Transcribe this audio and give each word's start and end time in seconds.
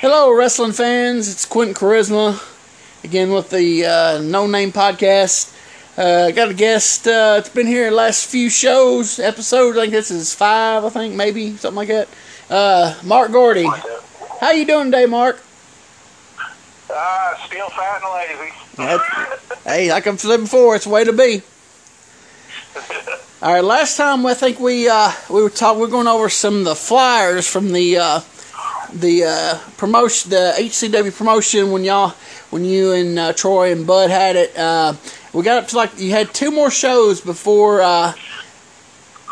Hello, 0.00 0.30
wrestling 0.30 0.72
fans. 0.72 1.26
It's 1.32 1.46
Quentin 1.46 1.74
Charisma 1.74 2.38
again 3.02 3.30
with 3.32 3.48
the 3.48 3.86
uh, 3.86 4.20
No 4.20 4.46
Name 4.46 4.70
Podcast. 4.70 5.56
Uh, 5.96 6.30
got 6.32 6.50
a 6.50 6.54
guest. 6.54 7.06
Uh, 7.06 7.36
it's 7.38 7.48
been 7.48 7.66
here 7.66 7.88
the 7.88 7.96
last 7.96 8.26
few 8.26 8.50
shows, 8.50 9.18
episodes. 9.18 9.78
I 9.78 9.80
think 9.80 9.92
this 9.94 10.10
is 10.10 10.34
five. 10.34 10.84
I 10.84 10.90
think 10.90 11.14
maybe 11.14 11.56
something 11.56 11.76
like 11.76 11.88
that. 11.88 12.08
Uh, 12.50 12.94
Mark 13.04 13.32
Gordy. 13.32 13.66
How 14.38 14.50
you 14.50 14.66
doing 14.66 14.90
today, 14.90 15.06
Mark? 15.06 15.42
Uh, 16.92 17.34
still 17.46 17.70
fat 17.70 18.02
and 18.04 18.12
lazy. 18.12 19.00
Hey, 19.64 19.90
like 19.90 20.06
I've 20.06 20.20
said 20.20 20.40
before, 20.40 20.76
it's 20.76 20.84
the 20.84 20.90
way 20.90 21.04
to 21.04 21.12
be. 21.14 21.40
All 23.40 23.54
right, 23.54 23.64
last 23.64 23.96
time 23.96 24.26
I 24.26 24.34
think 24.34 24.60
we 24.60 24.90
uh, 24.90 25.10
we 25.30 25.42
were 25.42 25.48
talking. 25.48 25.80
We 25.80 25.86
are 25.86 25.90
going 25.90 26.06
over 26.06 26.28
some 26.28 26.58
of 26.58 26.64
the 26.66 26.76
flyers 26.76 27.48
from 27.48 27.72
the 27.72 27.96
uh, 27.96 28.20
the 28.92 29.24
uh, 29.24 29.58
promotion, 29.76 30.30
the 30.30 30.54
HCW 30.56 31.16
promotion 31.16 31.70
when 31.70 31.84
y'all 31.84 32.14
when 32.50 32.64
you 32.64 32.92
and 32.92 33.18
uh, 33.18 33.32
Troy 33.32 33.72
and 33.72 33.86
Bud 33.86 34.10
had 34.10 34.36
it. 34.36 34.56
Uh, 34.56 34.94
we 35.32 35.42
got 35.42 35.62
up 35.62 35.68
to 35.70 35.76
like 35.76 35.98
you 35.98 36.10
had 36.10 36.32
two 36.32 36.50
more 36.50 36.70
shows 36.70 37.20
before 37.20 37.82
uh, 37.82 38.12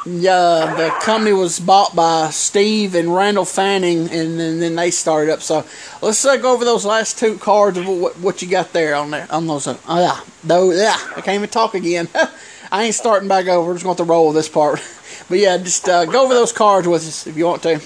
yeah, 0.07 0.75
the 0.77 0.91
company 1.01 1.33
was 1.33 1.59
bought 1.59 1.97
by 1.97 2.29
Steve 2.29 2.95
and 2.95 3.15
Randall 3.15 3.47
Fanning, 3.47 4.11
and 4.11 4.39
then, 4.39 4.61
then 4.61 4.75
they 4.77 4.91
started 4.91 5.33
up. 5.33 5.41
So 5.41 5.65
let's 6.03 6.23
uh, 6.25 6.37
go 6.37 6.53
over 6.53 6.65
those 6.65 6.85
last 6.85 7.19
two 7.19 7.39
cards 7.39 7.79
of 7.79 7.89
what, 7.89 8.19
what 8.19 8.43
you 8.43 8.49
got 8.49 8.75
there 8.75 8.95
on 8.97 9.11
there 9.11 9.27
on 9.31 9.47
those. 9.47 9.67
Uh, 9.67 9.79
oh 9.89 10.01
yeah, 10.01 10.21
those 10.43 10.79
yeah. 10.79 10.97
I 11.17 11.23
can't 11.23 11.37
even 11.37 11.49
talk 11.49 11.75
again. 11.75 12.09
I 12.73 12.85
ain't 12.85 12.95
starting 12.95 13.29
back 13.29 13.47
over. 13.47 13.69
We're 13.69 13.75
just 13.75 13.85
going 13.85 13.97
to 13.97 14.05
roll 14.05 14.33
this 14.33 14.49
part. 14.49 14.81
But 15.27 15.39
yeah, 15.39 15.57
just 15.57 15.89
uh, 15.89 16.05
go 16.05 16.25
over 16.25 16.35
those 16.35 16.53
cards 16.53 16.87
with 16.87 17.01
us 17.01 17.27
if 17.27 17.35
you 17.35 17.47
want 17.47 17.63
to. 17.63 17.81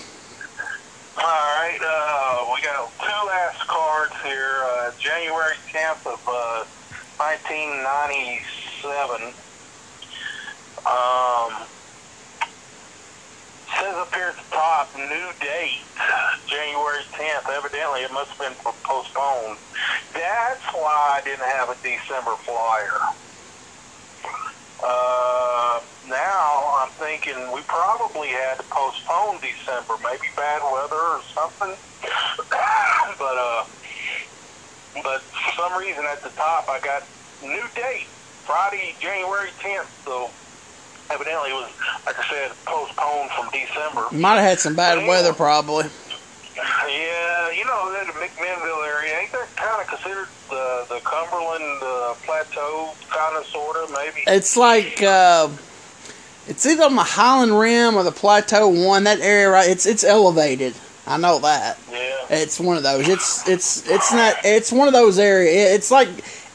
All 1.20 1.24
right, 1.24 1.80
uh, 1.82 2.46
we 2.54 2.62
got 2.62 2.88
two 3.00 3.26
last 3.26 3.66
cards 3.66 4.14
here. 4.22 4.62
Uh, 4.62 4.92
January 5.00 5.56
10th 5.66 6.06
of 6.06 6.22
uh, 6.28 6.64
1997. 7.18 9.34
Um, 10.86 11.66
says 13.74 13.98
up 13.98 14.14
here 14.14 14.30
at 14.30 14.36
the 14.36 14.46
top, 14.54 14.94
new 14.94 15.32
date, 15.40 15.82
January 16.46 17.02
10th. 17.10 17.50
Evidently, 17.50 18.02
it 18.02 18.12
must 18.12 18.30
have 18.30 18.38
been 18.38 18.54
postponed. 18.84 19.58
That's 20.14 20.62
why 20.72 21.18
I 21.18 21.20
didn't 21.24 21.50
have 21.50 21.68
a 21.68 21.74
December 21.82 22.36
flyer. 22.46 23.00
Uh, 24.84 25.80
now 26.08 26.80
I'm 26.80 26.90
thinking 26.90 27.36
we 27.52 27.60
probably 27.62 28.28
had 28.28 28.56
to 28.58 28.64
postpone 28.64 29.40
December, 29.40 29.94
maybe 30.02 30.28
bad 30.36 30.62
weather 30.72 30.96
or 30.96 31.22
something. 31.34 31.74
but 33.18 33.36
uh, 33.36 33.64
but 35.02 35.20
for 35.22 35.52
some 35.56 35.78
reason 35.78 36.04
at 36.04 36.22
the 36.22 36.30
top 36.30 36.68
I 36.68 36.80
got 36.80 37.04
new 37.42 37.64
date, 37.74 38.06
Friday, 38.44 38.94
January 39.00 39.50
10th. 39.60 39.88
So 40.04 40.30
evidently 41.10 41.50
it 41.50 41.54
was, 41.54 41.70
like 42.06 42.18
I 42.18 42.24
said, 42.28 42.52
postponed 42.64 43.30
from 43.30 43.48
December. 43.52 44.06
Might 44.12 44.36
have 44.36 44.44
had 44.44 44.60
some 44.60 44.74
bad 44.74 45.06
weather, 45.06 45.32
probably. 45.32 45.86
Yeah, 46.56 47.50
you 47.52 47.64
know, 47.64 47.92
that 47.92 48.06
McMinnville 48.18 48.86
area, 48.86 49.20
ain't 49.20 49.32
that 49.32 49.48
kind 49.54 49.80
of 49.80 49.86
considered 49.86 50.28
the 50.48 50.86
the 50.88 51.00
Cumberland 51.04 51.82
uh, 51.82 52.14
Plateau, 52.24 52.90
kind 53.10 53.36
of, 53.36 53.46
sort 53.46 53.76
of, 53.76 53.92
maybe? 53.92 54.24
It's 54.26 54.56
like 54.56 55.00
uh, 55.02 55.48
it's 56.48 56.66
either 56.66 56.84
on 56.84 56.96
the 56.96 57.02
Highland 57.02 57.58
Rim 57.58 57.96
or 57.96 58.02
the 58.02 58.12
Plateau 58.12 58.68
One. 58.68 59.04
That 59.04 59.20
area, 59.20 59.50
right? 59.50 59.68
It's 59.68 59.86
it's 59.86 60.04
elevated. 60.04 60.74
I 61.06 61.16
know 61.18 61.38
that. 61.38 61.78
Yeah. 61.90 62.26
It's 62.30 62.58
one 62.60 62.76
of 62.76 62.82
those. 62.82 63.08
It's 63.08 63.48
it's 63.48 63.88
it's 63.88 64.12
not. 64.12 64.36
It's 64.44 64.72
one 64.72 64.88
of 64.88 64.94
those 64.94 65.18
areas. 65.18 65.72
It's 65.74 65.90
like 65.90 66.08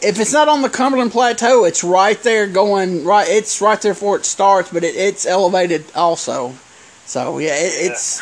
if 0.03 0.19
it's 0.19 0.33
not 0.33 0.47
on 0.49 0.61
the 0.61 0.69
Cumberland 0.69 1.11
Plateau, 1.11 1.63
it's 1.63 1.83
right 1.83 2.21
there 2.23 2.47
going 2.47 3.05
right. 3.05 3.27
It's 3.27 3.61
right 3.61 3.81
there 3.81 3.93
before 3.93 4.17
it 4.17 4.25
starts, 4.25 4.71
but 4.71 4.83
it, 4.83 4.95
it's 4.95 5.25
elevated 5.25 5.85
also. 5.95 6.53
So 7.05 7.37
yeah, 7.37 7.55
it, 7.55 7.91
it's 7.91 8.21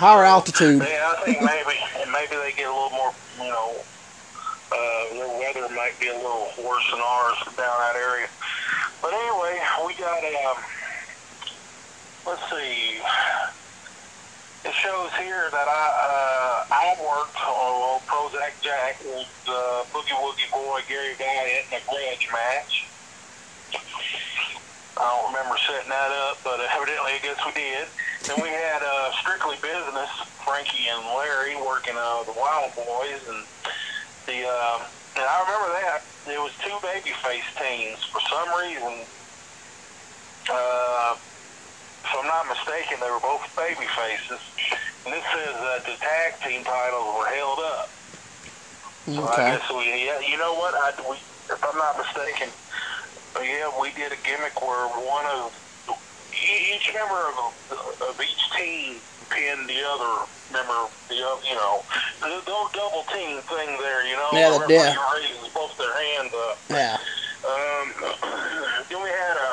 higher 0.00 0.24
altitude. 0.24 0.80
Yeah, 0.80 1.12
I 1.12 1.24
think 1.24 1.42
maybe 1.42 1.76
maybe 2.10 2.36
they 2.42 2.52
get 2.56 2.66
a 2.66 2.72
little 2.72 2.90
more, 2.90 3.12
you 3.38 3.48
know, 3.48 3.76
uh, 4.72 5.14
their 5.14 5.28
weather 5.38 5.74
might 5.74 5.92
be 6.00 6.08
a 6.08 6.16
little 6.16 6.48
worse 6.64 6.90
than 6.90 7.00
ours 7.00 7.36
down 7.56 7.76
that 7.84 7.96
area. 7.96 8.28
But 9.02 9.12
anyway, 9.12 9.59
got 10.10 10.24
um, 10.26 10.62
let's 12.26 12.42
see. 12.50 12.98
It 14.62 14.74
shows 14.74 15.10
here 15.16 15.48
that 15.52 15.68
I 15.70 15.84
uh, 16.02 16.74
I 16.74 16.96
worked 16.98 17.38
on 17.46 18.00
Prozac 18.10 18.58
Jack 18.60 18.98
with 19.06 19.30
uh, 19.46 19.84
Boogie 19.94 20.18
Woogie 20.18 20.50
Boy 20.50 20.80
Gary 20.88 21.14
Valiant 21.14 21.64
in 21.70 21.78
a 21.78 21.82
grudge 21.86 22.28
match. 22.32 22.86
I 24.98 25.06
don't 25.06 25.32
remember 25.32 25.56
setting 25.64 25.88
that 25.88 26.10
up, 26.28 26.42
but 26.44 26.60
evidently 26.60 27.12
I 27.16 27.20
guess 27.22 27.38
we 27.46 27.52
did. 27.54 27.86
Then 28.26 28.42
we 28.42 28.50
had 28.50 28.82
uh, 28.82 29.12
Strictly 29.22 29.56
Business, 29.62 30.10
Frankie 30.44 30.90
and 30.90 31.00
Larry 31.16 31.56
working 31.56 31.94
uh, 31.96 32.24
the 32.24 32.34
Wild 32.36 32.74
Boys, 32.74 33.22
and 33.30 33.46
the 34.26 34.44
uh, 34.44 34.84
and 35.16 35.24
I 35.24 35.36
remember 35.46 35.70
that 35.80 36.02
it 36.26 36.40
was 36.42 36.52
two 36.60 36.76
babyface 36.84 37.48
teams 37.56 38.02
for 38.10 38.20
some 38.28 38.50
reason. 38.58 39.06
Uh, 40.50 41.14
if 42.04 42.10
I'm 42.18 42.26
not 42.26 42.46
mistaken, 42.48 42.98
they 43.00 43.10
were 43.10 43.20
both 43.20 43.42
baby 43.56 43.86
faces. 43.96 44.42
And 45.06 45.14
this 45.14 45.24
says 45.32 45.54
that 45.54 45.80
the 45.86 45.96
tag 46.00 46.40
team 46.42 46.64
titles 46.64 47.14
were 47.16 47.28
held 47.28 47.58
up. 47.60 47.88
So 49.06 49.24
Okay. 49.28 49.42
I 49.42 49.56
guess 49.58 49.66
we, 49.70 50.06
yeah, 50.06 50.20
you 50.20 50.36
know 50.38 50.54
what? 50.54 50.74
I, 50.74 50.92
we, 51.08 51.16
if 51.16 51.60
I'm 51.62 51.76
not 51.78 51.96
mistaken, 51.98 52.50
uh, 53.36 53.40
yeah, 53.40 53.70
we 53.80 53.92
did 53.92 54.12
a 54.12 54.20
gimmick 54.24 54.60
where 54.60 54.88
one 54.88 55.26
of 55.26 55.52
each 56.32 56.90
member 56.94 57.20
of, 57.30 57.34
of 58.10 58.20
each 58.20 58.44
team 58.58 59.00
pinned 59.30 59.68
the 59.68 59.82
other 59.86 60.26
member, 60.50 60.90
the 61.08 61.16
other, 61.26 61.42
you 61.48 61.54
know, 61.54 61.84
the, 62.22 62.42
the 62.44 62.58
double 62.74 63.04
team 63.14 63.40
thing 63.48 63.76
there, 63.80 64.06
you 64.06 64.16
know. 64.16 64.30
Yeah, 64.32 64.58
the- 64.66 64.72
yeah. 64.72 64.94
raises 65.14 65.48
both 65.54 65.72
their 65.78 65.94
hands 65.94 66.32
up. 66.34 66.58
Yeah. 66.70 66.98
Um, 67.46 67.94
then 68.90 69.02
we 69.02 69.08
had 69.10 69.36
a, 69.36 69.50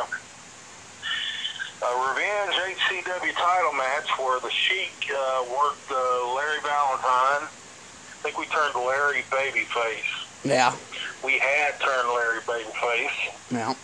a 1.82 1.92
revenge 2.10 2.56
HCW 2.58 3.34
title 3.34 3.74
match 3.74 4.10
where 4.18 4.40
the 4.40 4.50
Sheik 4.50 5.12
uh, 5.14 5.46
worked 5.50 5.92
uh, 5.92 6.34
Larry 6.36 6.62
Valentine. 6.62 7.46
I 7.46 8.20
think 8.24 8.38
we 8.38 8.46
turned 8.48 8.74
Larry 8.76 9.24
babyface. 9.30 10.10
Yeah. 10.44 10.76
We 11.24 11.38
had 11.38 11.80
turned 11.80 12.10
Larry 12.10 12.42
babyface. 12.42 13.18
Yeah. 13.52 13.76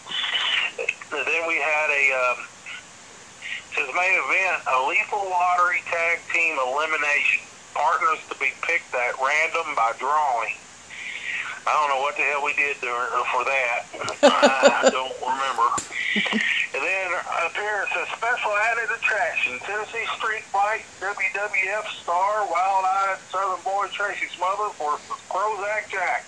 And 0.80 1.28
then 1.28 1.48
we 1.48 1.58
had 1.62 1.90
a 1.94 2.04
um, 2.18 2.48
says 3.76 3.90
main 3.94 4.18
event 4.18 4.62
a 4.70 4.88
lethal 4.90 5.30
lottery 5.30 5.81
tag 5.90 6.20
team 6.34 6.58
elimination. 6.66 7.42
Partners 7.74 8.20
to 8.30 8.38
be 8.38 8.54
picked 8.62 8.94
at 8.94 9.18
random 9.22 9.74
by 9.75 9.94
drawing. 9.98 10.54
I 11.66 11.72
don't 11.74 11.90
know 11.90 12.02
what 12.02 12.18
the 12.18 12.24
hell 12.24 12.44
we 12.44 12.54
did 12.54 12.78
there 12.81 13.08
for 13.34 13.44
that. 13.46 13.86
I 14.84 14.90
don't 14.90 15.16
remember. 15.22 15.93
And 16.16 16.81
then 16.84 17.07
it 17.12 17.90
says 17.94 18.07
special 18.18 18.51
added 18.72 18.90
attraction: 18.97 19.59
Tennessee 19.66 20.06
Street 20.18 20.44
Fight 20.51 20.85
WWF 21.01 21.85
star 22.01 22.46
Wild-Eyed 22.47 23.18
Southern 23.31 23.63
Boy 23.63 23.85
Tracy 23.94 24.25
Smothers 24.35 24.74
for 24.78 25.00
Prozac 25.31 25.90
Jack. 25.91 26.25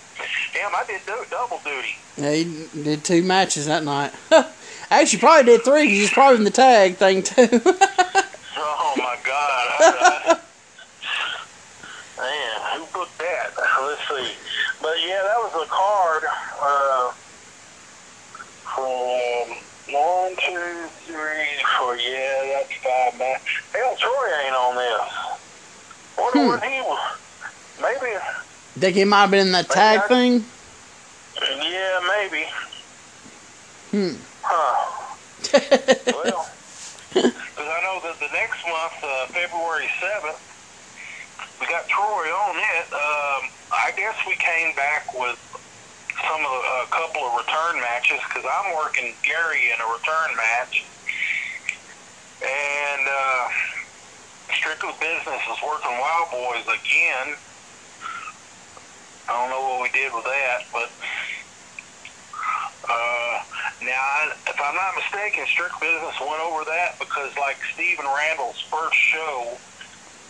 Damn, 0.54 0.74
I 0.74 0.84
did 0.88 1.00
do- 1.06 1.24
double 1.30 1.60
duty. 1.64 1.94
Yeah, 2.16 2.32
he 2.32 2.68
did 2.82 3.04
two 3.04 3.22
matches 3.22 3.66
that 3.66 3.84
night. 3.84 4.12
Actually, 4.90 5.18
probably 5.20 5.44
did 5.52 5.64
three 5.64 5.84
'cause 5.86 5.92
he's 5.98 6.10
probably 6.12 6.38
in 6.38 6.44
the 6.44 6.50
tag 6.50 6.96
thing 6.96 7.22
too. 7.22 7.48
Oh 8.58 8.94
my 8.96 9.16
God! 9.22 9.66
I, 9.78 10.40
I, 12.16 12.22
man, 12.22 12.80
who 12.80 12.86
booked 12.98 13.18
that? 13.18 13.48
Let's 13.82 14.00
see. 14.08 14.34
But 14.80 14.94
yeah, 15.06 15.20
that 15.22 15.36
was 15.36 15.52
a 15.54 15.68
card 15.68 16.22
uh, 16.62 17.12
from 18.74 19.94
one, 19.94 20.32
two, 20.46 20.88
three, 21.06 21.46
four. 21.78 21.96
Yeah, 21.96 22.56
that's 22.56 22.72
five. 22.82 23.18
Man, 23.18 23.36
hell, 23.74 23.96
Troy 24.00 24.28
ain't 24.40 24.44
on 24.56 24.74
this. 24.76 25.12
Wonder 26.18 26.38
Hmm. 26.40 26.46
what 26.48 26.64
he 26.64 26.80
was. 26.80 27.18
Maybe. 27.80 28.16
Think 28.78 28.96
he 28.96 29.04
might 29.04 29.20
have 29.22 29.30
been 29.30 29.46
in 29.46 29.52
that 29.52 29.68
tag 29.70 30.00
I- 30.04 30.08
thing. 30.08 30.44
Yeah, 31.40 32.00
maybe. 32.08 32.44
Hmm. 33.90 34.14
Huh. 34.42 34.92
Well, 36.12 36.48
because 37.12 37.68
I 37.68 37.80
know 37.82 38.00
that 38.02 38.16
the 38.20 38.28
next 38.32 38.60
month, 38.66 38.92
uh, 39.02 39.26
February 39.32 39.88
7th, 40.00 40.40
we 41.60 41.66
got 41.66 41.88
Troy 41.88 42.28
on 42.28 42.56
it. 42.56 42.92
Um, 42.92 43.50
I 43.72 43.92
guess 43.96 44.14
we 44.26 44.34
came 44.36 44.74
back 44.76 45.12
with 45.14 45.38
some 46.28 46.40
of 46.44 46.50
the, 46.50 46.60
a 46.82 46.86
couple 46.90 47.22
of 47.22 47.34
return 47.38 47.80
matches 47.80 48.20
because 48.28 48.44
I'm 48.44 48.74
working 48.76 49.14
Gary 49.22 49.70
in 49.72 49.78
a 49.80 49.88
return 49.92 50.36
match. 50.36 50.84
And 52.42 53.08
uh, 53.08 53.48
Strictly 54.54 54.92
Business 55.00 55.42
is 55.50 55.58
working 55.62 55.90
Wild 55.98 56.30
Boys 56.30 56.66
again. 56.66 57.36
I 59.28 59.32
don't 59.32 59.50
know 59.50 59.62
what 59.62 59.82
we 59.82 59.90
did 59.90 60.14
with 60.14 60.24
that, 60.24 60.62
but 60.72 60.90
uh, 62.88 63.42
now, 63.82 64.30
if 64.46 64.60
I'm 64.62 64.74
not 64.74 64.94
mistaken, 64.94 65.44
Strict 65.46 65.80
Business 65.80 66.14
went 66.20 66.40
over 66.42 66.64
that 66.64 66.98
because, 66.98 67.36
like 67.36 67.56
Stephen 67.74 68.06
Randall's 68.06 68.60
first 68.70 68.94
show, 68.94 69.58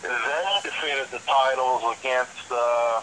they 0.01 0.59
defended 0.63 1.07
the 1.11 1.19
titles 1.19 1.83
against 1.99 2.51
uh, 2.51 3.01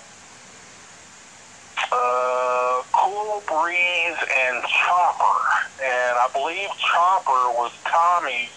uh, 1.93 2.83
Cool 2.93 3.43
Breeze 3.47 4.19
and 4.51 4.65
Chopper, 4.67 5.39
and 5.83 6.19
I 6.19 6.29
believe 6.35 6.69
Chopper 6.79 7.55
was 7.55 7.73
Tommy's 7.85 8.51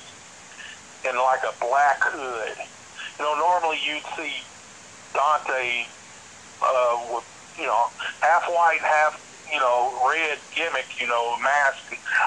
in 1.10 1.16
like 1.18 1.42
a 1.44 1.54
black 1.64 2.00
hood. 2.02 2.58
You 3.20 3.26
know, 3.26 3.36
normally 3.36 3.80
you'd 3.86 4.04
see 4.16 4.34
Dante 5.14 5.86
uh, 6.62 7.00
with 7.14 7.26
you 7.58 7.66
know 7.66 7.86
half 8.22 8.44
white, 8.50 8.80
half 8.82 9.18
you 9.52 9.60
know 9.60 9.94
red 10.08 10.38
gimmick, 10.56 10.86
you 11.00 11.08
know 11.08 11.38
mask. 11.42 11.80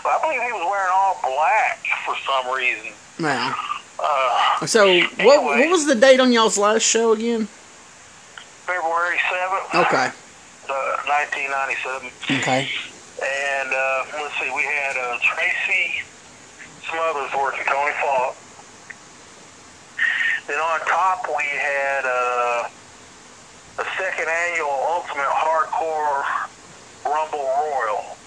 But 0.02 0.10
I 0.10 0.18
believe 0.22 0.42
he 0.42 0.52
was 0.52 0.66
wearing 0.66 0.92
all 0.92 1.18
black 1.22 1.78
for 2.04 2.14
some 2.26 2.52
reason. 2.54 2.92
Now, 3.18 3.54
Uh, 4.02 4.66
so 4.66 5.00
what 5.20 5.44
what 5.44 5.68
was 5.68 5.86
the 5.86 5.94
date 5.94 6.20
on 6.20 6.32
y'all's 6.32 6.56
last 6.58 6.82
show 6.82 7.12
again? 7.12 7.46
February 8.66 9.18
seventh, 9.28 9.86
Okay. 9.86 10.08
uh, 10.68 10.96
nineteen 11.08 11.50
ninety 11.50 11.76
seven. 11.84 12.10
Okay. 12.40 12.70
And 13.20 13.68
uh, 13.68 14.04
let's 14.22 14.34
see, 14.40 14.48
we 14.56 14.62
had 14.62 14.96
uh, 14.96 15.18
Tracy 15.20 16.00
Smothers 16.88 17.30
working 17.36 17.64
Tony 17.66 17.92
Falk. 18.00 18.34
Then 20.50 20.58
on 20.58 20.80
top 20.80 21.22
we 21.28 21.46
had 21.46 22.02
uh, 22.02 22.66
the 23.78 23.86
second 23.94 24.26
annual 24.26 24.82
Ultimate 24.98 25.30
Hardcore 25.30 26.26
Rumble 27.06 27.46
Royal. 27.46 28.18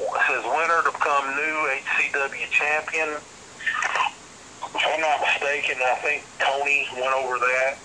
It 0.00 0.22
says 0.24 0.40
winner 0.40 0.80
to 0.88 0.90
become 0.90 1.36
new 1.36 1.68
HCW 1.84 2.48
champion. 2.48 3.08
If 3.12 4.82
I'm 4.88 5.00
not 5.04 5.20
mistaken, 5.20 5.76
I 5.84 6.00
think 6.00 6.24
Tony 6.40 6.88
went 6.96 7.12
over 7.12 7.36
that 7.36 7.76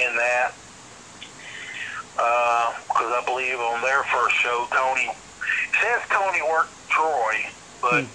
in 0.00 0.16
that. 0.16 0.54
Because 2.16 3.12
I 3.12 3.22
believe 3.26 3.60
on 3.60 3.82
their 3.82 4.04
first 4.04 4.36
show, 4.36 4.66
Tony 4.72 5.12
says 5.82 6.00
Tony 6.08 6.40
worked 6.48 6.72
Troy, 6.88 7.44
but 7.82 8.08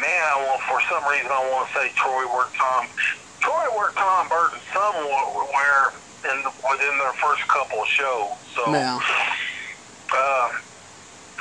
man, 0.00 0.22
I 0.24 0.40
want 0.48 0.62
for 0.62 0.80
some 0.88 1.04
reason 1.04 1.28
I 1.28 1.52
want 1.52 1.68
to 1.68 1.74
say 1.78 1.92
Troy 1.96 2.24
worked 2.32 2.56
Tom. 2.56 2.88
Troy 3.40 3.66
worked 3.76 3.96
Tom 3.96 4.28
Burton 4.28 4.58
somewhat 4.72 5.48
where 5.52 5.92
in 6.32 6.42
the, 6.42 6.50
within 6.70 6.98
their 6.98 7.12
first 7.14 7.46
couple 7.48 7.82
of 7.82 7.88
shows. 7.88 8.30
So, 8.54 8.70
Now, 8.72 8.98
uh, 10.12 10.48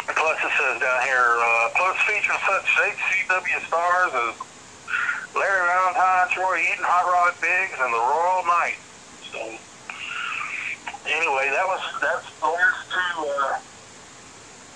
plus 0.07 0.37
it 0.43 0.51
says 0.57 0.79
down 0.79 1.01
here, 1.03 1.37
uh, 1.41 1.69
plus 1.75 1.97
featuring 2.05 2.37
such 2.45 2.65
HCW 2.65 3.59
stars 3.67 4.13
as 4.13 4.35
Larry 5.35 5.65
Valentine, 5.67 6.27
Troy 6.31 6.57
Eaton, 6.61 6.85
Hot 6.85 7.05
Rod 7.09 7.33
Biggs, 7.41 7.77
and 7.81 7.91
the 7.93 7.97
Royal 7.97 8.45
Knight. 8.45 8.77
So, 9.33 9.39
anyway, 11.09 11.49
that 11.51 11.65
was 11.65 11.81
that's 12.01 12.29
the 12.39 12.47
last 12.47 12.91
two 12.93 13.25
uh, 13.25 13.59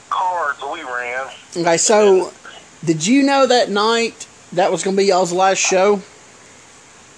cards 0.09 0.59
we 0.73 0.83
ran. 0.83 1.27
okay. 1.55 1.77
So, 1.77 2.33
did 2.83 3.05
you 3.05 3.23
know 3.23 3.45
that 3.45 3.69
night 3.69 4.27
that 4.53 4.71
was 4.71 4.83
gonna 4.83 4.97
be 4.97 5.05
y'all's 5.05 5.31
last 5.31 5.59
show? 5.59 6.01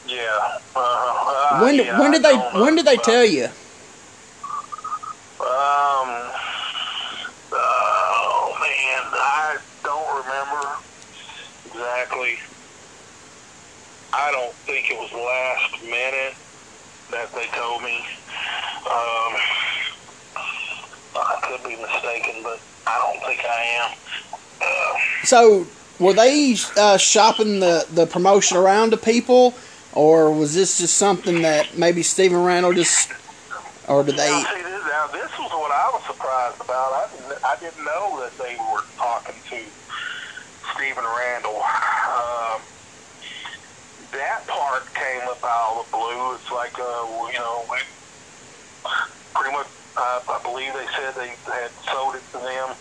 Yeah. 0.08 0.60
Uh, 0.76 0.80
uh, 0.80 1.60
When 1.62 1.76
yeah, 1.76 2.00
when 2.00 2.12
did 2.12 2.24
they 2.24 2.36
know. 2.36 2.62
when 2.62 2.76
did 2.76 2.86
they 2.86 2.98
tell 2.98 3.24
you? 3.26 3.46
Um. 3.46 3.52
Oh 7.56 8.56
man, 8.60 9.04
I 9.14 9.58
don't 9.84 10.24
remember 10.24 10.68
exactly. 11.66 12.38
I 14.14 14.32
don't 14.32 14.54
think 14.68 14.90
it 14.92 14.98
was 14.98 15.12
last 15.12 15.84
minute 15.84 16.36
that 17.12 17.32
they 17.34 17.48
told 17.58 17.82
me. 17.84 17.98
Um, 18.86 19.34
I 21.16 21.40
could 21.44 21.64
be 21.64 21.76
mistaken, 21.78 22.42
but 22.44 22.60
I 22.88 22.98
don't 23.00 23.22
think 23.26 23.40
I 23.46 23.62
am. 23.82 23.92
Uh, 24.62 24.98
So, 25.26 25.66
were 26.00 26.14
they 26.14 26.56
uh, 26.78 26.98
shopping 26.98 27.60
the 27.60 27.86
the 27.92 28.06
promotion 28.06 28.58
around 28.58 28.92
to 28.92 28.98
people, 28.98 29.54
or 29.96 30.32
was 30.32 30.54
this 30.56 30.78
just 30.78 30.98
something 30.98 31.42
that 31.44 31.78
maybe 31.78 32.02
Stephen 32.04 32.44
Randall 32.44 32.74
just, 32.74 33.12
or 33.88 34.04
did 34.04 34.18
they? 34.18 34.30
Now, 34.30 34.44
see, 34.44 34.62
this, 34.62 34.84
now 34.86 35.08
this 35.08 35.32
was 35.38 35.52
what 35.52 35.72
I 35.72 35.90
was 35.94 36.04
surprised 36.06 36.62
about. 36.62 36.94
I 36.94 37.08
didn't, 37.12 37.46
I 37.46 37.56
didn't 37.60 37.86
know 37.86 38.20
that 38.22 38.38
they 38.38 38.56
were 38.74 38.82
talking 38.98 39.36
to 39.50 39.60
Stephen 40.74 41.04
Randall. 41.04 41.62
Um, 41.62 42.62
that 44.12 44.46
part 44.48 44.86
came 44.94 45.22
up 45.30 45.44
out 45.44 45.78
of 45.78 45.86
the 45.86 45.98
blue. 45.98 46.36
It's 46.36 46.52
like, 46.52 46.78
uh, 46.80 47.30
you 47.32 47.40
know, 47.40 47.66
we 47.70 47.78
pretty 49.34 49.56
much, 49.56 49.68
uh, 49.98 50.22
I 50.30 50.40
believe 50.44 50.74
they 50.74 50.88
said 50.98 51.14
they 51.16 51.34
had 51.54 51.72
sold 51.90 52.16
it 52.16 52.26
to 52.34 52.40
them, 52.42 52.74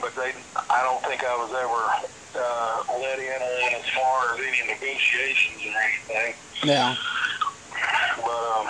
but 0.00 0.14
they, 0.14 0.34
I 0.70 0.82
don't 0.82 1.02
think 1.06 1.24
I 1.24 1.34
was 1.34 1.50
ever 1.50 2.08
uh, 2.38 2.84
let 3.00 3.18
in 3.18 3.42
on 3.42 3.74
as 3.80 3.88
far 3.90 4.34
as 4.34 4.40
any 4.40 4.72
negotiations 4.72 5.60
or 5.66 6.12
anything. 6.14 6.34
Yeah. 6.64 6.96
But 8.16 8.30
um, 8.30 8.66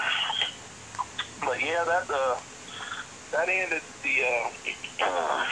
but 1.40 1.60
yeah, 1.64 1.84
that 1.84 2.10
uh, 2.10 2.36
that 3.32 3.48
ended 3.48 3.82
the 4.02 4.22
uh, 5.04 5.46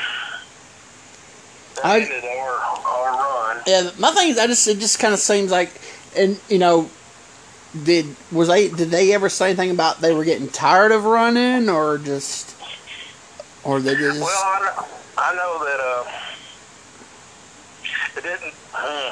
that 1.77 1.85
I- 1.85 2.01
ended 2.01 2.25
our 2.25 2.51
our 2.87 3.13
run. 3.13 3.63
Yeah, 3.67 3.91
my 3.99 4.11
thing 4.13 4.31
is, 4.31 4.39
I 4.39 4.47
just 4.47 4.67
it 4.69 4.79
just 4.79 4.99
kind 4.99 5.15
of 5.15 5.21
seems 5.21 5.51
like, 5.51 5.71
and 6.17 6.39
you 6.49 6.59
know, 6.59 6.89
did 7.85 8.07
was 8.33 8.49
they 8.49 8.69
did 8.69 8.91
they 8.91 9.13
ever 9.15 9.29
say 9.29 9.47
anything 9.51 9.71
about 9.71 10.01
they 10.01 10.15
were 10.15 10.25
getting 10.25 10.49
tired 10.49 10.93
of 10.93 11.05
running 11.05 11.69
or 11.69 11.99
just, 11.99 12.55
or 13.65 13.81
they 13.81 13.95
just 13.95 14.21
Well, 14.21 14.29
I, 14.29 14.87
I 15.19 15.35
know 15.35 15.65
that 15.65 15.81
uh, 15.81 16.36
it 18.17 18.23
didn't. 18.23 18.55
Uh, 18.75 19.11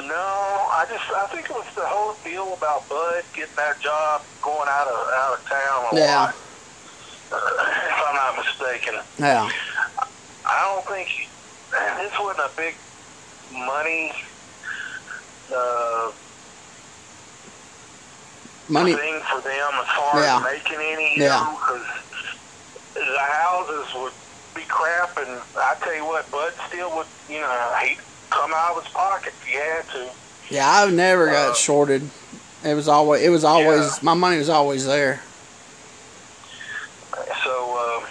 no, 0.00 0.14
I 0.14 0.84
just 0.88 1.04
I 1.14 1.26
think 1.32 1.46
it 1.46 1.52
was 1.52 1.66
the 1.76 1.84
whole 1.86 2.16
deal 2.24 2.54
about 2.54 2.88
Bud 2.88 3.24
getting 3.34 3.54
that 3.56 3.80
job, 3.80 4.22
going 4.42 4.68
out 4.68 4.88
of 4.88 5.08
out 5.18 5.38
of 5.38 5.44
town 5.48 5.84
a 5.92 5.98
Yeah. 5.98 6.16
lot. 6.22 6.34
Uh, 7.32 7.36
if 7.66 8.08
I'm 8.08 8.14
not 8.16 8.36
mistaken. 8.36 8.94
yeah 9.18 9.48
I 10.44 10.60
don't 10.64 10.86
think 10.94 11.08
this 11.72 12.12
wasn't 12.20 12.40
a 12.40 12.50
big 12.56 12.74
money 13.50 14.12
uh, 15.54 16.10
money 18.68 18.94
thing 18.94 19.20
for 19.30 19.40
them 19.40 19.70
as 19.80 19.88
far 19.96 20.20
Yeah. 20.20 20.36
as 20.36 20.42
making 20.42 20.78
any, 20.80 21.14
you 21.16 21.22
Yeah. 21.24 21.40
know, 21.40 21.58
because 21.60 21.86
the 22.94 23.18
houses 23.18 23.94
would 23.94 24.12
be 24.54 24.62
crap, 24.68 25.16
and 25.18 25.40
I 25.56 25.74
tell 25.82 25.94
you 25.94 26.04
what, 26.04 26.30
Bud 26.30 26.52
still 26.68 26.94
would, 26.96 27.06
you 27.28 27.40
know, 27.40 27.72
he'd 27.82 27.98
come 28.30 28.52
out 28.54 28.76
of 28.76 28.82
his 28.84 28.92
pocket 28.92 29.32
if 29.40 29.46
he 29.46 29.54
had 29.54 29.88
to. 29.92 30.10
yeah 30.50 30.68
I've 30.68 30.92
never 30.92 31.26
got 31.26 31.50
Uh, 31.50 31.54
shorted. 31.54 32.10
It 32.64 32.74
was 32.74 32.86
always 32.88 33.22
it 33.22 33.28
was 33.30 33.44
always 33.44 33.80
Yeah. 33.80 33.98
my 34.02 34.14
money 34.14 34.38
was 34.38 34.48
always 34.48 34.86
there. 34.86 35.22
So 37.44 37.76
um, 37.76 38.04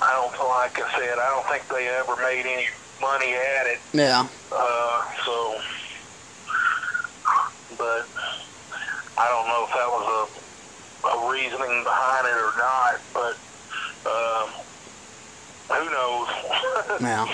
I 0.00 0.12
don't, 0.12 0.48
like 0.48 0.78
I 0.80 0.98
said, 0.98 1.18
I 1.18 1.28
don't 1.34 1.46
think 1.48 1.68
they 1.68 1.88
ever 1.88 2.16
made 2.22 2.46
any 2.46 2.66
money 3.00 3.34
at 3.34 3.66
it. 3.66 3.80
Yeah 3.92 4.28
Uh, 4.52 5.02
so, 5.24 5.54
but 7.76 8.06
I 9.18 9.28
don't 9.28 9.48
know 9.48 9.66
if 9.66 9.72
that 9.74 9.90
was 9.90 10.06
a, 11.04 11.08
a 11.08 11.30
reasoning 11.30 11.84
behind 11.84 12.26
it 12.26 12.38
or 12.38 12.52
not. 12.56 13.00
But 13.12 13.36
um, 14.08 14.48
who 15.76 15.90
knows? 15.90 16.28
Yeah. 17.00 17.26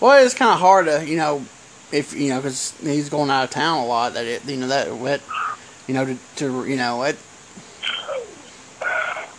Well, 0.00 0.24
it's 0.24 0.34
kind 0.34 0.52
of 0.52 0.60
hard 0.60 0.86
to 0.86 1.04
you 1.06 1.16
know 1.16 1.44
if 1.92 2.12
you 2.14 2.30
know 2.30 2.36
because 2.38 2.78
he's 2.80 3.08
going 3.08 3.30
out 3.30 3.44
of 3.44 3.50
town 3.50 3.78
a 3.78 3.86
lot. 3.86 4.14
That 4.14 4.26
it 4.26 4.44
you 4.44 4.56
know 4.56 4.68
that 4.68 4.88
that 5.04 5.20
you 5.86 5.94
know 5.94 6.04
to, 6.04 6.16
to 6.36 6.64
you 6.66 6.76
know 6.76 7.02
it. 7.04 7.16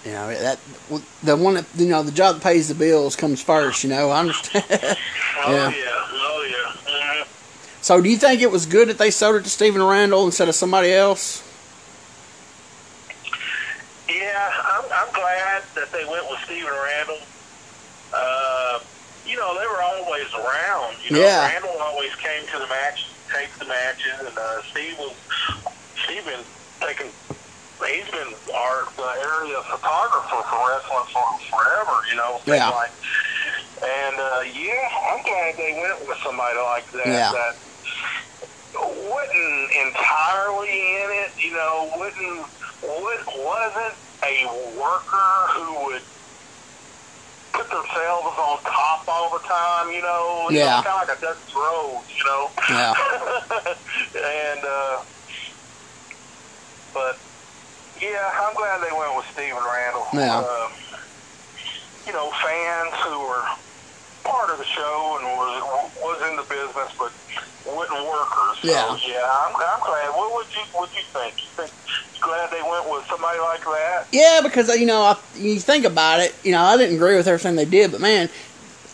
You 0.06 0.12
know 0.13 0.30
that 0.34 0.60
the 1.24 1.36
one 1.36 1.56
that 1.56 1.66
you 1.75 1.88
know 1.88 2.04
the 2.04 2.12
job 2.12 2.36
that 2.36 2.44
pays 2.44 2.68
the 2.68 2.75
bills 2.75 3.16
comes 3.16 3.42
first. 3.42 3.84
You 3.84 3.89
know 3.89 4.10
I 4.10 4.20
understand. 4.22 4.66
oh 4.72 5.51
Yeah. 5.54 5.70
yeah, 5.70 5.86
oh 5.86 6.48
yeah. 6.50 7.22
Mhm. 7.22 7.28
So, 7.82 8.01
do 8.01 8.10
you 8.10 8.18
think 8.18 8.42
it 8.42 8.51
was 8.51 8.66
good 8.66 8.89
that 8.89 8.98
they 8.98 9.12
sold 9.12 9.38
it 9.38 9.44
to 9.44 9.50
Stephen 9.50 9.82
Randall 9.84 10.25
instead 10.25 10.50
of 10.50 10.56
somebody 10.56 10.94
else? 10.94 11.44
Yeah, 14.10 14.51
I'm, 14.66 14.84
I'm 14.92 15.13
glad 15.13 15.63
that 15.75 15.92
they 15.92 16.04
went 16.06 16.30
with 16.30 16.39
Stephen 16.46 16.72
Randall. 16.72 17.20
Uh, 18.13 18.80
you 19.28 19.38
know, 19.38 19.58
they 19.60 19.68
were 19.68 19.82
always 19.82 20.30
matches 20.30 20.34
around. 20.34 20.96
You 21.10 21.16
know, 21.18 21.22
Yeah. 21.24 21.48
Randall 21.48 21.78
always 21.82 22.13
came 22.16 22.46
to 22.54 22.60
the 22.60 22.68
match, 22.68 23.06
taped 23.34 23.58
the 23.60 23.66
matches, 23.66 24.20
and 24.20 24.38
uh, 24.38 24.62
Steve 24.72 24.96
was 25.00 25.16
Steve 26.06 26.24
been 26.25 26.44
taking. 26.82 27.12
He's 27.80 28.10
been 28.12 28.34
our 28.54 28.86
the 28.96 29.10
area 29.24 29.58
photographer 29.72 30.44
for 30.50 30.60
wrestling 30.70 31.08
for 31.13 31.25
forever. 31.50 31.98
You 32.12 32.18
know, 32.18 32.42
Yeah. 32.46 32.70
like. 32.70 32.92
And 33.82 34.20
uh, 34.20 34.42
yeah, 34.54 34.89
I'm 35.10 35.24
glad 35.24 35.56
they 35.58 35.74
went 35.82 36.08
with 36.08 36.18
somebody 36.24 36.60
like 36.60 36.92
that. 36.92 37.08
Yeah. 37.08 37.32
That 37.32 37.56
wasn't 38.75 39.72
entirely 39.88 40.70
in 40.70 41.10
it. 41.25 41.32
You 41.44 41.54
know, 41.54 41.89
wouldn't 41.98 42.46
would, 42.84 43.20
wasn't 43.38 43.96
a 44.24 44.46
worker 44.78 45.32
who 45.56 45.86
would 45.86 46.01
put 47.60 47.68
themselves 47.70 48.36
on 48.39 48.58
top 48.63 49.04
all 49.08 49.30
the 49.36 49.44
time, 49.44 49.92
you 49.92 50.01
know. 50.01 50.48
Yeah. 50.51 50.82
kind 50.84 51.04
of 51.04 51.08
like 51.08 51.18
a 51.18 51.22
Dusty 51.22 51.54
Rhodes, 51.56 52.08
you 52.08 52.24
know. 52.24 52.48
Yeah. 52.70 52.94
and, 54.16 54.62
uh, 54.63 55.04
but, 56.94 57.20
yeah, 58.00 58.32
I'm 58.39 58.56
glad 58.56 58.80
they 58.80 58.96
went 58.96 59.12
with 59.18 59.25
Steven 59.34 59.60
Randall. 59.60 60.08
Yeah. 60.13 60.39
Uh, 60.39 60.70
you 62.08 62.13
know, 62.13 62.32
fans 62.39 62.96
who 63.04 63.20
were 63.28 63.44
part 64.24 64.50
of 64.51 64.58
the 64.58 64.66
show 64.66 65.18
and 65.20 65.25
was 65.36 65.92
was 66.00 66.20
in 66.32 66.36
the 66.38 66.44
business, 66.48 66.92
but 66.98 67.12
wasn't 67.68 68.01
workers. 68.08 68.56
So, 68.63 68.72
Yeah. 68.72 68.96
yeah, 69.06 69.28
I'm, 69.46 69.54
I'm 69.56 69.82
glad. 69.84 70.10
What 70.16 70.32
would 70.34 70.48
you 70.56 70.63
What 70.74 70.89
you 70.96 71.04
think? 71.13 71.36
You 71.38 71.50
think 71.58 71.72
glad 72.30 72.52
they 72.52 72.62
went 72.62 72.90
with 72.90 73.06
somebody 73.08 73.40
like 73.40 73.62
that? 73.62 74.06
Yeah, 74.12 74.42
because 74.44 74.70
you 74.80 74.86
know, 74.86 75.02
I, 75.02 75.18
you 75.36 75.60
think 75.60 75.86
about 75.86 76.20
it. 76.20 76.36
You 76.44 76.52
know, 76.52 76.62
I 76.62 76.78
didn't 76.78 76.96
agree 76.96 77.16
with 77.16 77.28
everything 77.28 77.56
they 77.56 77.66
did, 77.66 77.92
but 77.92 78.02
man, 78.02 78.30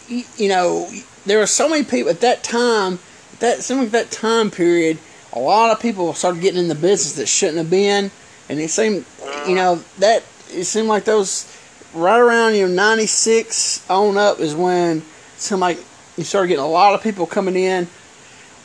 you, 0.07 0.23
you 0.37 0.49
know, 0.49 0.89
there 1.25 1.39
were 1.39 1.47
so 1.47 1.67
many 1.67 1.83
people 1.83 2.09
at 2.09 2.21
that 2.21 2.43
time. 2.43 2.99
That 3.39 3.61
seemed 3.61 3.81
like 3.81 3.91
that 3.91 4.11
time 4.11 4.49
period. 4.49 4.97
A 5.33 5.39
lot 5.39 5.71
of 5.71 5.81
people 5.81 6.13
started 6.13 6.41
getting 6.41 6.59
in 6.61 6.69
the 6.69 6.75
business 6.75 7.13
that 7.13 7.27
shouldn't 7.27 7.57
have 7.57 7.69
been, 7.69 8.09
and 8.47 8.59
it 8.59 8.69
seemed, 8.69 9.05
you 9.45 9.55
know, 9.55 9.83
that 9.99 10.23
it 10.51 10.63
seemed 10.63 10.87
like 10.87 11.03
those 11.03 11.51
right 11.93 12.19
around 12.19 12.55
you 12.55 12.67
know 12.67 12.73
ninety 12.73 13.07
six 13.07 13.89
on 13.89 14.17
up 14.17 14.39
is 14.39 14.55
when 14.55 15.01
seemed 15.37 15.61
like 15.61 15.77
you 16.17 16.23
started 16.23 16.47
getting 16.47 16.63
a 16.63 16.67
lot 16.67 16.93
of 16.93 17.03
people 17.03 17.25
coming 17.25 17.55
in 17.55 17.87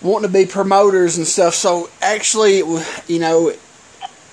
wanting 0.02 0.28
to 0.28 0.32
be 0.32 0.46
promoters 0.46 1.18
and 1.18 1.26
stuff. 1.26 1.54
So 1.54 1.90
actually, 2.00 2.58
you 3.06 3.18
know, 3.18 3.52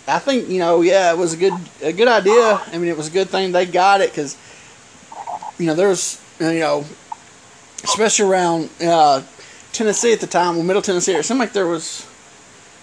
I 0.08 0.20
think 0.20 0.48
you 0.48 0.60
know, 0.60 0.82
yeah, 0.82 1.12
it 1.12 1.18
was 1.18 1.34
a 1.34 1.38
good 1.38 1.54
a 1.82 1.92
good 1.92 2.08
idea. 2.08 2.62
I 2.68 2.78
mean, 2.78 2.88
it 2.88 2.96
was 2.96 3.08
a 3.08 3.12
good 3.12 3.30
thing 3.30 3.52
they 3.52 3.66
got 3.66 4.00
it 4.00 4.10
because 4.10 4.38
you 5.60 5.66
know 5.66 5.76
there's 5.76 6.22
you 6.40 6.60
know, 6.60 6.86
especially 7.84 8.30
around 8.30 8.70
uh, 8.82 9.22
Tennessee 9.74 10.14
at 10.14 10.22
the 10.22 10.28
time, 10.28 10.56
well, 10.56 10.64
Middle 10.64 10.82
Tennessee, 10.82 11.14
it 11.14 11.24
seemed 11.24 11.40
like 11.40 11.52
there 11.52 11.68
was 11.68 12.08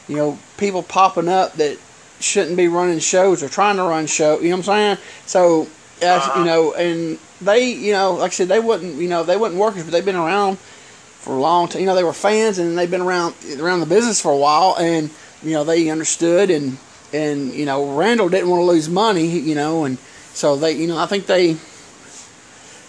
you 0.07 0.16
know 0.16 0.38
people 0.59 0.83
popping 0.83 1.28
up 1.28 1.54
that 1.54 1.78
shouldn't 2.21 2.57
be 2.57 2.69
running 2.69 2.99
shows 2.99 3.43
or 3.43 3.49
trying 3.49 3.76
to 3.76 3.83
run 3.85 4.07
show. 4.07 4.38
You 4.40 4.50
know 4.50 4.57
what 4.57 4.69
I'm 4.69 4.99
saying? 4.99 4.99
So 5.25 5.69
as 6.02 6.26
you 6.37 6.45
know, 6.45 6.75
and 6.75 7.19
they 7.40 7.71
you 7.71 7.93
know, 7.93 8.12
like 8.12 8.33
I 8.33 8.35
said, 8.35 8.49
they 8.49 8.61
wouldn't 8.61 8.97
you 8.97 9.09
know 9.09 9.23
they 9.23 9.38
wasn't 9.38 9.61
workers, 9.61 9.85
but 9.85 9.93
they've 9.93 10.04
been 10.04 10.14
around 10.14 10.59
for 10.59 11.35
a 11.35 11.40
long 11.40 11.69
time. 11.69 11.81
You 11.81 11.87
know, 11.87 11.95
they 11.95 12.04
were 12.04 12.12
fans 12.12 12.59
and 12.59 12.76
they've 12.76 12.90
been 12.90 13.00
around 13.00 13.35
around 13.59 13.81
the 13.81 13.87
business 13.87 14.21
for 14.21 14.31
a 14.31 14.37
while, 14.37 14.76
and 14.78 15.09
you 15.43 15.52
know 15.52 15.64
they 15.64 15.88
understood 15.88 16.50
and 16.50 16.76
and 17.14 17.52
you 17.54 17.64
know 17.64 17.97
Randall 17.97 18.28
didn't 18.28 18.50
want 18.50 18.61
to 18.61 18.66
lose 18.66 18.88
money, 18.88 19.26
you 19.26 19.54
know, 19.54 19.85
and 19.85 19.99
so 20.33 20.56
they 20.56 20.73
you 20.73 20.87
know 20.88 20.99
I 20.99 21.06
think 21.06 21.26
they 21.26 21.56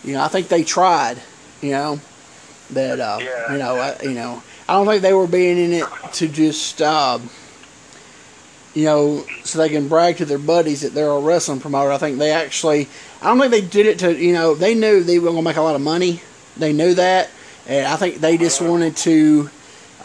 you 0.03 0.13
know 0.13 0.22
I 0.24 0.27
think 0.27 0.48
they 0.48 0.63
tried, 0.63 1.17
you 1.62 1.72
know 1.72 2.00
that 2.72 3.00
uh, 3.00 3.20
Yeah. 3.22 3.53
you 3.53 3.60
know 3.60 3.79
I, 3.79 4.01
you 4.03 4.13
know 4.15 4.41
I 4.67 4.74
don't 4.74 4.88
think 4.88 5.01
they 5.03 5.13
were 5.13 5.27
being 5.27 5.58
in 5.58 5.72
it 5.74 5.86
to 6.13 6.27
just 6.27 6.82
uh, 6.82 7.20
you 8.74 8.86
know 8.86 9.24
so 9.44 9.60
they 9.60 9.70
can 9.70 9.88
brag 9.88 10.17
to 10.17 10.25
their 10.25 10.39
buddies 10.39 10.82
that 10.82 10.94
they're 10.94 11.10
a 11.10 11.20
wrestling 11.20 11.60
promoter. 11.60 11.91
I 11.91 11.98
think 11.98 12.17
they 12.17 12.32
actually 12.32 12.89
I 13.22 13.27
don't 13.27 13.39
think 13.39 13.51
they 13.51 13.62
did 13.62 13.86
it 13.86 14.00
to 14.00 14.13
you 14.15 14.34
know 14.34 14.55
they 14.55 14.75
knew 14.75 15.03
they 15.03 15.20
were 15.20 15.25
going 15.25 15.38
to 15.38 15.41
make 15.44 15.58
a 15.58 15.62
lot 15.62 15.75
of 15.75 15.82
money. 15.82 16.22
They 16.58 16.74
knew 16.74 16.94
that, 16.96 17.29
and 17.67 17.86
I 17.86 17.96
think 17.98 18.17
they 18.17 18.38
just 18.38 18.62
wanted 18.62 18.96
to 18.98 19.50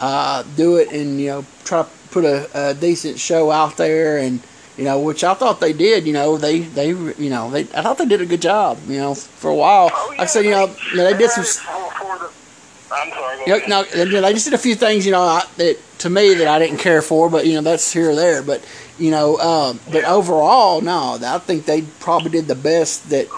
uh, 0.00 0.42
do 0.56 0.76
it 0.76 0.90
and 0.92 1.20
you 1.20 1.28
know 1.28 1.44
try 1.64 1.82
to 1.82 1.88
put 2.10 2.24
a, 2.24 2.70
a 2.70 2.74
decent 2.74 3.18
show 3.18 3.50
out 3.50 3.76
there 3.76 4.18
and 4.18 4.40
you 4.76 4.84
know 4.84 5.00
which 5.00 5.24
I 5.24 5.34
thought 5.34 5.60
they 5.60 5.72
did. 5.72 6.06
You 6.06 6.12
know 6.12 6.36
they 6.36 6.60
they 6.60 6.88
you 6.88 7.30
know 7.30 7.50
they 7.50 7.60
I 7.60 7.82
thought 7.82 7.98
they 7.98 8.06
did 8.06 8.20
a 8.20 8.26
good 8.26 8.42
job. 8.42 8.78
You 8.88 8.98
know 8.98 9.14
for 9.14 9.50
a 9.50 9.54
while. 9.54 9.90
Oh, 9.92 10.06
like 10.10 10.20
I 10.20 10.26
said, 10.26 10.44
you 10.44 10.52
know 10.52 10.66
they, 10.94 11.16
did 11.16 11.30
some. 11.30 11.44
for, 11.44 11.90
for 11.92 12.18
the, 12.18 12.30
I'm 12.92 13.10
sorry. 13.10 13.38
You 13.46 13.68
know, 13.68 13.84
no, 13.84 14.20
they 14.22 14.32
just 14.32 14.46
did 14.46 14.54
a 14.54 14.58
few 14.58 14.74
things, 14.74 15.06
you 15.06 15.12
know, 15.12 15.22
I, 15.22 15.44
that 15.56 15.78
to 15.98 16.10
me 16.10 16.34
that 16.34 16.48
I 16.48 16.58
didn't 16.58 16.78
care 16.78 17.02
for, 17.02 17.30
but 17.30 17.46
you 17.46 17.54
know 17.54 17.62
that's 17.62 17.92
here 17.92 18.10
or 18.10 18.14
there. 18.14 18.42
But 18.42 18.64
you 18.98 19.10
know, 19.10 19.38
um, 19.38 19.80
but 19.90 20.04
overall, 20.04 20.80
no, 20.80 21.18
I 21.22 21.38
think 21.38 21.64
they 21.66 21.82
probably 22.00 22.30
did 22.30 22.46
the 22.46 22.54
best 22.54 23.10
that 23.10 23.28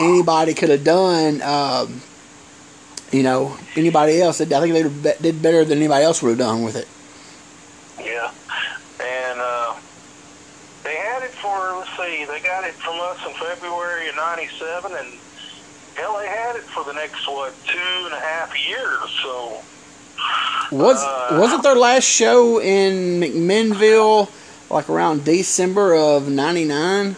anybody 0.00 0.54
could 0.54 0.70
have 0.70 0.84
done. 0.84 1.42
Um, 1.42 2.02
you 3.12 3.22
know, 3.22 3.56
anybody 3.76 4.20
else, 4.20 4.40
I 4.40 4.46
think 4.46 4.72
they 4.72 5.14
did 5.20 5.42
better 5.42 5.64
than 5.64 5.78
anybody 5.78 6.04
else 6.04 6.22
would 6.22 6.30
have 6.30 6.38
done 6.38 6.62
with 6.62 6.76
it. 6.76 6.88
Yeah, 8.04 8.32
and 9.00 9.40
uh, 9.40 9.74
they 10.82 10.96
had 10.96 11.22
it 11.22 11.30
for 11.30 11.76
let's 11.76 11.90
see, 11.96 12.24
they 12.24 12.30
got 12.42 12.64
it 12.64 12.74
from 12.74 12.98
us 13.00 13.18
in 13.26 13.32
February 13.34 14.08
of 14.08 14.16
'97, 14.16 14.92
and 14.92 15.08
hell, 15.94 16.18
they 16.18 16.26
had 16.28 16.56
it 16.56 16.62
for 16.64 16.84
the 16.84 16.92
next 16.92 17.26
what 17.26 17.54
two 17.66 17.78
and 18.04 18.14
a 18.14 18.20
half 18.20 18.52
years. 18.68 18.98
So 19.22 19.62
Was 20.70 21.02
Uh, 21.02 21.38
wasn't 21.40 21.62
their 21.62 21.76
last 21.76 22.04
show 22.04 22.60
in 22.60 23.20
McMinnville 23.20 24.28
like 24.70 24.88
around 24.88 25.24
December 25.24 25.94
of 25.94 26.28
'99? 26.28 27.16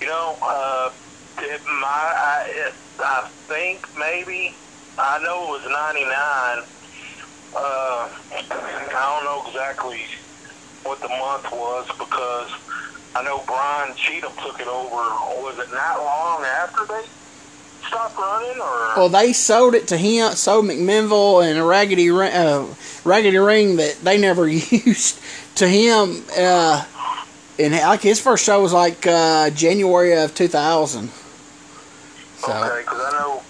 you 0.00 0.06
know, 0.06 0.36
uh, 0.42 0.90
it, 1.38 1.60
my 1.66 1.86
I, 1.86 2.44
it, 2.48 2.74
I 3.00 3.28
think 3.48 3.86
maybe 3.98 4.54
I 4.98 5.18
know 5.22 5.54
it 5.54 5.62
was 5.62 5.70
'99. 5.70 6.64
Uh, 7.54 8.08
I 8.40 9.20
don't 9.20 9.24
know 9.24 9.44
exactly 9.48 10.00
what 10.84 11.00
the 11.00 11.08
month 11.08 11.50
was 11.52 11.86
because 11.98 12.50
I 13.14 13.22
know 13.24 13.42
Brian 13.46 13.94
Cheatham 13.96 14.32
took 14.42 14.60
it 14.60 14.68
over. 14.68 14.96
Was 15.42 15.58
it 15.58 15.72
not 15.72 15.98
long 15.98 16.44
after 16.44 16.84
they 16.86 17.04
stopped 17.86 18.16
running, 18.16 18.60
or 18.60 18.94
Well, 18.96 19.08
they 19.08 19.32
sold 19.32 19.74
it 19.74 19.88
to 19.88 19.96
him, 19.96 20.32
sold 20.32 20.66
McMinnville 20.66 21.48
and 21.48 21.58
a 21.58 21.64
Raggedy 21.64 22.10
uh, 22.10 22.66
Raggedy 23.04 23.38
Ring 23.38 23.76
that 23.76 23.96
they 24.02 24.18
never 24.18 24.48
used 24.48 25.20
to 25.56 25.68
him. 25.68 26.22
Uh, 26.36 26.84
and 27.58 27.74
like 27.74 28.00
his 28.00 28.20
first 28.20 28.44
show 28.44 28.62
was 28.62 28.72
like 28.72 29.06
uh, 29.06 29.50
January 29.50 30.16
of 30.16 30.34
2000. 30.34 31.08
So 31.08 32.52
okay? 32.52 32.80
Because 32.80 33.00
I 33.00 33.18
know 33.18 33.42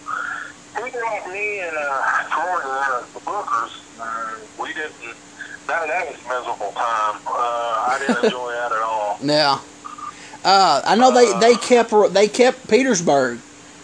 we 0.83 0.91
got 0.91 1.29
me 1.31 1.61
and 1.61 1.77
uh, 1.77 2.29
Troy, 2.31 2.61
uh, 2.65 3.01
the 3.13 3.21
Bookers. 3.21 4.01
Uh, 4.01 4.37
we 4.61 4.73
didn't. 4.73 5.17
That 5.67 5.87
that 5.87 6.09
was 6.09 6.17
a 6.17 6.29
miserable 6.29 6.73
time. 6.73 7.21
Uh, 7.27 7.87
I 7.87 7.97
didn't 7.99 8.00
enjoy 8.17 8.51
that 8.53 8.73
at 8.73 8.83
all. 8.83 9.19
yeah, 9.23 9.59
uh, 10.45 10.83
I 10.85 10.97
know 10.97 11.13
they 11.13 11.39
they 11.41 11.57
kept 11.57 11.93
they 12.13 12.29
kept 12.29 12.69
Petersburg. 12.69 13.41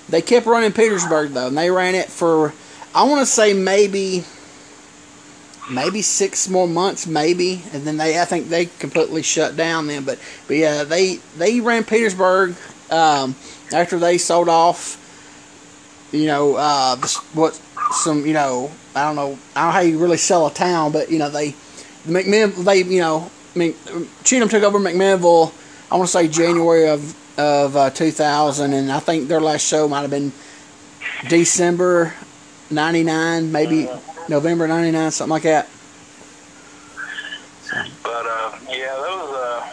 They 0.09 0.23
kept 0.23 0.47
running 0.47 0.73
Petersburg 0.73 1.30
though, 1.30 1.49
and 1.49 1.59
they 1.59 1.71
ran 1.71 1.95
it 1.95 2.09
for 2.09 2.52
I 2.95 3.04
want 3.04 3.21
to 3.21 3.26
say 3.26 3.52
maybe 3.52 4.25
maybe 5.71 6.02
six 6.02 6.49
more 6.49 6.68
months, 6.68 7.06
maybe, 7.06 7.62
and 7.73 7.85
then 7.85 7.97
they 7.97 8.21
I 8.21 8.25
think 8.25 8.49
they 8.49 8.66
completely 8.66 9.23
shut 9.23 9.56
down 9.56 9.87
then. 9.87 10.04
But 10.04 10.18
but 10.47 10.56
yeah, 10.56 10.85
they 10.85 11.16
they 11.37 11.61
ran 11.61 11.85
Petersburg 11.85 12.54
um, 12.90 13.35
after 13.73 13.99
they 13.99 14.18
sold 14.18 14.49
off. 14.49 15.02
You 16.12 16.26
know 16.26 16.56
uh, 16.56 16.97
what 17.35 17.61
some 17.92 18.26
you 18.26 18.33
know 18.33 18.71
I 18.95 19.04
don't 19.04 19.16
know 19.16 19.38
I 19.54 19.64
don't 19.64 19.68
know 19.68 19.73
how 19.73 19.80
you 19.80 19.99
really 19.99 20.16
sell 20.16 20.47
a 20.47 20.52
town, 20.52 20.92
but 20.92 21.11
you 21.11 21.18
know 21.18 21.28
they 21.28 21.52
McMinn 22.06 22.64
they 22.64 22.83
you 22.83 23.00
know 23.00 23.30
Cheatham 23.56 24.48
took 24.48 24.62
over 24.62 24.78
McMinnville. 24.78 25.52
I 25.90 25.96
want 25.96 26.08
to 26.08 26.12
say 26.12 26.28
January 26.28 26.88
of 26.88 27.16
of 27.38 27.76
uh, 27.76 27.90
2000, 27.90 28.72
and 28.72 28.90
I 28.90 28.98
think 28.98 29.28
their 29.28 29.40
last 29.40 29.66
show 29.66 29.88
might 29.88 30.02
have 30.02 30.10
been 30.10 30.32
December 31.28 32.14
'99, 32.70 33.52
maybe 33.52 33.88
November 34.28 34.66
'99, 34.68 35.10
something 35.10 35.30
like 35.30 35.42
that. 35.42 35.68
But 38.02 38.26
uh, 38.26 38.58
yeah, 38.70 38.94
those 38.94 39.30
uh, 39.34 39.68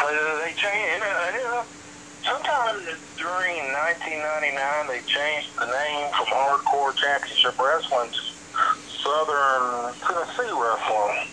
uh, 0.00 0.44
they 0.44 0.52
changed. 0.56 1.04
Uh, 1.04 1.62
sometime 2.24 2.76
during 3.16 3.56
1999, 4.00 4.86
they 4.88 5.00
changed 5.06 5.48
the 5.58 5.66
name 5.66 6.10
from 6.12 6.26
Hardcore 6.26 6.94
Championship 6.94 7.58
Wrestling 7.58 8.10
to 8.10 8.20
Southern 8.88 9.94
Tennessee 10.00 10.52
Wrestling. 10.52 11.28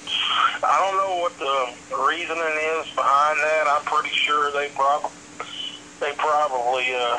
I 0.63 0.75
don't 0.81 0.97
know 0.97 1.21
what 1.21 1.37
the 1.37 2.05
reasoning 2.07 2.57
is 2.79 2.87
behind 2.95 3.37
that. 3.39 3.65
I'm 3.67 3.85
pretty 3.85 4.13
sure 4.15 4.51
they 4.51 4.69
probably 4.75 5.11
they 5.99 6.13
probably 6.17 6.93
uh, 6.93 7.17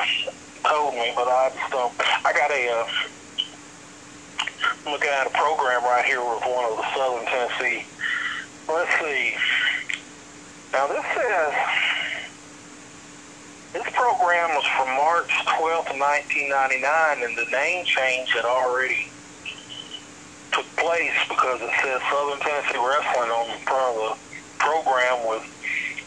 told 0.63 0.93
me, 0.95 1.11
but 1.15 1.27
I 1.27 1.51
just 1.55 1.71
don't. 1.71 1.93
I 1.99 2.33
got 2.33 2.51
a. 2.51 2.69
Uh, 2.69 2.87
looking 4.85 5.09
at 5.09 5.27
a 5.27 5.29
program 5.31 5.83
right 5.83 6.05
here 6.05 6.19
with 6.19 6.41
one 6.43 6.65
of 6.71 6.77
the 6.77 6.85
Southern 6.95 7.25
Tennessee. 7.25 7.85
Let's 8.67 8.91
see. 8.99 9.35
Now 10.73 10.87
this 10.87 11.05
says 11.15 11.53
this 13.73 13.93
program 13.93 14.49
was 14.55 14.65
from 14.77 14.87
March 14.97 15.29
12th, 15.45 15.93
1999, 15.93 17.23
and 17.23 17.37
the 17.37 17.45
name 17.51 17.85
change 17.85 18.31
had 18.33 18.45
already 18.45 19.09
took 20.51 20.65
place 20.75 21.13
because 21.27 21.61
it 21.61 21.71
says 21.81 22.01
Southern 22.09 22.39
Tennessee 22.39 22.77
Wrestling 22.77 23.31
on 23.31 23.47
the 23.47 23.59
front 23.65 23.97
of 23.97 24.17
the 24.17 24.29
program 24.59 25.27
with 25.27 25.43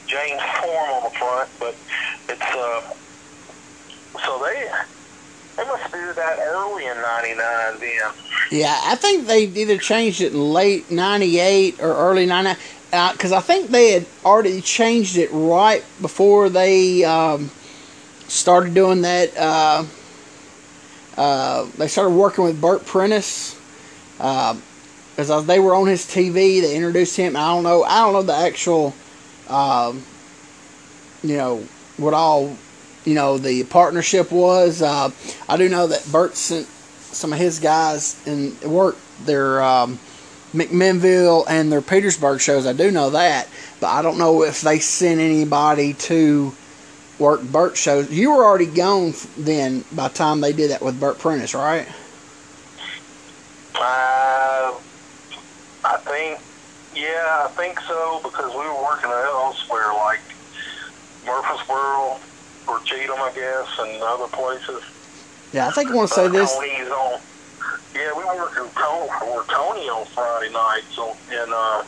James 0.06 0.42
Form 0.61 0.90
on 0.90 1.04
the 1.04 1.18
front, 1.18 1.49
but 1.58 1.75
it's 2.28 2.42
uh, 2.42 2.82
so 4.25 4.38
they 4.44 4.70
they 5.56 5.64
must 5.64 5.92
do 5.92 6.12
that 6.14 6.38
early 6.40 6.87
in 6.87 6.96
'99 6.96 7.80
then. 7.80 8.12
Yeah, 8.50 8.78
I 8.84 8.96
think 8.96 9.26
they 9.26 9.44
either 9.44 9.78
changed 9.78 10.20
it 10.20 10.32
in 10.32 10.52
late 10.52 10.90
'98 10.90 11.80
or 11.80 11.94
early 11.94 12.26
'99 12.26 12.56
because 13.12 13.32
uh, 13.32 13.38
I 13.38 13.40
think 13.40 13.70
they 13.70 13.92
had 13.92 14.06
already 14.25 14.61
changed 14.61 15.16
it 15.16 15.30
right 15.32 15.82
before 16.00 16.50
they 16.50 17.04
um, 17.04 17.50
started 18.28 18.75
doing 18.75 19.02
that. 19.02 19.34
Uh, 19.37 19.84
uh, 21.16 21.64
they 21.78 21.88
started 21.88 22.14
working 22.14 22.44
with 22.44 22.61
Bert 22.61 22.84
Prentice 22.84 23.58
because 24.22 25.30
uh, 25.30 25.40
they 25.40 25.58
were 25.58 25.74
on 25.74 25.88
his 25.88 26.06
TV. 26.06 26.60
They 26.60 26.76
introduced 26.76 27.16
him. 27.16 27.36
I 27.36 27.48
don't 27.48 27.64
know. 27.64 27.82
I 27.82 28.02
don't 28.02 28.12
know 28.12 28.22
the 28.22 28.36
actual, 28.36 28.94
um, 29.48 30.04
you 31.24 31.36
know, 31.36 31.66
what 31.96 32.14
all 32.14 32.56
you 33.04 33.14
know 33.14 33.36
the 33.36 33.64
partnership 33.64 34.30
was. 34.30 34.80
Uh, 34.80 35.10
I 35.48 35.56
do 35.56 35.68
know 35.68 35.88
that 35.88 36.06
Bert 36.12 36.36
sent 36.36 36.66
some 36.66 37.32
of 37.32 37.38
his 37.38 37.58
guys 37.58 38.20
and 38.26 38.58
worked 38.62 39.00
their. 39.26 39.62
Um, 39.62 39.98
McMinnville 40.52 41.46
and 41.48 41.72
their 41.72 41.80
Petersburg 41.80 42.38
shows. 42.38 42.66
I 42.66 42.74
do 42.74 42.90
know 42.90 43.08
that, 43.08 43.48
but 43.80 43.86
I 43.86 44.02
don't 44.02 44.18
know 44.18 44.42
if 44.42 44.60
they 44.60 44.80
sent 44.80 45.18
anybody 45.18 45.94
to 45.94 46.52
work 47.18 47.42
Bert 47.42 47.78
shows. 47.78 48.10
You 48.10 48.32
were 48.32 48.44
already 48.44 48.66
gone 48.66 49.14
then 49.38 49.82
by 49.92 50.08
the 50.08 50.14
time 50.14 50.42
they 50.42 50.52
did 50.52 50.70
that 50.70 50.82
with 50.82 51.00
Bert 51.00 51.18
Prentice, 51.18 51.54
right? 51.54 51.88
Uh, 53.74 54.12
think, 56.12 56.40
yeah, 56.95 57.47
I 57.47 57.49
think 57.57 57.81
so 57.81 58.21
because 58.23 58.52
we 58.52 58.61
were 58.61 58.83
working 58.83 59.11
elsewhere, 59.11 59.92
like 59.95 60.21
Murfreesboro 61.25 62.21
or 62.69 62.81
Cheatham, 62.85 63.16
I 63.19 63.33
guess, 63.35 63.69
and 63.81 64.02
other 64.02 64.28
places. 64.28 64.83
Yeah, 65.52 65.69
I 65.69 65.71
think 65.71 65.90
I 65.90 65.95
want 65.95 66.09
to 66.09 66.14
say 66.14 66.26
uh, 66.26 66.28
this. 66.28 66.52
Tony's 66.52 66.88
on 66.88 67.21
yeah, 67.95 68.11
we 68.16 68.25
worked 68.25 68.57
in 68.57 68.69
Tony, 68.71 69.09
Tony 69.49 69.88
on 69.88 70.07
Friday 70.07 70.52
nights 70.52 70.99
on, 70.99 71.14
in 71.31 71.52
uh, 71.52 71.85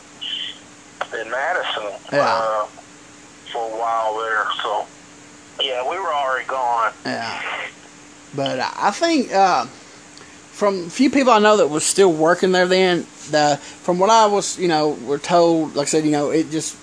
in 1.19 1.31
Madison 1.31 1.99
yeah. 2.11 2.39
uh, 2.41 2.65
for 3.51 3.73
a 3.73 3.79
while 3.79 4.17
there. 4.17 4.45
So 4.61 4.85
yeah, 5.61 5.81
we 5.89 5.97
were 5.97 6.13
already 6.13 6.47
gone. 6.47 6.93
Yeah, 7.05 7.41
but 8.35 8.59
I 8.59 8.91
think 8.91 9.33
uh, 9.33 9.65
from 10.55 10.85
a 10.85 10.89
few 10.89 11.09
people 11.09 11.31
I 11.31 11.39
know 11.39 11.57
that 11.57 11.67
was 11.67 11.83
still 11.83 12.11
working 12.11 12.51
there 12.51 12.67
then. 12.67 13.05
The 13.29 13.57
from 13.57 13.99
what 13.99 14.09
I 14.09 14.27
was, 14.27 14.59
you 14.59 14.67
know, 14.67 14.89
were 14.89 15.19
told, 15.19 15.75
like 15.75 15.87
I 15.87 15.89
said, 15.89 16.05
you 16.05 16.11
know, 16.11 16.31
it 16.31 16.49
just 16.51 16.77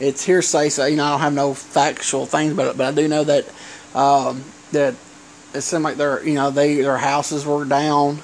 it's 0.00 0.24
hearsay. 0.24 0.68
So 0.68 0.86
you 0.86 0.96
know, 0.96 1.04
I 1.04 1.10
don't 1.10 1.20
have 1.20 1.34
no 1.34 1.54
factual 1.54 2.26
things 2.26 2.52
about 2.52 2.68
it, 2.68 2.76
but 2.76 2.86
I 2.86 2.92
do 2.92 3.08
know 3.08 3.24
that 3.24 3.46
um, 3.94 4.44
that 4.72 4.94
it 5.54 5.60
seemed 5.60 5.84
like 5.84 5.96
their 5.96 6.24
you 6.24 6.34
know 6.34 6.50
they 6.50 6.76
their 6.76 6.98
houses 6.98 7.46
were 7.46 7.64
down 7.64 8.20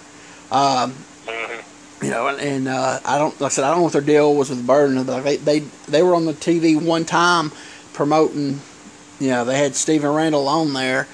um, 0.51 0.93
mm-hmm. 1.27 2.05
You 2.05 2.11
know, 2.11 2.29
and, 2.29 2.41
and 2.41 2.69
uh, 2.69 2.99
I 3.05 3.19
don't, 3.19 3.39
like 3.41 3.53
I 3.53 3.55
said, 3.55 3.65
I 3.65 3.69
don't 3.69 3.79
know 3.79 3.85
what 3.85 3.93
their 3.93 4.03
deal 4.03 4.35
was 4.35 4.51
with 4.51 4.67
Burden. 4.67 5.05
But 5.05 5.21
they, 5.23 5.37
they 5.37 5.61
they 5.89 6.03
were 6.03 6.15
on 6.15 6.25
the 6.25 6.33
TV 6.33 6.81
one 6.81 7.05
time 7.05 7.53
promoting. 7.93 8.61
You 9.21 9.29
know, 9.29 9.45
they 9.45 9.59
had 9.59 9.75
Stephen 9.75 10.11
Randall 10.11 10.49
on 10.49 10.73
there. 10.73 11.07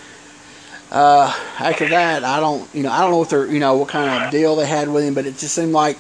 Uh, 0.91 1.35
after 1.59 1.89
that, 1.89 2.23
I 2.25 2.39
don't, 2.39 2.73
you 2.75 2.83
know, 2.83 2.93
I 2.93 3.01
don't 3.01 3.11
know 3.11 3.19
what 3.19 3.31
their, 3.31 3.47
you 3.47 3.59
know, 3.59 3.77
what 3.77 3.89
kind 3.89 4.25
of 4.25 4.31
deal 4.31 4.55
they 4.57 4.67
had 4.67 4.89
with 4.89 5.05
him, 5.05 5.15
but 5.15 5.27
it 5.27 5.37
just 5.37 5.55
seemed 5.55 5.73
like 5.73 5.99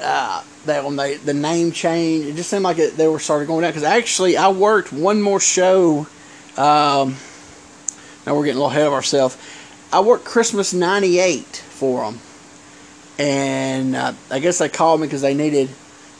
uh, 0.00 0.42
that 0.66 0.84
when 0.84 0.96
they 0.96 1.16
the 1.16 1.34
name 1.34 1.70
change, 1.70 2.26
it 2.26 2.34
just 2.34 2.50
seemed 2.50 2.64
like 2.64 2.78
it, 2.78 2.96
they 2.96 3.06
were 3.06 3.20
started 3.20 3.46
going 3.46 3.62
down. 3.62 3.70
Because 3.70 3.84
actually, 3.84 4.36
I 4.36 4.48
worked 4.48 4.92
one 4.92 5.22
more 5.22 5.38
show. 5.38 6.06
Um, 6.56 7.16
now 8.26 8.34
we're 8.34 8.44
getting 8.44 8.58
a 8.58 8.62
little 8.62 8.66
ahead 8.66 8.86
of 8.86 8.92
ourselves. 8.92 9.36
I 9.92 10.00
worked 10.00 10.24
Christmas 10.24 10.72
'98 10.72 11.44
for 11.56 12.04
them. 12.04 12.20
And 13.18 13.94
uh, 13.94 14.14
I 14.30 14.40
guess 14.40 14.58
they 14.58 14.68
called 14.68 15.00
me 15.00 15.06
because 15.06 15.22
they 15.22 15.34
needed, 15.34 15.68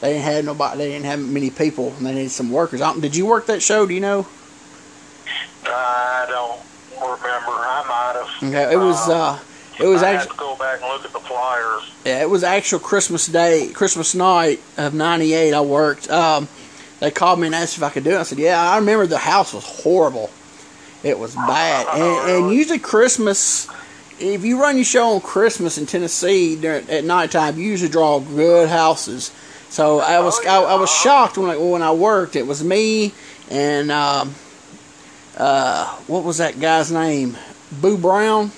they 0.01 0.13
didn't 0.13 0.25
have 0.25 0.45
nobody, 0.45 0.79
they 0.79 0.89
didn't 0.91 1.07
have 1.07 1.19
many 1.19 1.51
people, 1.51 1.93
and 1.97 2.07
they 2.07 2.15
needed 2.15 2.31
some 2.31 2.51
workers. 2.53 2.81
Did 3.01 3.17
you 3.17 3.27
work 3.27 3.47
that 3.47 3.63
show? 3.63 3.87
Do 3.87 3.95
you 3.95 4.01
know? 4.01 4.27
I 5.65 6.27
don't 6.29 6.61
remember. 7.03 7.53
I 7.53 7.85
might 7.89 8.25
have. 8.25 8.49
Okay, 8.49 8.73
it 8.73 8.79
was. 8.79 9.09
Uh, 9.09 9.15
uh 9.15 9.39
it 9.81 9.87
was 9.87 10.03
actually. 10.03 10.37
go 10.37 10.55
back 10.57 10.81
and 10.81 10.93
look 10.93 11.05
at 11.05 11.13
the 11.13 11.21
flyers. 11.21 11.83
Yeah, 12.05 12.23
it 12.23 12.31
was 12.31 12.45
actual 12.45 12.79
Christmas 12.79 13.27
Day, 13.27 13.71
Christmas 13.73 14.15
night 14.15 14.61
of 14.77 14.95
'98. 14.95 15.55
I 15.55 15.61
worked. 15.61 16.11
Um, 16.11 16.49
they 17.01 17.11
called 17.11 17.41
me 17.41 17.47
and 17.47 17.55
asked 17.55 17.77
if 17.77 17.83
I 17.83 17.91
could 17.91 18.05
do 18.05 18.11
it. 18.11 18.19
I 18.19 18.23
said, 18.23 18.39
"Yeah." 18.39 18.61
I 18.61 18.77
remember 18.79 19.07
the 19.07 19.19
house 19.19 19.55
was 19.55 19.65
horrible. 19.65 20.31
It 21.03 21.19
was 21.19 21.35
bad, 21.35 21.87
and, 21.99 22.31
and 22.31 22.55
usually 22.55 22.79
Christmas 22.79 23.69
if 24.23 24.45
you 24.45 24.61
run 24.61 24.77
your 24.77 24.85
show 24.85 25.15
on 25.15 25.21
Christmas 25.21 25.79
in 25.79 25.87
Tennessee 25.87 26.57
during, 26.57 26.89
at 26.89 27.05
nighttime, 27.05 27.59
you 27.59 27.65
usually 27.65 27.91
draw 27.91 28.21
good 28.21 28.69
houses. 28.69 29.33
So 29.69 30.01
I 30.01 30.21
was 30.21 30.39
I, 30.47 30.63
I 30.63 30.75
was 30.75 30.91
shocked 30.91 31.39
when 31.39 31.51
I, 31.51 31.57
when 31.57 31.83
I 31.83 31.93
worked. 31.93 32.37
It 32.37 32.47
was 32.47 32.63
me 32.63 33.13
and 33.51 33.91
um, 33.91 34.35
uh, 35.43 35.87
what 36.07 36.23
was 36.23 36.39
that 36.39 36.61
guy's 36.61 36.93
name? 36.93 37.37
Boo 37.73 37.99
Brown. 37.99 38.53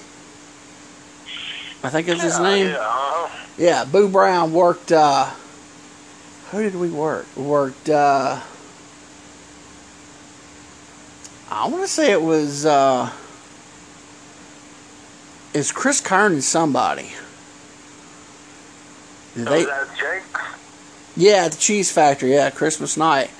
I 1.82 1.88
think 1.88 2.08
it's 2.08 2.22
his 2.22 2.38
name. 2.38 2.68
Yeah, 2.68 2.76
uh-huh. 2.78 3.44
yeah 3.56 3.84
Boo 3.84 4.08
Brown 4.08 4.52
worked. 4.52 4.92
Uh, 4.92 5.30
who 6.50 6.62
did 6.62 6.74
we 6.74 6.90
work? 6.90 7.26
Worked. 7.36 7.88
Uh, 7.88 8.38
I 11.50 11.68
want 11.68 11.82
to 11.82 11.88
say 11.88 12.12
it 12.12 12.20
was. 12.20 12.66
Uh, 12.66 13.10
is 15.54 15.72
Chris 15.72 16.02
Kern 16.02 16.42
somebody? 16.42 17.12
Did 19.34 19.46
they, 19.46 19.64
oh, 19.64 19.88
Jake? 19.98 20.22
Yeah, 21.16 21.48
the 21.48 21.56
cheese 21.56 21.90
factory. 21.90 22.32
Yeah, 22.32 22.50
Christmas 22.50 22.98
night, 22.98 23.30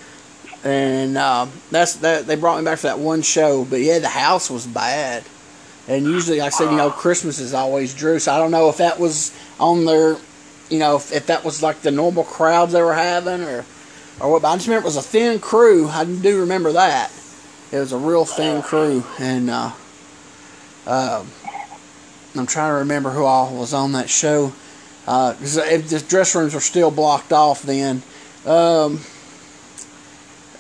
and 0.64 1.16
uh, 1.18 1.46
that's 1.70 1.96
that. 1.96 2.26
They 2.26 2.36
brought 2.36 2.58
me 2.58 2.64
back 2.64 2.78
for 2.78 2.86
that 2.86 2.98
one 2.98 3.22
show, 3.22 3.64
but 3.64 3.80
yeah, 3.80 3.98
the 3.98 4.08
house 4.08 4.50
was 4.50 4.66
bad. 4.66 5.22
And 5.86 6.06
usually, 6.06 6.38
like 6.38 6.54
I 6.54 6.56
said, 6.56 6.70
you 6.70 6.76
know, 6.78 6.90
Christmas 6.90 7.38
is 7.38 7.52
always 7.52 7.92
Drew. 7.92 8.18
So 8.18 8.32
I 8.32 8.38
don't 8.38 8.50
know 8.50 8.70
if 8.70 8.78
that 8.78 8.98
was 8.98 9.36
on 9.60 9.84
their, 9.84 10.16
you 10.70 10.78
know, 10.78 10.96
if, 10.96 11.12
if 11.12 11.26
that 11.26 11.44
was 11.44 11.62
like 11.62 11.82
the 11.82 11.90
normal 11.90 12.24
crowds 12.24 12.72
they 12.72 12.80
were 12.80 12.94
having, 12.94 13.42
or 13.42 13.66
or 14.20 14.32
what. 14.32 14.42
But 14.42 14.48
I 14.48 14.54
just 14.56 14.66
remember 14.66 14.86
it 14.86 14.88
was 14.88 14.96
a 14.96 15.02
thin 15.02 15.38
crew. 15.38 15.88
I 15.88 16.04
do 16.04 16.40
remember 16.40 16.72
that. 16.72 17.12
It 17.70 17.78
was 17.78 17.92
a 17.92 17.98
real 17.98 18.24
thin 18.24 18.62
crew, 18.62 19.04
and 19.18 19.50
uh, 19.50 19.72
uh, 20.86 21.24
I'm 22.34 22.46
trying 22.46 22.70
to 22.70 22.78
remember 22.78 23.10
who 23.10 23.24
all 23.24 23.54
was 23.54 23.74
on 23.74 23.92
that 23.92 24.08
show. 24.08 24.52
Uh, 25.06 25.32
the 25.34 26.02
dress 26.08 26.34
rooms 26.34 26.54
were 26.54 26.60
still 26.60 26.90
blocked 26.90 27.32
off 27.32 27.62
then. 27.62 28.02
Um, 28.46 29.00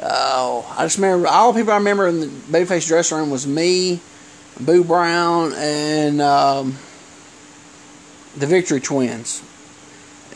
oh, 0.02 0.74
I 0.76 0.84
just 0.84 0.98
remember 0.98 1.28
all 1.28 1.52
the 1.52 1.60
people 1.60 1.72
I 1.72 1.78
remember 1.78 2.08
in 2.08 2.20
the 2.20 2.26
Babyface 2.26 2.86
dressing 2.86 3.18
room 3.18 3.30
was 3.30 3.46
me, 3.46 4.00
Boo 4.60 4.84
Brown, 4.84 5.52
and 5.54 6.20
um, 6.20 6.76
the 8.36 8.46
Victory 8.46 8.80
Twins. 8.80 9.42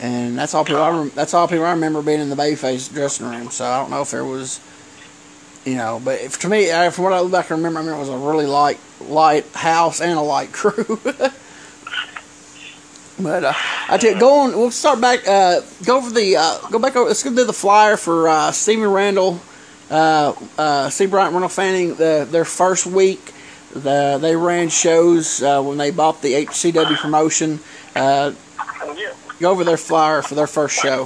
And 0.01 0.37
that's 0.37 0.53
all 0.53 0.63
people. 0.63 0.81
I 0.81 1.09
that's 1.09 1.33
all 1.33 1.47
people 1.47 1.65
I 1.65 1.71
remember 1.71 2.01
being 2.01 2.21
in 2.21 2.29
the 2.29 2.35
Babyface 2.35 2.93
dressing 2.93 3.29
room. 3.29 3.49
So 3.49 3.65
I 3.65 3.79
don't 3.79 3.89
know 3.89 4.01
if 4.01 4.11
there 4.11 4.23
was, 4.23 4.61
you 5.65 5.75
know, 5.75 6.01
but 6.03 6.21
if, 6.21 6.39
to 6.39 6.49
me, 6.49 6.67
from 6.91 7.03
what 7.03 7.13
I 7.13 7.19
look 7.19 7.33
back 7.33 7.49
and 7.49 7.57
remember, 7.57 7.79
I 7.79 7.81
remember 7.81 7.97
it 7.97 8.09
was 8.09 8.09
a 8.09 8.17
really 8.17 8.45
light 8.45 8.79
light 9.01 9.45
house 9.53 9.99
and 9.99 10.17
a 10.17 10.21
light 10.21 10.51
crew. 10.53 10.99
but 13.19 13.43
uh, 13.43 13.53
I 13.89 13.97
tell 13.97 14.13
you, 14.13 14.19
go 14.19 14.39
on. 14.39 14.51
We'll 14.51 14.71
start 14.71 15.01
back. 15.01 15.27
Uh, 15.27 15.61
go 15.83 16.01
for 16.01 16.11
the 16.13 16.37
uh, 16.37 16.59
go 16.69 16.79
back 16.79 16.95
over. 16.95 17.09
Let's 17.09 17.23
go 17.23 17.35
do 17.35 17.43
the 17.43 17.51
flyer 17.51 17.97
for 17.97 18.29
uh, 18.29 18.51
Stephen 18.51 18.89
Randall, 18.89 19.41
uh, 19.89 20.33
uh, 20.57 20.89
C. 20.89 21.05
Bryant 21.05 21.33
Randall 21.33 21.49
Fanning. 21.49 21.95
The, 21.95 22.27
their 22.29 22.45
first 22.45 22.85
week, 22.85 23.33
the, 23.73 24.17
they 24.21 24.35
ran 24.35 24.69
shows 24.69 25.41
uh, 25.41 25.61
when 25.61 25.77
they 25.77 25.91
bought 25.91 26.21
the 26.21 26.45
HCW 26.45 26.97
promotion. 26.97 27.59
Uh, 27.95 28.33
Go 29.39 29.51
over 29.51 29.63
their 29.63 29.77
flyer 29.77 30.21
for 30.21 30.35
their 30.35 30.47
first 30.47 30.75
show. 30.77 31.05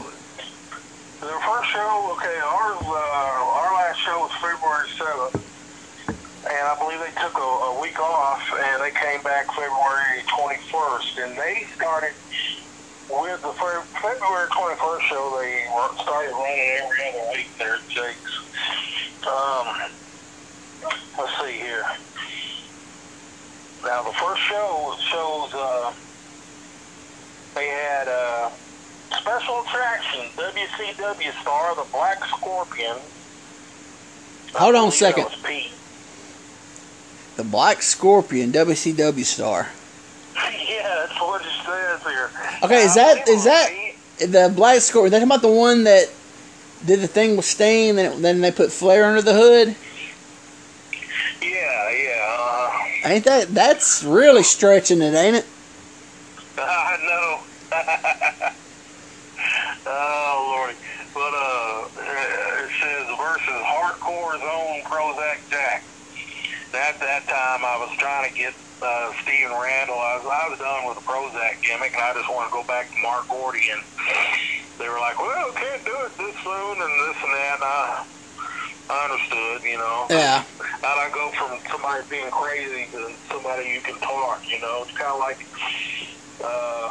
Their 1.21 1.39
first 1.39 1.69
show, 1.69 2.15
okay. 2.17 2.39
Ours, 2.43 2.77
uh, 2.81 3.61
our 3.61 3.73
last 3.75 3.99
show 3.99 4.17
was 4.19 4.31
February 4.41 4.89
seventh 4.97 5.53
and 6.43 6.67
I 6.67 6.75
believe 6.77 6.99
they 6.99 7.21
took 7.21 7.37
a, 7.37 7.49
a 7.71 7.81
week 7.81 7.99
off, 7.99 8.43
and 8.51 8.83
they 8.83 8.91
came 8.91 9.21
back 9.23 9.47
February 9.47 10.19
21st, 10.27 11.23
and 11.23 11.37
they 11.37 11.65
started 11.75 12.11
with 13.09 13.41
the 13.41 13.53
February 14.01 14.47
21st 14.51 15.01
show. 15.07 15.39
They 15.39 15.63
started 16.03 16.31
running 16.31 16.59
every 16.83 17.09
other 17.09 17.31
week 17.31 17.49
there 17.57 17.75
at 17.75 17.87
Jake's. 17.87 18.42
Um, 19.27 19.67
let's 21.17 21.41
see 21.41 21.53
here. 21.57 21.85
Now 23.83 24.03
the 24.03 24.13
first 24.13 24.41
show 24.41 24.95
shows 25.11 25.53
uh, 25.53 25.93
they 27.55 27.67
had 27.67 28.07
uh, 28.07 28.49
special 29.17 29.61
attraction 29.61 30.21
WCW 30.37 31.41
star 31.41 31.75
the 31.75 31.85
Black 31.91 32.23
Scorpion. 32.25 32.97
Hold 34.55 34.75
on 34.75 34.87
a 34.89 34.91
second. 34.91 35.25
That. 35.25 35.63
The 37.37 37.43
Black 37.43 37.81
Scorpion, 37.81 38.51
WCW 38.51 39.25
star. 39.25 39.69
yeah, 40.35 41.05
that's 41.07 41.19
what 41.19 41.41
it 41.41 41.47
says 41.65 42.03
here. 42.03 42.29
Okay, 42.63 42.83
is 42.85 42.95
that 42.95 42.95
is 42.95 42.95
that- 42.95 43.25
they 43.25 43.31
is 43.31 43.37
were 43.39 43.43
that- 43.45 43.69
Pete. 43.69 43.79
The 44.31 44.53
Black 44.55 44.79
Scorpion. 44.81 45.11
Talking 45.11 45.27
about 45.27 45.41
the 45.41 45.51
one 45.51 45.83
that 45.85 46.07
did 46.85 46.99
the 46.99 47.07
thing 47.07 47.35
with 47.35 47.45
Sting, 47.45 47.95
then 47.95 48.21
then 48.21 48.41
they 48.41 48.51
put 48.51 48.71
Flair 48.71 49.05
under 49.05 49.21
the 49.21 49.33
hood. 49.33 49.75
Yeah, 51.41 51.89
yeah. 51.91 52.37
Uh, 52.39 53.09
Ain't 53.09 53.25
that 53.25 53.53
that's 53.53 54.03
really 54.03 54.43
stretching 54.43 55.01
it, 55.01 55.13
ain't 55.13 55.37
it? 55.37 55.45
I 56.57 56.97
know. 57.03 57.39
oh 59.87 60.55
lordy, 60.55 60.77
but 61.13 61.33
uh, 61.33 61.87
it 61.97 62.69
says 62.81 63.07
versus 63.17 63.61
hardcore 63.63 64.39
zone 64.39 64.81
Prozac 64.83 65.39
Jack. 65.49 65.83
At 66.73 66.97
that 66.99 67.29
time, 67.29 67.61
I 67.61 67.77
was 67.77 67.93
trying 68.01 68.25
to 68.25 68.33
get 68.33 68.53
uh, 68.81 69.13
Steven 69.21 69.53
Randall. 69.53 69.95
I 70.01 70.17
was, 70.17 70.25
I 70.25 70.45
was 70.49 70.57
done 70.57 70.81
with 70.89 70.97
the 70.97 71.05
Prozac 71.05 71.61
gimmick, 71.61 71.93
and 71.93 72.01
I 72.01 72.17
just 72.17 72.25
want 72.33 72.49
to 72.49 72.53
go 72.53 72.65
back 72.65 72.89
to 72.89 72.97
Mark 73.05 73.29
Gordy. 73.29 73.61
And 73.69 73.81
they 74.81 74.89
were 74.89 74.97
like, 74.97 75.21
"Well, 75.21 75.53
can't 75.53 75.85
do 75.85 75.93
it 76.09 76.17
this 76.17 76.35
soon," 76.41 76.75
and 76.81 76.93
this 77.05 77.17
and 77.21 77.33
that. 77.37 77.55
And 77.61 77.65
I, 77.69 78.05
I 78.89 78.95
understood, 79.05 79.63
you 79.69 79.77
know. 79.77 80.07
Yeah. 80.09 80.43
How'd 80.81 80.99
I 80.99 81.09
go 81.13 81.31
from 81.37 81.61
somebody 81.69 82.03
being 82.09 82.31
crazy 82.33 82.89
to 82.91 83.13
somebody 83.31 83.69
you 83.69 83.81
can 83.81 83.95
talk, 84.01 84.41
you 84.49 84.59
know? 84.59 84.83
It's 84.83 84.97
kind 84.97 85.13
of 85.13 85.19
like 85.19 85.39
uh, 86.43 86.89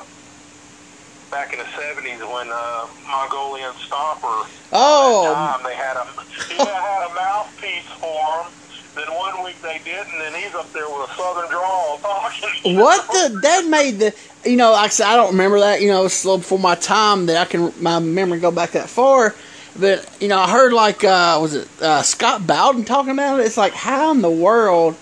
back 1.31 1.53
in 1.53 1.59
the 1.59 1.69
70s 1.77 2.23
when 2.23 2.49
uh, 2.55 2.87
Mongolian 3.11 3.73
Stomper, 3.85 4.47
Oh, 4.73 5.35
time 5.35 5.61
they 5.65 5.75
had 5.77 5.97
a, 5.99 6.07
he 6.49 6.57
had 6.57 7.03
a 7.11 7.15
mouthpiece 7.15 7.91
for 8.01 8.47
him. 8.47 8.62
Then 8.95 9.07
one 9.15 9.45
week 9.45 9.61
they 9.63 9.81
didn't, 9.85 10.21
and 10.21 10.37
he's 10.37 10.55
up 10.55 10.71
there 10.73 10.87
with 10.87 11.11
a 11.11 11.15
southern 11.15 11.51
drawl 11.51 11.99
talking. 12.03 12.77
what 12.77 13.07
the? 13.09 13.39
That 13.43 13.67
made 13.69 13.99
the. 13.99 14.15
You 14.45 14.57
know, 14.57 14.73
like 14.73 14.87
I 14.87 14.89
said, 14.89 15.07
I 15.07 15.17
don't 15.17 15.31
remember 15.33 15.61
that. 15.61 15.81
You 15.81 15.89
know, 15.89 16.05
it's 16.05 16.25
a 16.25 16.27
little 16.29 16.39
before 16.39 16.59
my 16.59 16.75
time 16.75 17.27
that 17.27 17.37
I 17.37 17.45
can 17.45 17.73
my 17.81 18.01
memory 18.01 18.41
go 18.41 18.51
back 18.51 18.73
that 18.73 18.89
far. 18.89 19.35
But 19.79 20.07
you 20.21 20.29
know, 20.29 20.39
I 20.39 20.51
heard 20.51 20.73
like 20.73 21.03
uh 21.05 21.39
was 21.41 21.55
it 21.55 21.69
uh, 21.81 22.03
Scott 22.03 22.47
Bowden 22.47 22.85
talking 22.85 23.13
about 23.13 23.41
it? 23.41 23.47
It's 23.47 23.57
like 23.57 23.73
how 23.73 24.11
in 24.11 24.21
the 24.21 24.31
world, 24.31 24.97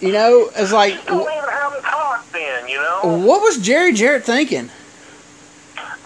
you 0.00 0.12
know? 0.12 0.50
It's 0.56 0.72
like 0.72 0.94
You 0.94 1.00
don't 1.06 1.20
even 1.20 1.48
have 1.50 1.72
a 1.74 1.80
talk 1.82 2.30
then, 2.32 2.68
you 2.68 2.76
know? 2.78 3.22
what 3.24 3.42
was 3.42 3.58
Jerry 3.58 3.92
Jarrett 3.92 4.24
thinking? 4.24 4.70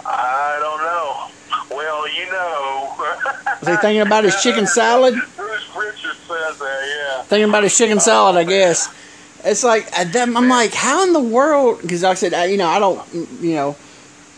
I 0.05 0.59
don't 0.61 0.81
know. 0.83 1.77
Well, 1.77 2.09
you 2.09 2.27
know. 2.31 2.95
Was 3.61 3.69
he 3.69 3.77
thinking 3.77 4.01
about 4.01 4.25
his 4.25 4.41
chicken 4.43 4.67
salad? 4.67 5.15
Bruce 5.37 5.69
Richards 5.77 6.19
says 6.19 6.59
that, 6.59 6.83
yeah. 6.87 7.20
Thinking 7.31 7.49
about 7.49 7.63
his 7.63 7.79
chicken 7.79 8.01
salad, 8.01 8.35
I 8.37 8.43
guess. 8.43 8.93
It's 9.45 9.63
like 9.63 9.89
them- 10.13 10.37
I'm 10.37 10.49
like, 10.49 10.75
how 10.75 11.05
in 11.05 11.13
the 11.13 11.21
world? 11.23 11.81
Because 11.81 12.03
like 12.03 12.11
I 12.11 12.15
said, 12.15 12.35
I, 12.35 12.47
you 12.47 12.57
know, 12.57 12.67
I 12.67 12.81
don't, 12.81 13.01
you 13.41 13.55
know, 13.55 13.77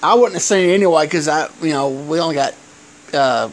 I 0.03 0.15
wouldn't 0.15 0.35
have 0.35 0.43
seen 0.43 0.69
it 0.69 0.75
anyway 0.75 1.07
because 1.07 1.27
I, 1.27 1.49
you 1.63 1.71
know, 1.71 1.89
we 1.89 2.21
only 2.21 2.35
got 2.35 2.55
uh, 3.15 3.49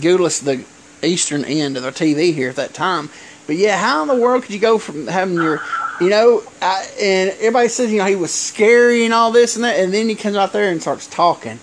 Goodless 0.00 0.40
the 0.40 0.64
eastern 1.02 1.44
end 1.44 1.76
of 1.76 1.82
the 1.82 1.90
TV 1.90 2.32
here 2.32 2.48
at 2.48 2.56
that 2.56 2.72
time. 2.72 3.10
But 3.46 3.56
yeah, 3.56 3.76
how 3.76 4.00
in 4.00 4.08
the 4.08 4.16
world 4.16 4.42
could 4.42 4.54
you 4.54 4.58
go 4.58 4.78
from 4.78 5.06
having 5.06 5.34
your, 5.34 5.60
you 6.00 6.08
know, 6.08 6.42
I, 6.62 6.86
and 7.00 7.30
everybody 7.32 7.68
says 7.68 7.92
you 7.92 7.98
know 7.98 8.06
he 8.06 8.16
was 8.16 8.32
scary 8.32 9.04
and 9.04 9.12
all 9.12 9.32
this 9.32 9.54
and 9.54 9.64
that, 9.66 9.78
and 9.78 9.92
then 9.92 10.08
he 10.08 10.14
comes 10.14 10.34
out 10.36 10.54
there 10.54 10.70
and 10.70 10.80
starts 10.80 11.06
talking. 11.06 11.58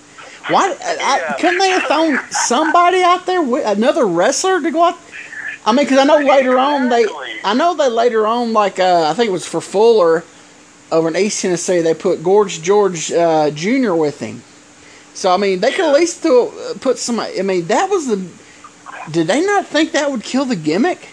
Why? 0.48 0.76
I, 0.80 1.18
Yeah. 1.18 1.32
couldn't 1.40 1.58
they 1.58 1.70
have 1.70 1.82
thrown 1.84 2.20
somebody 2.30 3.02
out 3.02 3.26
there, 3.26 3.42
with, 3.42 3.66
another 3.66 4.06
wrestler 4.06 4.60
to 4.62 4.70
go 4.70 4.84
out? 4.84 4.98
I 5.66 5.72
mean, 5.72 5.84
because 5.86 5.98
I 5.98 6.04
know 6.04 6.18
later 6.18 6.58
on 6.58 6.88
they, 6.90 7.06
I 7.42 7.54
know 7.54 7.74
they 7.74 7.88
later 7.88 8.26
on, 8.26 8.52
like 8.52 8.78
uh, 8.78 9.08
I 9.08 9.14
think 9.14 9.28
it 9.28 9.32
was 9.32 9.46
for 9.46 9.60
Fuller 9.60 10.24
over 10.92 11.08
in 11.08 11.16
East 11.16 11.40
Tennessee, 11.42 11.80
they 11.80 11.94
put 11.94 12.22
Gorgeous 12.22 12.58
George 12.60 13.10
uh, 13.10 13.50
Jr. 13.50 13.94
with 13.94 14.20
him. 14.20 14.42
So 15.14 15.32
I 15.32 15.36
mean, 15.38 15.60
they 15.60 15.70
could 15.72 15.86
at 15.86 15.94
least 15.94 16.24
uh, 16.26 16.50
put 16.80 16.98
some. 16.98 17.18
I 17.20 17.40
mean, 17.42 17.66
that 17.68 17.88
was 17.88 18.06
the. 18.08 18.26
Did 19.10 19.26
they 19.26 19.44
not 19.44 19.66
think 19.66 19.92
that 19.92 20.10
would 20.10 20.22
kill 20.22 20.44
the 20.44 20.56
gimmick? 20.56 21.08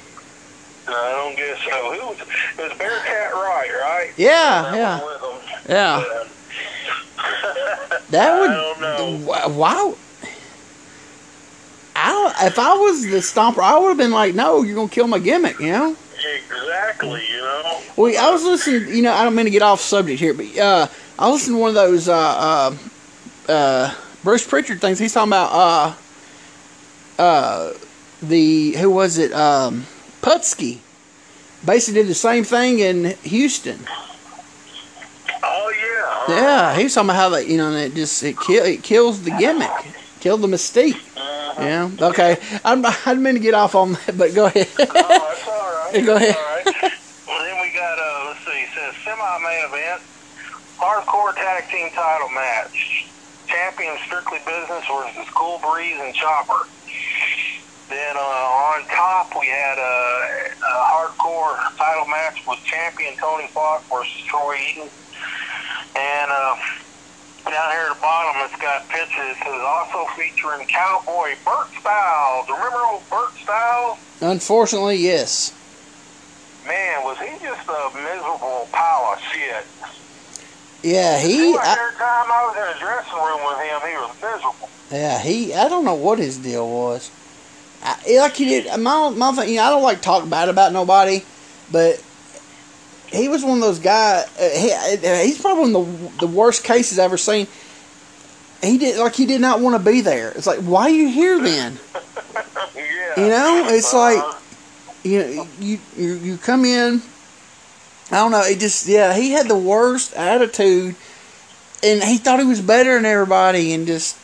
I 0.88 0.92
don't 0.92 1.38
guess 1.38 1.58
so. 1.64 1.94
Who 1.94 2.08
was 2.08 2.20
it? 2.20 2.28
was 2.62 2.78
Bearcat 2.78 3.34
Wright, 3.34 3.70
right? 3.82 4.12
Yeah, 4.18 4.62
That 4.64 4.76
yeah, 4.76 5.00
was 5.02 5.22
with 5.22 5.52
him. 5.66 5.70
yeah. 5.70 6.04
That 8.10 8.40
would. 8.40 8.50
I 8.50 8.54
don't 8.56 8.82
know. 8.82 9.32
wh- 9.34 9.58
Why? 9.58 9.94
I 12.02 12.48
if 12.48 12.58
I 12.58 12.74
was 12.74 13.04
the 13.04 13.18
stomper, 13.18 13.60
I 13.60 13.78
would 13.78 13.90
have 13.90 13.98
been 13.98 14.12
like, 14.12 14.34
"No, 14.34 14.64
you're 14.64 14.76
gonna 14.76 14.90
kill 14.90 15.08
my 15.08 15.20
gimmick," 15.20 15.60
you 15.60 15.72
know. 15.72 15.96
Exactly, 16.36 17.24
you 17.32 17.38
know. 17.38 17.82
Well, 17.96 18.14
I 18.20 18.32
was 18.32 18.44
listening. 18.44 18.96
You 18.96 19.02
know, 19.04 19.14
I 19.14 19.24
don't 19.24 19.36
mean 19.36 19.46
to 19.46 19.52
get 19.52 19.62
off 19.62 19.82
subject 19.82 20.20
here, 20.20 20.34
but 20.34 20.58
uh, 20.58 20.88
I 21.18 21.30
was 21.30 21.42
listening 21.42 21.58
to 21.58 21.62
one 21.62 21.70
of 21.70 21.76
those 21.76 22.08
uh, 22.10 22.16
uh, 22.18 22.76
uh, 23.52 23.96
Bruce 24.24 24.48
Prichard 24.48 24.82
things. 24.82 25.00
He's 25.00 25.14
talking 25.14 25.30
about 25.30 25.52
uh, 25.52 27.22
uh, 27.22 27.74
the 28.22 28.72
who 28.74 28.90
was 28.90 29.18
it? 29.18 29.34
Um, 29.34 29.86
Putski. 30.22 30.80
Basically, 31.66 32.02
did 32.02 32.10
the 32.10 32.16
same 32.16 32.44
thing 32.44 32.80
in 32.80 33.16
Houston. 33.24 33.80
Oh 35.44 36.28
yeah. 36.28 36.36
Yeah, 36.36 36.76
he 36.76 36.84
was 36.84 36.94
talking 36.94 37.10
about 37.10 37.18
how 37.18 37.30
they, 37.30 37.46
you 37.46 37.58
know, 37.58 37.72
it 37.72 37.94
just 37.94 38.24
it 38.24 38.40
kill 38.40 38.66
it 38.66 38.84
kills 38.84 39.24
the 39.24 39.32
gimmick, 39.32 39.70
killed 40.22 40.42
the 40.42 40.48
mystique. 40.48 40.96
Uh-huh. 41.18 41.62
Yeah. 41.62 41.90
Okay. 42.00 42.38
I'm, 42.64 42.86
I 42.86 42.96
didn't 43.06 43.24
mean 43.24 43.34
to 43.34 43.40
get 43.40 43.54
off 43.54 43.76
on 43.76 43.94
that, 43.94 44.18
but 44.18 44.34
go 44.34 44.46
ahead. 44.46 44.68
Oh, 44.80 44.86
that's 44.86 45.48
all 45.48 45.92
right. 45.92 46.06
Go 46.06 46.16
ahead. 46.16 46.36
All 46.36 46.42
right. 46.42 46.66
Well, 47.28 47.44
then 47.44 47.60
we 47.60 47.74
got 47.74 48.00
uh, 48.00 48.32
let's 48.32 48.40
see. 48.46 48.64
It 48.64 48.70
says 48.74 48.96
semi-main 49.04 49.66
event, 49.68 50.02
hardcore 50.80 51.36
tag 51.36 51.70
team 51.70 51.90
title 51.92 52.30
match. 52.30 53.08
Champion 53.48 53.98
Strictly 54.06 54.40
Business 54.46 54.86
versus 54.88 55.28
Cool 55.36 55.60
Breeze 55.60 56.00
and 56.00 56.16
Chopper. 56.16 56.66
Then 57.90 58.16
uh, 58.16 58.72
on 58.72 58.86
top 58.88 59.36
we 59.38 59.48
had 59.48 59.78
a, 59.78 60.48
a 60.56 60.74
hardcore 60.88 61.60
title 61.76 62.08
match 62.08 62.42
with 62.48 62.64
champion 62.64 63.18
Tony 63.18 63.48
Falk 63.48 63.84
versus 63.92 64.24
Troy 64.24 64.56
Eaton. 64.72 64.88
And 66.00 66.32
uh, 66.32 66.56
down 67.46 67.72
here 67.72 67.88
at 67.90 67.96
the 67.96 68.02
bottom, 68.02 68.42
it's 68.46 68.62
got 68.62 68.88
pictures. 68.90 69.36
It 69.36 69.38
says 69.44 69.62
also 69.62 70.06
featuring 70.16 70.68
Cowboy 70.68 71.36
Burt 71.46 71.68
Styles. 71.80 72.50
Remember 72.50 72.80
old 72.92 73.04
Burt 73.10 73.34
Styles? 73.44 73.98
Unfortunately, 74.22 74.98
yes. 74.98 75.54
Man, 76.68 77.04
was 77.04 77.18
he 77.18 77.32
just 77.44 77.68
a 77.68 77.92
miserable 77.96 78.68
pile 78.72 79.14
of 79.14 79.20
shit? 79.34 79.66
Yeah, 80.84 81.20
he. 81.20 81.38
Seemed 81.38 81.56
like 81.56 81.66
I, 81.66 81.72
every 81.74 81.98
time 81.98 82.28
I 82.30 82.42
was 82.46 82.56
in 82.58 82.76
a 82.76 82.80
dressing 82.80 83.18
room 83.18 83.42
with 83.46 83.60
him, 83.66 83.80
he 83.90 83.96
was 83.98 84.16
miserable. 84.22 84.70
Yeah, 84.92 85.20
he. 85.20 85.54
I 85.54 85.70
don't 85.70 85.86
know 85.86 85.96
what 85.96 86.20
his 86.20 86.38
deal 86.38 86.68
was. 86.70 87.10
I, 87.84 88.18
like 88.20 88.36
he 88.36 88.46
did. 88.46 88.80
My 88.80 89.10
my 89.10 89.32
thing. 89.34 89.50
You 89.50 89.56
know, 89.56 89.64
I 89.64 89.70
don't 89.70 89.84
like 89.84 90.02
talk 90.02 90.30
bad 90.30 90.50
about 90.50 90.74
nobody, 90.74 91.24
but 91.72 92.04
he 93.12 93.28
was 93.28 93.44
one 93.44 93.58
of 93.58 93.62
those 93.62 93.80
guys. 93.80 94.26
Uh, 94.40 94.50
he, 94.50 94.72
uh, 94.72 95.16
he's 95.24 95.40
probably 95.42 95.74
one 95.74 95.84
of 95.86 96.20
the 96.20 96.28
the 96.28 96.32
worst 96.32 96.64
cases 96.64 96.98
I've 97.00 97.06
ever 97.06 97.18
seen. 97.18 97.48
He 98.62 98.78
did 98.78 98.98
like 99.00 99.16
he 99.16 99.26
did 99.26 99.42
not 99.42 99.60
want 99.60 99.76
to 99.84 99.92
be 99.92 100.02
there. 100.02 100.32
It's 100.32 100.48
like, 100.48 100.60
why 100.60 100.84
are 100.84 100.90
you 100.90 101.10
here 101.10 101.40
then? 101.42 101.80
yeah. 102.76 103.20
You 103.20 103.28
know, 103.28 103.66
it's 103.70 103.94
Uh, 103.94 103.98
like 103.98 104.36
you 105.04 105.20
know, 105.20 105.48
you 105.60 105.80
you 105.98 106.14
you 106.14 106.38
come 106.38 106.64
in. 106.66 107.02
I 108.12 108.16
don't 108.18 108.32
know. 108.32 108.42
It 108.42 108.60
just 108.60 108.88
yeah, 108.88 109.14
he 109.16 109.32
had 109.32 109.48
the 109.48 109.58
worst 109.58 110.14
attitude, 110.14 110.96
and 111.84 112.04
he 112.04 112.18
thought 112.18 112.40
he 112.40 112.46
was 112.46 112.62
better 112.62 112.96
than 112.96 113.06
everybody, 113.06 113.74
and 113.74 113.88
just 113.88 114.18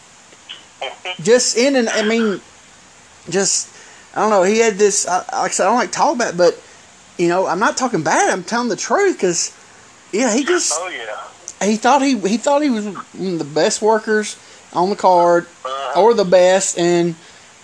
just 1.21 1.57
in 1.57 1.75
and 1.75 1.89
I 1.89 2.03
mean, 2.03 2.41
just 3.29 3.69
I 4.15 4.21
don't 4.21 4.29
know. 4.29 4.43
He 4.43 4.59
had 4.59 4.75
this. 4.75 5.07
I, 5.07 5.17
like 5.17 5.27
I 5.31 5.47
said, 5.49 5.65
I 5.65 5.69
don't 5.69 5.77
like 5.77 5.91
talk 5.91 6.15
about, 6.15 6.33
it, 6.33 6.37
but 6.37 6.61
you 7.17 7.27
know, 7.27 7.47
I'm 7.47 7.59
not 7.59 7.77
talking 7.77 8.03
bad. 8.03 8.29
I'm 8.29 8.43
telling 8.43 8.69
the 8.69 8.75
truth 8.75 9.17
because 9.17 9.55
yeah, 10.11 10.33
he 10.33 10.43
just 10.43 10.73
Oh 10.75 10.89
yeah. 10.89 11.65
he 11.65 11.75
thought 11.77 12.01
he 12.01 12.17
he 12.19 12.37
thought 12.37 12.61
he 12.61 12.69
was 12.69 12.85
one 12.85 13.33
of 13.33 13.39
the 13.39 13.45
best 13.45 13.81
workers 13.81 14.37
on 14.73 14.89
the 14.89 14.95
card 14.95 15.47
Uh, 15.65 15.93
or 15.95 16.13
the 16.13 16.25
best, 16.25 16.77
and 16.77 17.15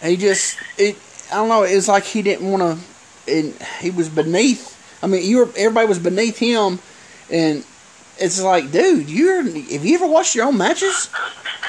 he 0.02 0.18
just 0.18 0.58
it. 0.78 0.98
I 1.32 1.36
don't 1.36 1.50
know. 1.50 1.64
It's 1.64 1.88
like 1.88 2.04
he 2.04 2.22
didn't 2.22 2.50
want 2.50 2.62
to. 2.62 2.86
And 3.26 3.56
he 3.80 3.90
was 3.90 4.10
beneath 4.10 4.74
I 5.04 5.08
mean, 5.08 5.30
you 5.30 5.40
were 5.40 5.50
everybody 5.58 5.86
was 5.86 6.00
beneath 6.00 6.38
him, 6.38 6.80
and 7.30 7.66
it's 8.18 8.42
like, 8.42 8.72
dude, 8.72 9.10
you're 9.10 9.44
have 9.44 9.86
you 9.86 9.96
ever 9.96 10.08
watched 10.08 10.34
your 10.34 10.46
own 10.46 10.58
matches? 10.58 11.10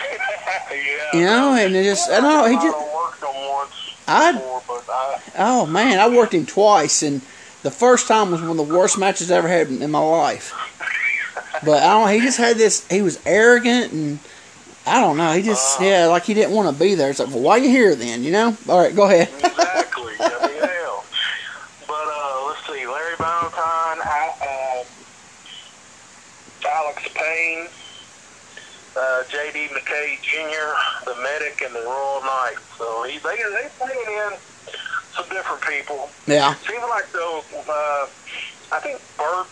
yeah. 0.71 1.19
You 1.19 1.25
know, 1.25 1.55
and 1.55 1.75
it 1.75 1.83
just 1.83 2.09
I 2.09 2.21
don't 2.21 2.23
know. 2.23 2.45
He 2.47 2.55
just 2.55 2.79
I 2.79 2.95
worked 2.95 3.23
him 3.25 3.51
once 3.51 3.71
before, 4.07 4.83
I, 4.87 5.21
oh 5.39 5.67
man, 5.67 5.99
I 5.99 6.09
worked 6.09 6.33
him 6.33 6.47
twice, 6.47 7.03
and 7.03 7.23
the 7.65 7.71
first 7.71 8.07
time 8.07 8.31
was 8.31 8.43
one 8.43 8.51
of 8.51 8.69
the 8.69 8.75
worst 8.75 8.99
matches 8.99 9.31
I 9.31 9.39
ever 9.39 9.49
had 9.49 9.69
in 9.69 9.91
my 9.91 9.99
life. 9.99 10.53
But 11.65 11.83
I 11.83 11.87
don't. 11.99 12.13
He 12.13 12.21
just 12.21 12.39
had 12.39 12.57
this. 12.57 12.87
He 12.89 13.03
was 13.03 13.21
arrogant 13.27 13.93
and. 13.93 14.19
I 14.87 15.01
don't 15.01 15.17
know. 15.17 15.33
He 15.33 15.41
just, 15.41 15.81
yeah, 15.81 16.09
like 16.09 16.25
he 16.25 16.35
didn't 16.35 16.55
want 16.55 16.69
to 16.69 16.79
be 16.79 16.95
there. 16.95 17.09
It's 17.09 17.19
like, 17.19 17.31
well, 17.31 17.41
why 17.41 17.53
are 17.53 17.59
you 17.59 17.71
here 17.71 17.95
then? 17.95 18.23
You 18.23 18.33
know? 18.33 18.55
All 18.69 18.79
right, 18.79 18.95
go 18.95 19.05
ahead. 19.05 19.29
exactly. 19.39 20.13
I 20.21 20.47
mean, 20.47 20.61
hell. 20.61 21.07
But 21.89 22.05
uh, 22.05 22.45
let's 22.49 22.67
see, 22.67 22.87
Larry 22.87 23.17
Valentine, 23.17 24.05
I, 24.05 24.35
uh, 24.45 24.85
Alex 26.69 27.09
Payne, 27.15 27.67
uh, 28.95 29.23
J.D. 29.31 29.69
McKay 29.73 30.21
Jr., 30.21 30.77
the 31.07 31.17
medic, 31.23 31.63
and 31.65 31.75
the 31.75 31.81
Royal 31.81 32.21
Knight. 32.21 32.57
So 32.77 33.05
he, 33.05 33.17
they 33.21 33.37
they 33.37 33.71
bringing 33.79 34.05
in 34.05 34.33
some 35.17 35.29
different 35.29 35.63
people. 35.63 36.09
Yeah. 36.27 36.55
Seems 36.67 36.83
like 36.91 37.11
though, 37.13 37.43
uh, 37.69 38.07
I 38.73 38.81
think 38.81 39.01
Bert 39.17 39.47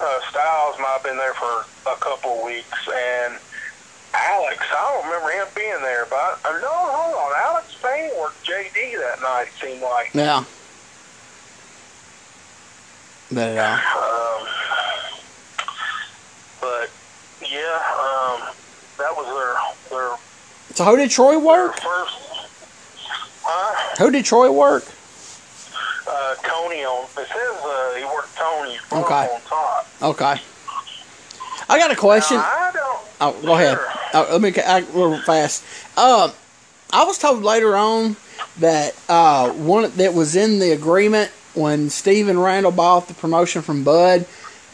uh, 0.00 0.20
Styles 0.30 0.76
might 0.78 0.94
have 0.98 1.02
been 1.04 1.16
there 1.16 1.34
for 1.34 1.64
a 1.90 1.96
couple 1.96 2.38
of 2.38 2.44
weeks, 2.44 2.88
and 2.94 3.34
Alex, 4.14 4.58
I 4.70 4.92
don't 4.92 5.04
remember 5.06 5.30
him 5.30 5.46
being 5.54 5.80
there, 5.82 6.06
but 6.10 6.38
uh, 6.44 6.58
no, 6.60 6.68
hold 6.70 7.14
on, 7.14 7.32
Alex 7.44 7.74
Payne 7.82 8.10
worked 8.18 8.44
JD 8.44 8.98
that 8.98 9.20
night. 9.22 9.46
It 9.48 9.64
seemed 9.66 9.82
like. 9.82 10.10
Yeah. 10.12 10.44
But 13.30 13.56
uh, 13.56 13.78
Um, 13.96 14.48
but 16.60 16.90
yeah, 17.40 17.80
um, 17.98 18.52
that 18.98 19.16
was 19.16 19.26
their 19.90 19.98
their, 19.98 20.16
so 20.74 20.84
how 20.84 20.96
did 20.96 21.10
Troy 21.10 21.38
work? 21.38 21.80
first. 21.80 22.16
Who 23.98 24.10
did 24.10 24.24
Troy 24.24 24.50
work? 24.50 24.84
Uh, 26.06 26.34
Tony 26.36 26.84
on. 26.84 27.04
It 27.04 27.28
says 27.28 27.64
uh, 27.64 27.94
he 27.96 28.04
worked 28.04 28.36
Tony 28.36 28.76
Okay. 28.92 29.28
on 29.34 29.40
top. 29.42 29.88
Okay. 30.02 30.40
I 31.68 31.78
got 31.78 31.90
a 31.90 31.96
question. 31.96 32.38
Now, 32.38 32.42
I 32.44 32.70
don't. 32.72 33.00
Oh, 33.20 33.42
go 33.42 33.54
ahead. 33.54 33.78
Oh, 34.14 34.28
let 34.32 34.40
me 34.40 34.52
I, 34.62 34.78
real 34.92 35.16
fast. 35.18 35.62
Um, 35.96 36.32
I 36.92 37.04
was 37.04 37.18
told 37.18 37.42
later 37.42 37.76
on 37.76 38.16
that 38.58 38.94
uh, 39.08 39.50
one 39.50 39.90
that 39.96 40.12
was 40.14 40.36
in 40.36 40.58
the 40.58 40.72
agreement 40.72 41.30
when 41.54 41.88
Steven 41.88 42.38
Randall 42.38 42.72
bought 42.72 43.08
the 43.08 43.14
promotion 43.14 43.62
from 43.62 43.84
Bud 43.84 44.26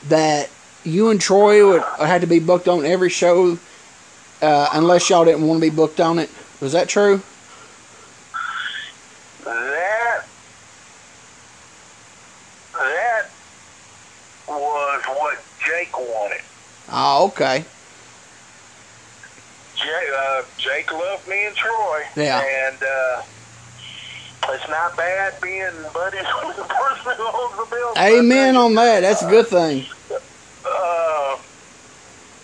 that 0.09 0.49
you 0.85 1.11
and 1.11 1.21
Troy 1.21 1.67
would 1.69 1.83
had 1.83 2.23
to 2.23 2.27
be 2.27 2.39
booked 2.39 2.69
on 2.69 2.85
every 2.85 3.11
show 3.11 3.59
uh, 4.41 4.69
unless 4.73 5.11
y'all 5.11 5.25
didn't 5.25 5.47
want 5.47 5.61
to 5.63 5.71
be 5.71 5.75
booked 5.75 6.01
on 6.01 6.19
it. 6.19 6.31
Was 6.61 6.73
that 6.73 6.89
true? 6.89 7.23
That 9.45 10.25
that 12.75 13.27
was 14.49 15.03
what 15.07 15.39
Jake 15.65 15.97
wanted. 15.99 16.41
Oh, 16.91 17.27
okay. 17.29 17.65
Jake, 19.77 19.89
uh, 20.17 20.43
Jake 20.59 20.93
loved 20.93 21.29
me 21.29 21.47
and 21.47 21.55
Troy. 21.55 22.03
Yeah. 22.17 22.41
And 22.41 22.77
uh, 22.83 23.23
it's 24.51 24.69
not 24.69 24.97
bad 24.97 25.41
being 25.41 25.71
buddies 25.95 26.27
with 26.47 26.57
the 26.57 26.65
person 26.65 27.13
who 27.17 27.25
owns 27.25 27.57
the 27.57 27.67
building. 27.71 28.03
Amen 28.03 28.57
on 28.57 28.75
that. 28.75 29.01
That's 29.01 29.23
a 29.23 29.29
good 29.29 29.47
thing. 29.47 29.87
Uh, 30.11 31.39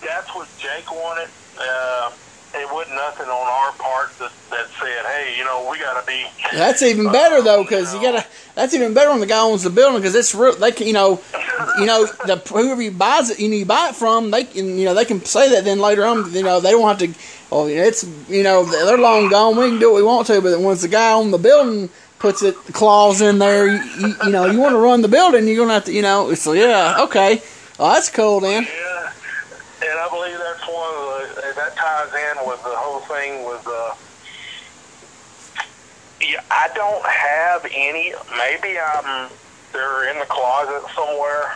that's 0.03 0.35
what 0.35 0.49
Jake 0.59 0.91
wanted. 0.91 1.29
Uh, 1.59 2.11
it 2.55 2.73
wasn't 2.73 2.95
nothing 2.95 3.27
on 3.27 3.47
our 3.47 3.73
part 3.73 4.11
that, 4.19 4.31
that 4.51 4.67
said, 4.81 5.05
hey, 5.07 5.35
you 5.37 5.45
know, 5.45 5.67
we 5.71 5.79
got 5.79 6.01
to 6.01 6.07
be. 6.07 6.25
That's 6.57 6.83
even 6.83 7.11
better 7.11 7.43
though, 7.43 7.63
because 7.63 7.95
you 7.95 8.01
gotta. 8.01 8.25
That's 8.55 8.73
even 8.73 8.95
better 8.95 9.11
when 9.11 9.19
the 9.19 9.27
guy 9.27 9.41
owns 9.41 9.65
the 9.65 9.71
building, 9.71 10.01
because 10.01 10.15
it's 10.15 10.33
real. 10.35 10.55
They 10.55 10.71
can, 10.71 10.87
you 10.87 10.93
know, 10.93 11.21
you 11.79 11.87
know, 11.87 12.07
the 12.27 12.37
whoever 12.49 12.81
you 12.81 12.93
buys 12.93 13.31
it, 13.31 13.41
you 13.41 13.49
know, 13.49 13.57
you 13.57 13.65
buy 13.65 13.89
it 13.89 13.97
from, 13.97 14.31
they 14.31 14.45
can, 14.45 14.79
you 14.79 14.85
know, 14.85 14.95
they 14.95 15.05
can 15.05 15.25
say 15.25 15.51
that. 15.51 15.65
Then 15.65 15.81
later 15.81 16.05
on, 16.05 16.33
you 16.33 16.45
know, 16.45 16.61
they 16.61 16.71
don't 16.71 16.87
have 16.87 16.99
to. 16.99 17.13
Oh, 17.51 17.67
it's, 17.67 18.05
you 18.29 18.43
know, 18.43 18.65
they're 18.65 18.97
long 18.97 19.29
gone. 19.29 19.57
We 19.57 19.71
can 19.71 19.79
do 19.81 19.91
what 19.91 19.97
we 19.97 20.03
want 20.05 20.27
to, 20.29 20.41
but 20.41 20.59
once 20.61 20.83
the 20.83 20.89
guy 20.89 21.13
on 21.13 21.31
the 21.31 21.39
building 21.39 21.89
puts 22.19 22.43
it 22.43 22.57
clause 22.73 23.21
in 23.21 23.39
there, 23.39 23.67
you, 23.67 23.83
you, 23.99 24.15
you 24.25 24.31
know, 24.31 24.47
you 24.47 24.59
want 24.59 24.73
to 24.73 24.79
run 24.79 25.03
the 25.03 25.09
building, 25.09 25.47
you're 25.47 25.57
gonna 25.57 25.75
have 25.75 25.85
to, 25.87 25.93
you 25.93 26.03
know. 26.03 26.33
So 26.35 26.53
yeah, 26.53 27.03
okay, 27.03 27.43
well, 27.79 27.93
that's 27.93 28.09
cool 28.09 28.41
then. 28.41 28.63
Yeah, 28.63 29.13
and 29.83 29.99
I 29.99 30.09
believe 30.09 30.39
that's 30.39 30.63
one 30.63 30.95
of 30.95 31.35
the 31.35 31.53
that 31.57 31.77
ties 31.77 32.13
in 32.15 32.47
with 32.47 32.63
the 32.63 32.75
whole 32.75 33.01
thing 33.01 33.45
with. 33.45 33.63
Yeah, 33.67 33.74
I 36.55 36.69
don't 36.75 37.05
have 37.05 37.67
any. 37.75 38.15
Maybe 38.39 38.79
I'm 38.79 39.31
they're 39.73 40.09
in 40.11 40.21
the 40.21 40.27
closet 40.27 40.83
somewhere, 40.95 41.51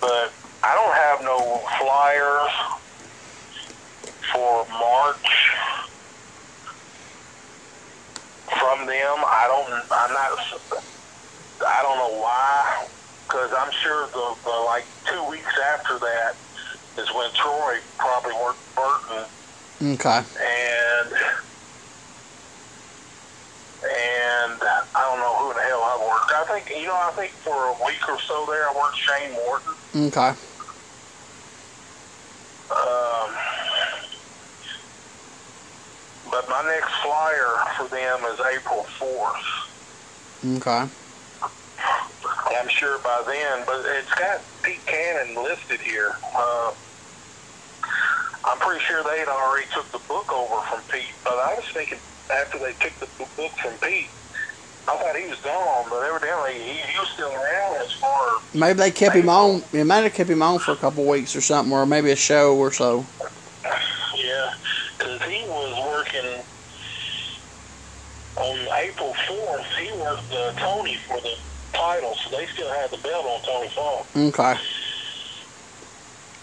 but 0.00 0.32
I 0.64 0.74
don't 0.74 0.94
have 0.94 1.22
no 1.22 1.62
flyers 1.78 2.50
for 4.32 4.66
March 4.68 5.28
from 8.58 8.86
them. 8.86 9.16
I 9.22 9.46
don't. 9.46 9.72
I'm 9.90 10.12
not. 10.12 10.30
I 11.66 11.82
don't 11.82 11.98
know 11.98 12.18
why, 12.20 12.88
because 13.28 13.50
I'm 13.56 13.70
sure 13.84 14.08
the, 14.12 14.34
the 14.44 14.56
like 14.66 14.86
two 15.12 15.24
weeks 15.30 15.54
after 15.74 15.98
that 16.00 16.34
is 16.98 17.08
when 17.14 17.30
Troy 17.34 17.76
probably 17.98 18.34
worked 18.34 18.58
Burton 18.74 19.26
Okay. 19.94 20.18
and 20.18 21.12
and 23.82 24.60
I 24.62 25.02
don't 25.08 25.20
know 25.20 25.36
who 25.38 25.50
in 25.50 25.56
the 25.56 25.62
hell 25.62 25.82
I 25.82 25.98
worked. 26.00 26.32
I 26.32 26.44
think 26.52 26.70
you 26.70 26.86
know 26.86 26.94
I 26.94 27.12
think 27.16 27.32
for 27.44 27.54
a 27.68 27.74
week 27.86 28.08
or 28.08 28.18
so 28.26 28.46
there 28.48 28.68
I 28.68 28.74
worked 28.74 28.96
Shane 28.98 29.32
Morton. 29.32 29.74
Okay. 30.08 30.38
Um, 32.70 33.36
but 36.30 36.48
my 36.48 36.62
next 36.66 36.92
flyer 37.02 37.56
for 37.76 37.88
them 37.88 38.24
is 38.32 38.40
April 38.56 38.84
fourth. 38.98 39.36
Okay. 40.56 40.92
I'm 42.58 42.68
sure 42.68 42.98
by 43.02 43.22
then, 43.26 43.64
but 43.66 43.82
it's 43.86 44.12
got 44.14 44.44
Pete 44.62 44.84
Cannon 44.86 45.36
listed 45.42 45.80
here. 45.80 46.12
Uh, 46.36 46.70
I'm 48.44 48.58
pretty 48.58 48.82
sure 48.84 49.02
they 49.04 49.18
had 49.18 49.28
already 49.28 49.66
took 49.74 49.90
the 49.92 50.00
book 50.08 50.32
over 50.32 50.60
from 50.70 50.82
Pete, 50.92 51.04
but 51.24 51.34
I 51.34 51.54
was 51.54 51.64
thinking 51.74 51.98
after 52.32 52.58
they 52.58 52.72
took 52.80 52.98
the 53.00 53.26
book 53.36 53.52
from 53.62 53.74
Pete, 53.78 54.08
I 54.88 54.96
thought 54.96 55.16
he 55.16 55.26
was 55.26 55.38
gone, 55.40 55.86
but 55.90 56.02
evidently 56.02 56.54
he, 56.54 56.72
he 56.72 56.98
was 56.98 57.08
still 57.14 57.32
around 57.32 57.76
as 57.76 57.92
far. 58.00 58.28
Maybe 58.54 58.78
they 58.78 58.90
kept 58.90 59.14
him 59.14 59.28
on. 59.28 59.62
It 59.72 59.84
might 59.84 60.02
have 60.04 60.14
kept 60.14 60.30
him 60.30 60.42
on 60.42 60.58
for 60.58 60.72
a 60.72 60.76
couple 60.76 61.06
weeks 61.06 61.36
or 61.36 61.40
something, 61.40 61.72
or 61.72 61.86
maybe 61.86 62.10
a 62.10 62.16
show 62.16 62.56
or 62.56 62.72
so. 62.72 63.06
Yeah, 64.16 64.50
because 64.98 65.22
he 65.22 65.44
was 65.46 66.02
working 66.02 66.42
on 68.36 68.68
April 68.82 69.14
4th. 69.28 69.64
He 69.78 69.92
worked 69.98 70.32
uh, 70.32 70.52
Tony 70.54 70.98
for 71.06 71.20
the 71.20 71.34
title, 71.72 72.16
so 72.24 72.36
they 72.36 72.46
still 72.54 72.70
had 72.72 72.90
the 72.90 72.98
belt 72.98 73.26
on 73.26 73.42
Tony 73.42 73.70
Falk. 73.74 74.06
Okay. 74.16 74.54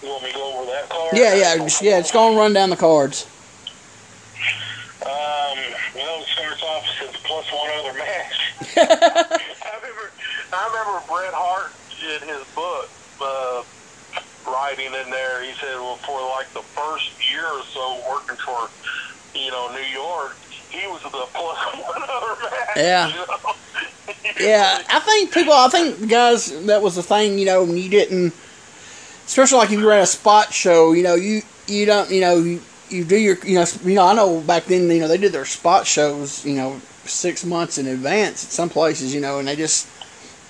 You 0.01 0.09
want 0.09 0.23
me 0.23 0.31
to 0.31 0.35
go 0.35 0.59
over 0.59 0.71
that 0.71 0.89
card? 0.89 1.17
Yeah, 1.17 1.33
yeah, 1.33 1.57
just, 1.57 1.81
yeah. 1.81 1.99
Just 1.99 2.13
go 2.13 2.29
and 2.29 2.37
run 2.37 2.53
down 2.53 2.69
the 2.69 2.75
cards. 2.75 3.25
Um, 5.01 5.57
well, 5.95 6.21
it 6.21 6.27
starts 6.27 6.63
off 6.63 6.85
as 7.01 7.15
plus 7.23 7.51
one 7.51 7.69
other 7.79 7.97
match. 7.97 8.37
I 8.77 9.79
remember, 9.81 10.11
I 10.53 10.67
remember 10.67 11.01
Bret 11.07 11.33
Hart 11.33 11.71
in 11.97 12.27
his 12.27 12.45
book 12.53 12.89
uh, 13.21 13.63
writing 14.51 14.87
in 14.87 15.09
there. 15.09 15.43
He 15.43 15.53
said, 15.53 15.75
well, 15.75 15.97
for 15.97 16.19
like 16.37 16.51
the 16.53 16.61
first 16.61 17.11
year 17.31 17.45
or 17.45 17.63
so 17.63 18.01
working 18.09 18.37
for, 18.37 18.69
you 19.33 19.51
know, 19.51 19.71
New 19.73 19.87
York, 19.93 20.35
he 20.69 20.85
was 20.87 21.01
the 21.03 21.09
plus 21.33 21.57
one 21.73 22.03
other 22.03 22.41
match. 22.43 22.77
Yeah. 22.77 23.07
You 23.07 23.15
know? 23.15 23.53
Yeah, 24.39 24.83
I 24.89 24.99
think 25.01 25.33
people. 25.33 25.51
I 25.51 25.67
think 25.67 26.09
guys, 26.09 26.65
that 26.67 26.81
was 26.81 26.95
the 26.95 27.03
thing. 27.03 27.37
You 27.39 27.45
know, 27.45 27.63
when 27.63 27.75
you 27.75 27.89
didn't, 27.89 28.33
especially 29.27 29.59
like 29.59 29.71
if 29.71 29.79
you 29.79 29.85
were 29.85 29.91
at 29.91 30.03
a 30.03 30.07
spot 30.07 30.51
show. 30.51 30.93
You 30.93 31.03
know, 31.03 31.15
you 31.15 31.43
you 31.67 31.85
don't. 31.85 32.09
You 32.09 32.21
know, 32.21 32.37
you, 32.37 32.61
you 32.89 33.03
do 33.03 33.17
your. 33.17 33.37
You 33.45 33.59
know, 33.59 33.65
you 33.83 33.95
know. 33.95 34.07
I 34.07 34.13
know 34.15 34.41
back 34.41 34.65
then. 34.65 34.89
You 34.89 35.01
know, 35.01 35.07
they 35.07 35.17
did 35.17 35.31
their 35.31 35.45
spot 35.45 35.85
shows. 35.85 36.43
You 36.45 36.55
know, 36.55 36.81
six 37.05 37.45
months 37.45 37.77
in 37.77 37.87
advance 37.87 38.43
at 38.43 38.51
some 38.51 38.69
places. 38.69 39.13
You 39.13 39.21
know, 39.21 39.39
and 39.39 39.47
they 39.47 39.55
just. 39.55 39.87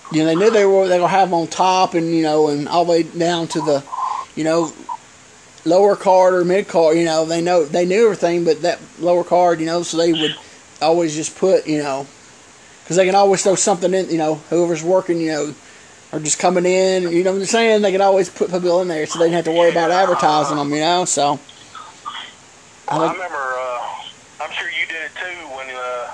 You 0.10 0.20
know, 0.20 0.28
they 0.28 0.36
knew 0.36 0.50
they 0.50 0.66
were 0.66 0.88
they 0.88 1.00
gonna 1.00 1.10
have 1.10 1.34
on 1.34 1.48
top, 1.48 1.94
and 1.94 2.16
you 2.16 2.24
know, 2.24 2.48
and 2.48 2.70
all 2.70 2.86
the 2.86 2.92
way 2.92 3.04
down 3.04 3.48
to 3.50 3.60
the, 3.60 3.84
you 4.38 4.46
know, 4.46 4.72
lower 5.66 5.98
card 5.98 6.34
or 6.34 6.46
mid 6.46 6.70
card. 6.70 6.98
You 6.98 7.04
know, 7.04 7.26
they 7.26 7.42
know 7.42 7.66
they 7.66 7.86
knew 7.86 8.06
everything, 8.06 8.46
but 8.46 8.62
that 8.62 8.80
lower 9.00 9.26
card, 9.26 9.60
you 9.60 9.66
know, 9.66 9.84
so 9.84 9.98
they 9.98 10.14
would 10.14 10.38
always 10.82 11.14
just 11.14 11.38
put, 11.38 11.68
you 11.68 11.80
know, 11.80 12.08
because 12.84 12.96
they 12.96 13.06
can 13.06 13.16
always 13.16 13.44
throw 13.44 13.56
something 13.56 13.94
in. 13.94 14.10
You 14.10 14.18
know, 14.18 14.36
whoever's 14.50 14.82
working, 14.82 15.20
you 15.20 15.32
know, 15.32 15.56
or 16.12 16.20
just 16.20 16.40
coming 16.40 16.66
in. 16.66 17.12
You 17.12 17.24
know 17.24 17.34
what 17.34 17.40
I'm 17.40 17.46
saying? 17.46 17.82
They 17.82 17.92
could 17.92 18.02
always 18.02 18.30
put 18.30 18.52
people 18.52 18.82
in 18.82 18.88
there, 18.88 19.06
so 19.06 19.20
they 19.20 19.26
didn't 19.26 19.36
have 19.36 19.46
to 19.46 19.52
worry 19.52 19.72
about 19.72 19.92
advertising 19.92 20.58
them. 20.58 20.70
You 20.72 20.80
know, 20.80 21.06
so. 21.06 21.40
Well, 22.90 23.02
I 23.02 23.12
remember. 23.12 23.36
Uh, 23.36 24.44
I'm 24.44 24.52
sure 24.52 24.70
you 24.70 24.86
did 24.88 25.04
it 25.04 25.12
too 25.16 25.48
when 25.56 25.68
uh, 25.76 26.14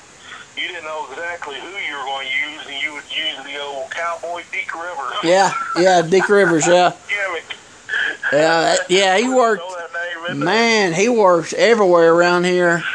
you 0.58 0.68
didn't 0.68 0.86
know 0.86 1.06
exactly 1.12 1.56
who 1.60 1.68
you 1.68 1.98
were 1.98 2.06
going 2.06 2.28
to 2.28 2.52
use, 2.52 2.66
and 2.68 2.82
you 2.82 2.94
would 2.94 3.04
use 3.16 3.38
the 3.44 3.62
old 3.62 3.92
cowboy 3.92 4.44
Deke 4.52 4.74
Rivers. 4.74 5.18
Yeah, 5.24 5.52
yeah, 5.78 6.02
Dick 6.02 6.28
Rivers. 6.30 6.68
Yeah. 6.68 6.94
Yeah, 8.32 8.62
that, 8.62 8.90
yeah, 8.90 9.18
he 9.18 9.30
worked. 9.30 9.62
Know 9.62 9.76
that 9.78 9.94
name, 9.94 10.26
isn't 10.26 10.44
Man, 10.44 10.94
he 10.94 11.10
works 11.10 11.54
everywhere 11.54 12.12
around 12.12 12.46
here. 12.46 12.84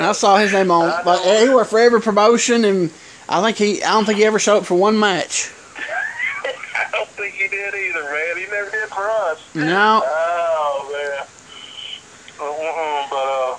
I 0.00 0.12
saw 0.12 0.36
his 0.36 0.52
name 0.52 0.70
on. 0.70 0.88
I 0.90 1.02
Like, 1.02 1.42
he 1.42 1.48
worked 1.48 1.70
for 1.70 1.80
every 1.80 2.00
promotion, 2.00 2.64
and 2.64 2.92
I 3.32 3.40
think 3.42 3.56
he. 3.58 3.82
I 3.82 3.92
don't 3.92 4.04
think 4.04 4.18
he 4.18 4.24
ever 4.24 4.38
showed 4.40 4.58
up 4.58 4.66
for 4.66 4.74
one 4.74 4.98
match. 4.98 5.50
I 6.74 6.88
don't 6.90 7.08
think 7.10 7.34
he 7.34 7.46
did 7.48 7.72
either, 7.74 8.02
man. 8.02 8.36
He 8.36 8.46
never 8.50 8.70
did 8.70 8.88
for 8.88 9.08
us. 9.08 9.38
No. 9.54 10.02
Oh 10.04 10.90
man. 10.92 11.26
But 13.10 13.28
uh, 13.28 13.58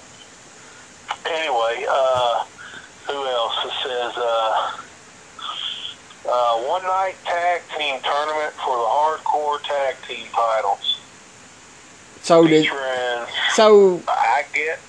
anyway, 1.31 1.85
uh, 1.89 2.43
who 3.07 3.13
else? 3.27 3.53
It 3.65 3.71
says 3.83 4.13
uh, 4.17 4.71
uh, 6.29 6.57
one 6.67 6.83
night 6.83 7.15
tag 7.25 7.61
team 7.77 7.99
tournament 8.03 8.53
for 8.55 8.75
the 8.75 8.89
hardcore 8.89 9.61
tag 9.63 9.95
team 10.07 10.27
titles. 10.33 10.99
So 12.23 12.45
did. 12.45 12.67
So 13.53 14.01
I 14.07 14.43
get. 14.53 14.79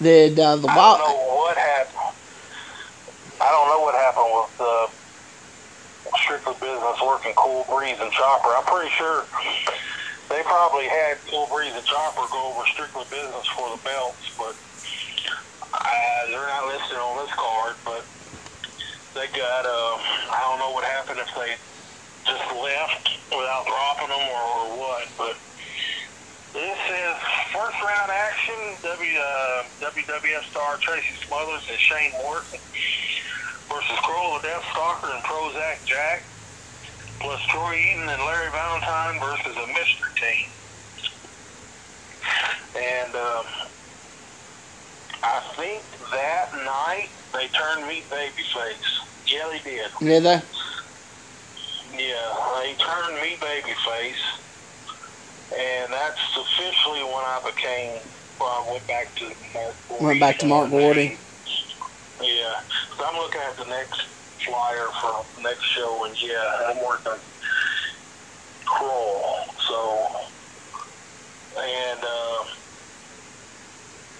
did 0.00 0.38
uh, 0.40 0.56
the 0.56 0.68
I 0.68 0.74
don't 0.74 0.76
Wild. 0.76 0.98
know 1.00 1.36
what 1.36 1.56
happened. 1.58 2.14
I 3.40 3.50
don't 3.50 3.68
know 3.68 3.80
what 3.84 3.94
happened 3.94 4.26
with 4.34 4.60
uh, 4.60 4.88
Strictly 6.18 6.54
Business 6.54 6.98
working 7.18 7.34
Cool 7.34 7.66
Breeze 7.66 7.98
and 7.98 8.12
Chopper. 8.12 8.54
I'm 8.54 8.64
pretty 8.64 8.90
sure 8.94 9.24
they 10.30 10.42
probably 10.46 10.86
had 10.86 11.18
Cool 11.26 11.50
Breeze 11.50 11.74
and 11.74 11.84
Chopper 11.84 12.22
go 12.30 12.54
over 12.54 12.62
Strictly 12.70 13.02
Business 13.10 13.46
for 13.58 13.74
the 13.74 13.82
belts, 13.82 14.30
but 14.38 14.54
uh, 15.74 16.20
they're 16.30 16.46
not 16.46 16.70
listed 16.70 16.98
on 16.98 17.26
this 17.26 17.34
card. 17.34 17.74
But 17.82 18.06
they 19.18 19.26
got, 19.34 19.66
uh, 19.66 19.94
I 20.30 20.38
don't 20.46 20.62
know 20.62 20.70
what 20.70 20.84
happened 20.86 21.18
if 21.18 21.30
they 21.34 21.58
just 22.22 22.46
left 22.54 23.10
without 23.34 23.66
dropping 23.66 24.14
them 24.14 24.22
or, 24.30 24.44
or 24.46 24.66
what, 24.78 25.08
but 25.18 25.34
this 26.54 26.78
is 26.78 27.14
first 27.50 27.78
round 27.82 28.10
action. 28.14 28.78
W, 28.86 29.18
uh, 29.18 29.90
WWF 29.90 30.44
star 30.54 30.78
Tracy 30.78 31.18
Smothers 31.26 31.66
and 31.66 31.78
Shane 31.82 32.12
Morton 32.22 32.62
versus 33.66 33.98
Kroll 34.06 34.38
the 34.38 34.46
Death 34.46 34.64
Stalker 34.70 35.10
and 35.10 35.22
Prozac 35.24 35.82
Jack, 35.84 36.22
plus 37.20 37.40
Troy 37.46 37.74
Eaton 37.74 38.08
and 38.08 38.22
Larry 38.22 38.50
Valentine 38.50 39.20
versus 39.20 39.56
a 39.56 39.66
mystery 39.68 40.12
team. 40.16 40.48
And 42.76 43.14
um, 43.14 43.44
I 45.22 45.40
think 45.56 45.82
that 46.12 46.52
night 46.64 47.08
they 47.32 47.48
turned 47.48 47.86
me 47.88 48.02
babyface. 48.10 49.00
Yeah, 49.26 49.48
they 49.50 49.70
did. 49.70 49.90
Yeah, 50.00 50.20
they. 50.20 50.42
Yeah, 51.96 52.60
they 52.60 52.74
turned 52.74 53.16
me 53.16 53.36
babyface, 53.40 54.38
and 55.52 55.92
that's 55.92 56.20
officially 56.36 57.02
when 57.02 57.24
I 57.24 57.40
became. 57.44 58.00
Well, 58.38 58.64
I 58.66 58.72
went 58.72 58.86
back 58.86 59.14
to 59.16 59.32
Mark. 59.54 60.00
Went 60.00 60.20
back 60.20 60.38
to 60.38 60.46
Mark 60.46 60.70
Gordy. 60.70 61.18
Yeah, 62.22 62.60
so 62.96 63.04
I'm 63.04 63.16
looking 63.16 63.40
at 63.40 63.56
the 63.56 63.64
next 63.64 64.02
flyer 64.46 64.88
for 65.00 65.24
next 65.42 65.64
show, 65.74 66.04
and 66.04 66.16
yeah, 66.22 66.68
I'm 66.68 66.84
working 66.84 67.12
Kroll. 68.66 69.22
So, 69.68 70.08
and 71.58 72.00
uh, 72.00 72.44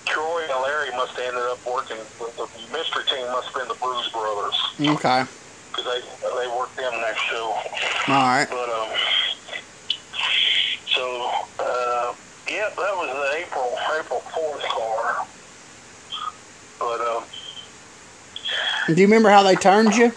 Troy 0.06 0.42
and 0.50 0.62
Larry 0.62 0.90
must 0.96 1.12
have 1.16 1.26
ended 1.28 1.42
up 1.44 1.60
working. 1.66 1.98
The 2.18 2.46
mystery 2.72 3.04
team 3.10 3.26
must 3.32 3.48
have 3.48 3.54
been 3.54 3.68
the 3.68 3.74
Bruise 3.80 4.08
Brothers 4.12 4.56
Okay. 4.80 5.24
because 5.70 5.84
they 5.84 6.00
they 6.40 6.48
worked 6.56 6.76
them 6.76 6.92
next 7.00 7.20
show. 7.30 7.54
All 8.08 8.26
right. 8.26 8.48
But 8.48 8.68
um, 8.68 8.88
so 10.94 11.30
uh, 11.58 12.14
yeah, 12.50 12.68
that 12.76 12.94
was 12.96 13.08
the 13.12 13.38
April 13.44 13.76
April 13.98 14.22
fourth 14.34 14.62
car. 14.64 15.16
But 16.80 17.00
um, 17.00 17.24
Do 18.88 19.02
you 19.02 19.08
remember 19.08 19.30
how 19.30 19.42
they 19.44 19.56
turned 19.56 19.96
you? 19.96 20.12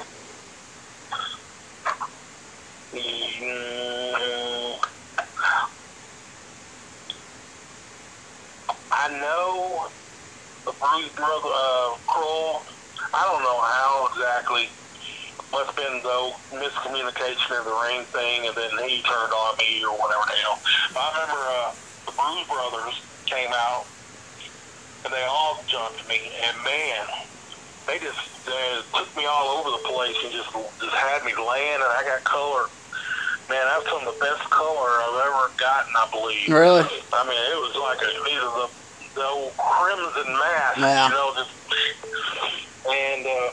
mm, 2.94 4.76
I 8.92 9.10
know 9.20 9.90
the 10.66 10.74
Bruise 10.82 11.12
Brother 11.16 11.50
uh, 11.54 11.90
Kroll. 12.08 12.62
I 13.14 13.26
don't 13.26 13.44
know 13.44 13.62
how 13.62 14.08
exactly. 14.14 14.70
Must 15.54 15.68
have 15.68 15.76
been 15.78 16.02
though 16.04 16.34
miscommunication 16.54 17.60
in 17.60 17.66
the 17.66 17.80
ring 17.88 18.06
thing, 18.14 18.48
and 18.48 18.56
then 18.58 18.72
he 18.90 19.04
turned 19.04 19.34
on 19.34 19.56
me 19.60 19.84
or 19.84 19.98
whatever 19.98 20.24
the 20.28 20.38
hell. 20.44 20.60
But 20.94 21.02
I 21.02 21.12
remember 21.22 21.42
uh, 21.42 21.72
the 22.08 22.14
Bruise 22.14 22.48
Brothers 22.50 22.96
came 23.28 23.50
out, 23.54 23.86
and 25.06 25.14
they 25.14 25.26
all 25.30 25.66
jumped 25.72 26.08
me, 26.10 26.20
and 26.48 26.58
man, 26.66 27.06
they 27.88 28.00
just 28.00 28.20
they 28.46 28.82
took 28.94 29.16
me 29.16 29.26
all 29.26 29.58
over 29.60 29.70
the 29.72 29.84
place 29.90 30.16
and 30.24 30.32
just 30.34 30.50
just 30.54 30.96
had 30.96 31.24
me 31.24 31.34
laying, 31.34 31.76
and 31.76 31.84
I 31.84 32.04
got 32.06 32.24
color. 32.24 32.66
Man, 33.50 33.60
that's 33.68 33.90
some 33.90 34.08
of 34.08 34.14
the 34.14 34.20
best 34.20 34.50
color 34.50 34.88
I've 34.88 35.28
ever 35.28 35.52
gotten, 35.58 35.92
I 35.98 36.08
believe. 36.12 36.48
Really? 36.48 36.88
I 37.12 37.24
mean, 37.28 37.42
it 37.52 37.60
was 37.60 37.76
like 37.76 38.00
a, 38.00 38.12
either 38.32 38.52
the 38.56 38.68
the 39.16 39.26
old 39.28 39.58
crimson 39.58 40.32
mask, 40.34 40.78
Yeah. 40.78 41.08
you 41.08 41.14
know, 41.14 41.34
just 41.36 41.52
and 42.88 43.26
uh, 43.28 43.52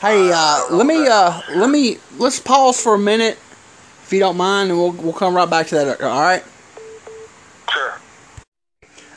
Hey, 0.00 0.32
uh, 0.32 0.64
let 0.70 0.86
me 0.86 1.06
uh, 1.08 1.40
let 1.56 1.68
me 1.70 1.98
let's 2.12 2.40
pause 2.40 2.80
for 2.80 2.94
a 2.94 2.98
minute, 2.98 3.38
if 4.02 4.12
you 4.12 4.18
don't 4.18 4.36
mind, 4.36 4.70
and 4.70 4.78
we'll 4.78 4.92
we'll 4.92 5.12
come 5.12 5.34
right 5.34 5.48
back 5.48 5.66
to 5.68 5.74
that. 5.74 6.00
All 6.00 6.20
right. 6.20 6.42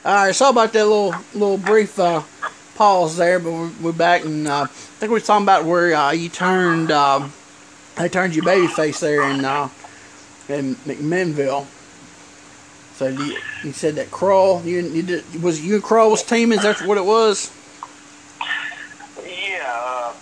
All 0.05 0.13
right. 0.13 0.35
Sorry 0.35 0.49
about 0.49 0.73
that 0.73 0.85
little 0.85 1.15
little 1.33 1.57
brief 1.57 1.97
uh, 1.97 2.23
pause 2.75 3.15
there, 3.15 3.39
but 3.39 3.51
we're, 3.51 3.71
we're 3.81 3.91
back, 3.93 4.25
and 4.25 4.45
uh, 4.49 4.63
I 4.63 4.67
think 4.67 5.11
we 5.11 5.13
were 5.13 5.19
talking 5.21 5.45
about 5.45 5.63
where 5.63 5.95
uh, 5.95 6.11
you 6.11 6.27
turned 6.27 6.91
um, 6.91 7.31
they 7.95 8.09
turned 8.09 8.35
your 8.35 8.43
baby 8.43 8.67
face 8.67 8.99
there 8.99 9.23
in 9.29 9.45
uh, 9.45 9.69
in 10.49 10.75
McMinnville. 10.83 11.67
So 12.95 13.07
you, 13.07 13.37
you 13.63 13.71
said 13.71 13.95
that 13.95 14.11
Kroll, 14.11 14.61
you 14.63 14.81
you 14.81 15.03
did, 15.03 15.41
was 15.41 15.65
you 15.65 15.75
and 15.75 15.83
Kroll 15.83 16.11
was 16.11 16.21
teaming? 16.21 16.57
Is 16.57 16.63
that 16.65 16.81
what 16.81 16.97
it 16.97 17.05
was? 17.05 17.49
Yeah, 19.23 19.63
uh, 19.65 20.13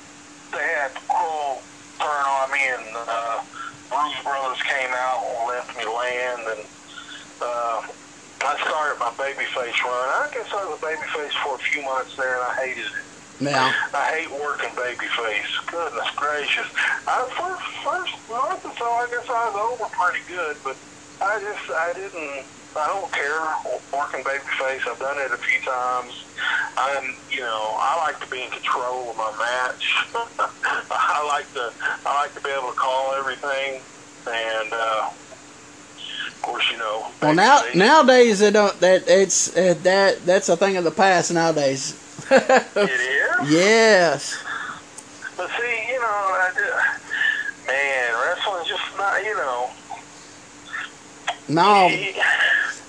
they 0.51 0.59
had 0.59 0.93
Kroll 1.09 1.61
turn 1.97 2.07
on 2.07 2.51
me, 2.51 2.59
and 2.69 2.95
uh, 2.95 3.41
Bruise 3.89 4.23
Brothers 4.23 4.61
came 4.61 4.91
out 4.93 5.23
and 5.25 5.47
left 5.47 5.75
me 5.75 5.85
land, 5.85 6.41
and 6.55 6.67
uh, 7.41 7.81
I 8.43 8.57
my 9.17 9.23
babyface 9.25 9.83
run. 9.83 10.07
I 10.23 10.29
guess 10.33 10.47
I 10.53 10.63
was 10.65 10.79
a 10.79 10.85
babyface 10.85 11.35
for 11.43 11.55
a 11.55 11.59
few 11.59 11.83
months 11.83 12.15
there, 12.15 12.35
and 12.35 12.43
I 12.43 12.53
hated 12.65 12.85
it. 12.85 13.05
Yeah. 13.41 13.73
I 13.93 14.21
hate 14.21 14.31
working 14.31 14.69
babyface. 14.77 15.51
Goodness 15.67 16.09
gracious. 16.15 16.67
I, 17.07 17.25
first, 17.33 17.65
first 17.83 18.13
month 18.29 18.65
or 18.65 18.73
so, 18.77 18.85
I 18.85 19.07
guess 19.09 19.27
I 19.27 19.49
was 19.49 19.57
over 19.57 19.89
pretty 19.91 20.23
good, 20.29 20.57
but 20.63 20.77
I 21.19 21.41
just, 21.41 21.65
I 21.71 21.93
didn't, 21.93 22.45
I 22.77 22.87
don't 22.87 23.11
care 23.11 23.41
working 23.91 24.23
babyface. 24.23 24.87
I've 24.87 24.99
done 24.99 25.17
it 25.17 25.31
a 25.33 25.37
few 25.41 25.59
times. 25.65 26.13
I'm, 26.77 27.15
you 27.31 27.41
know, 27.41 27.75
I 27.81 27.97
like 28.07 28.19
to 28.21 28.29
be 28.29 28.43
in 28.43 28.51
control 28.51 29.09
of 29.09 29.17
my 29.17 29.33
match. 29.35 30.05
I 30.91 31.25
like 31.27 31.51
to, 31.53 31.73
I 32.05 32.21
like 32.21 32.33
to 32.35 32.41
be 32.41 32.49
able 32.49 32.69
to 32.69 32.77
call 32.77 33.13
everything, 33.17 33.81
and 34.29 34.69
uh, 34.71 35.09
of 36.41 36.47
course, 36.47 36.71
you 36.71 36.77
know. 36.79 37.05
Well, 37.21 37.35
now 37.35 37.61
nowadays 37.75 38.39
they 38.39 38.49
don't. 38.49 38.77
That 38.79 39.03
it's 39.07 39.55
uh, 39.55 39.75
that 39.83 40.25
that's 40.25 40.49
a 40.49 40.57
thing 40.57 40.75
of 40.75 40.83
the 40.83 40.89
past 40.91 41.31
nowadays. 41.31 41.93
it 42.31 42.49
is. 42.75 43.51
yes. 43.51 44.43
But 45.37 45.49
see, 45.51 45.85
you 45.93 45.99
know, 45.99 46.07
I 46.07 46.49
just, 46.55 47.67
man, 47.67 48.13
wrestling's 48.25 48.67
just 48.67 48.97
not, 48.97 49.23
you 49.23 49.35
know. 49.35 49.69
No. 51.47 51.89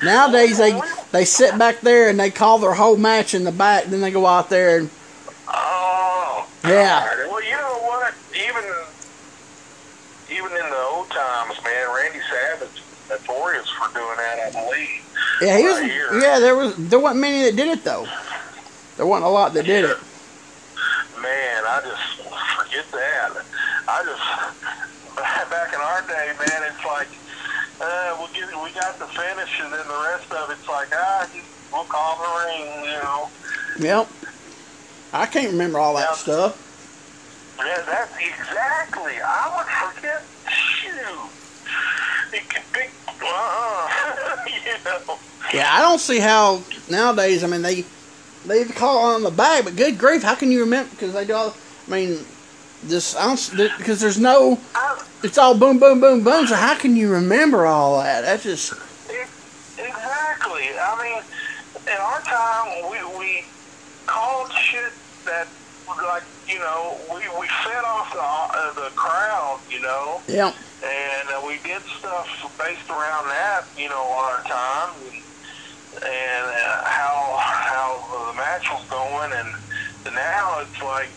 Nowadays 0.02 0.56
they 0.56 0.80
they 1.12 1.24
sit 1.26 1.58
back 1.58 1.80
there 1.82 2.08
and 2.08 2.18
they 2.18 2.30
call 2.30 2.58
their 2.58 2.72
whole 2.72 2.96
match 2.96 3.34
in 3.34 3.44
the 3.44 3.52
back. 3.52 3.84
Then 3.84 4.00
they 4.00 4.10
go 4.10 4.24
out 4.26 4.48
there 4.48 4.78
and 4.78 4.90
Oh. 5.48 6.48
Yeah. 6.64 7.04
God. 7.04 7.30
Well, 7.30 7.44
you 7.44 7.52
know 7.52 7.78
what? 7.82 8.14
Even 8.34 8.64
even 10.30 10.50
in 10.56 10.70
the 10.70 10.82
old 10.90 11.10
times, 11.10 11.62
man, 11.62 11.94
Randy 11.94 12.20
Savage 12.30 12.82
notorious 13.12 13.68
believe. 14.50 14.88
yeah, 15.40 15.58
he 15.58 15.64
was 15.64 15.80
here. 15.80 16.08
yeah. 16.20 16.38
There 16.40 16.56
was 16.56 16.74
there 16.76 16.98
wasn't 16.98 17.20
many 17.20 17.42
that 17.44 17.56
did 17.56 17.68
it 17.68 17.84
though. 17.84 18.06
There 18.96 19.06
wasn't 19.06 19.26
a 19.26 19.30
lot 19.30 19.54
that 19.54 19.64
did 19.64 19.84
it. 19.84 19.96
Man, 21.20 21.62
I 21.64 21.80
just 21.84 22.28
forget 22.56 22.84
that. 22.92 23.30
I 23.88 24.02
just 24.04 24.22
back 25.50 25.72
in 25.74 25.80
our 25.80 26.02
day, 26.08 26.32
man, 26.38 26.62
it's 26.72 26.84
like 26.84 27.08
uh, 27.80 28.16
we'll 28.18 28.28
get 28.34 28.48
we 28.62 28.70
got 28.72 28.98
the 28.98 29.06
finish, 29.06 29.60
and 29.62 29.72
then 29.72 29.86
the 29.86 30.02
rest 30.12 30.30
of 30.32 30.50
it's 30.50 30.68
like 30.68 30.88
ah, 30.94 31.28
we'll 31.72 31.84
call 31.84 32.16
the 32.16 32.46
ring, 32.46 32.84
you 32.84 32.98
know. 32.98 33.28
Yep. 33.78 34.08
I 35.12 35.26
can't 35.26 35.52
remember 35.52 35.78
all 35.78 35.94
that 35.94 36.10
Yep. 36.10 36.18
stuff. 36.18 36.58
Yeah, 37.58 37.82
that's 37.86 38.12
exactly. 38.16 39.12
I 39.24 39.52
would 39.56 39.94
forget. 39.94 40.22
Shoot, 40.48 41.30
it 42.32 42.48
could 42.48 42.62
be. 42.72 42.80
Know. 43.22 43.88
Yeah, 45.52 45.68
I 45.70 45.80
don't 45.80 45.98
see 45.98 46.18
how 46.18 46.62
nowadays. 46.88 47.44
I 47.44 47.46
mean, 47.46 47.60
they 47.60 47.84
they 48.46 48.64
call 48.64 49.14
on 49.14 49.22
the 49.22 49.30
bag, 49.30 49.64
but 49.64 49.76
good 49.76 49.98
grief, 49.98 50.22
how 50.22 50.34
can 50.34 50.50
you 50.50 50.60
remember? 50.60 50.90
Because 50.90 51.12
they 51.12 51.26
do 51.26 51.34
all. 51.34 51.54
I 51.88 51.90
mean, 51.90 52.24
this 52.84 53.14
I 53.14 53.26
don't 53.26 53.76
because 53.76 54.00
there's 54.00 54.18
no. 54.18 54.58
It's 55.22 55.36
all 55.36 55.56
boom, 55.56 55.78
boom, 55.78 56.00
boom, 56.00 56.24
boom. 56.24 56.46
So 56.46 56.54
how 56.54 56.74
can 56.74 56.96
you 56.96 57.10
remember 57.10 57.66
all 57.66 58.00
that? 58.02 58.22
That's 58.22 58.44
just 58.44 58.72
exactly. 59.78 60.64
I 60.80 61.02
mean, 61.02 61.22
in 61.86 62.00
our 62.00 62.20
time, 62.22 62.90
we 62.90 63.18
we 63.18 63.44
called 64.06 64.50
shit 64.52 64.92
that 65.26 65.46
you 66.52 66.58
know 66.58 66.96
we 67.10 67.20
we 67.40 67.46
fed 67.64 67.84
off 67.84 68.12
the 68.12 68.20
uh, 68.20 68.72
the 68.74 68.90
crowd, 68.94 69.60
you 69.70 69.80
know. 69.80 70.20
yeah, 70.28 70.52
and 70.84 71.28
uh, 71.30 71.40
we 71.46 71.58
did 71.64 71.82
stuff 71.98 72.28
based 72.58 72.88
around 72.90 73.26
that, 73.28 73.64
you 73.78 73.88
know, 73.88 74.02
on 74.02 74.24
our 74.32 74.42
time 74.44 74.90
and, 75.06 75.22
and 76.04 76.46
uh, 76.46 76.84
how 76.84 77.36
how 77.40 78.28
the 78.30 78.36
match 78.36 78.68
was 78.70 78.84
going, 78.90 79.32
and 79.32 80.14
now 80.14 80.60
it's 80.60 80.82
like 80.82 81.08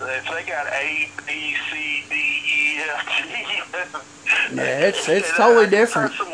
if 0.00 0.24
they 0.26 0.42
got 0.50 0.66
A, 0.72 1.08
B, 1.26 1.54
C, 1.70 2.04
D, 2.10 2.14
E, 2.14 2.78
F, 2.80 3.08
G. 3.22 4.00
Yeah, 4.54 4.62
it's- 4.88 5.08
it's 5.08 5.30
totally 5.36 5.66
different. 5.68 6.12
some- 6.14 6.28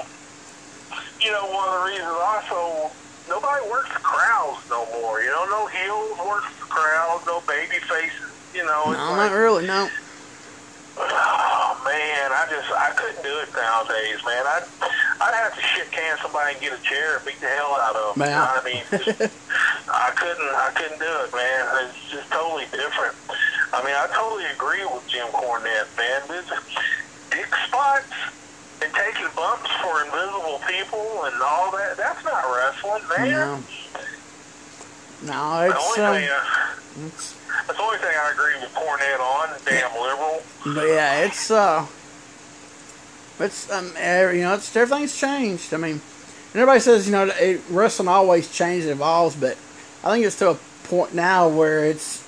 You 1.21 1.31
know, 1.33 1.45
one 1.53 1.69
of 1.69 1.75
the 1.75 1.87
reasons 1.91 2.17
also 2.19 2.91
nobody 3.29 3.69
works 3.69 3.91
crowds 4.03 4.61
no 4.71 4.87
more. 5.01 5.21
You 5.21 5.29
know, 5.31 5.45
no 5.47 5.67
heels 5.67 6.19
works 6.27 6.47
the 6.59 6.67
crowds, 6.67 7.27
no 7.27 7.41
baby 7.47 7.77
faces. 7.87 8.20
You 8.61 8.67
know, 8.67 8.93
no, 8.93 9.17
not 9.17 9.33
really. 9.33 9.67
No, 9.67 9.89
Oh 11.01 11.81
man, 11.81 12.29
I 12.29 12.45
just 12.53 12.69
I 12.69 12.93
couldn't 12.93 13.25
do 13.25 13.33
it 13.41 13.49
nowadays, 13.57 14.21
man. 14.21 14.45
I'd 14.45 14.69
I'd 15.17 15.33
have 15.33 15.57
to 15.57 15.63
shit 15.65 15.91
can 15.91 16.19
somebody 16.21 16.53
and 16.53 16.61
get 16.61 16.77
a 16.77 16.83
chair 16.83 17.17
and 17.17 17.25
beat 17.25 17.41
the 17.41 17.49
hell 17.49 17.73
out 17.81 17.97
of 17.97 18.17
them. 18.17 18.29
You 18.29 18.37
know 18.37 18.53
I 18.53 18.61
mean? 18.69 18.85
Just- 18.93 19.33
I 19.89 20.13
couldn't 20.13 20.53
I 20.53 20.71
couldn't 20.77 21.01
do 21.01 21.09
it, 21.09 21.33
man. 21.33 21.89
It's 21.89 22.13
just 22.13 22.29
totally 22.29 22.69
different. 22.69 23.17
I 23.73 23.81
mean, 23.81 23.97
I 23.97 24.13
totally 24.13 24.45
agree 24.53 24.85
with 24.93 25.09
Jim 25.09 25.29
Cornette, 25.33 25.89
man. 25.97 26.21
This 26.29 26.45
dick 27.33 27.49
spots 27.65 28.13
and 28.85 28.93
taking 28.93 29.29
bumps 29.33 29.73
for 29.81 30.05
invisible 30.05 30.61
people 30.69 31.25
and 31.25 31.37
all 31.41 31.73
that, 31.73 31.97
that's 31.97 32.25
not 32.25 32.45
wrestling, 32.45 33.05
man. 33.17 33.65
no, 35.25 35.33
no. 35.33 35.69
The 35.73 35.81
only 35.81 36.01
um, 36.05 36.13
thing, 36.13 36.29
uh, 36.29 37.07
it's 37.09 37.40
that's 37.67 37.79
the 37.79 37.83
only 37.85 37.99
thing 37.99 38.13
I 38.15 38.31
agree 38.33 38.55
with 38.61 38.75
Cornette 38.75 39.21
on, 39.21 39.59
damn 39.65 39.93
liberal. 40.01 40.43
but 40.75 40.89
yeah, 40.89 41.25
it's 41.25 41.51
uh, 41.51 41.87
it's 43.39 43.71
um, 43.71 43.87
you 43.87 44.43
know, 44.43 44.55
it's 44.55 44.75
everything's 44.77 45.19
changed. 45.19 45.73
I 45.75 45.77
mean, 45.77 46.01
and 46.53 46.55
everybody 46.55 46.81
says 46.81 47.07
you 47.07 47.13
know 47.13 47.31
it, 47.39 47.61
wrestling 47.71 48.09
always 48.09 48.53
changes, 48.53 48.89
evolves, 48.89 49.37
but 49.37 49.57
I 50.05 50.13
think 50.13 50.25
it's 50.25 50.39
to 50.39 50.51
a 50.51 50.59
point 50.85 51.15
now 51.15 51.49
where 51.49 51.85
it's 51.85 52.25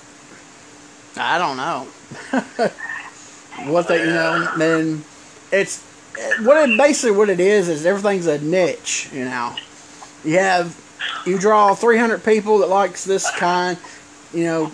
I 1.17 1.37
don't 1.37 1.57
know 1.57 1.87
what 3.71 3.87
they 3.87 3.99
you 3.99 4.05
know 4.05 4.51
then 4.57 5.03
it's 5.51 5.83
what 6.41 6.69
it 6.69 6.77
basically 6.77 7.15
what 7.15 7.29
it 7.29 7.39
is 7.39 7.67
is 7.67 7.85
everything's 7.85 8.25
a 8.27 8.39
niche 8.39 9.09
you 9.11 9.25
know 9.25 9.55
you 10.23 10.39
have 10.39 10.79
you 11.25 11.37
draw 11.37 11.75
300 11.75 12.23
people 12.23 12.59
that 12.59 12.67
likes 12.67 13.03
this 13.03 13.29
kind 13.31 13.77
you 14.33 14.45
know 14.45 14.71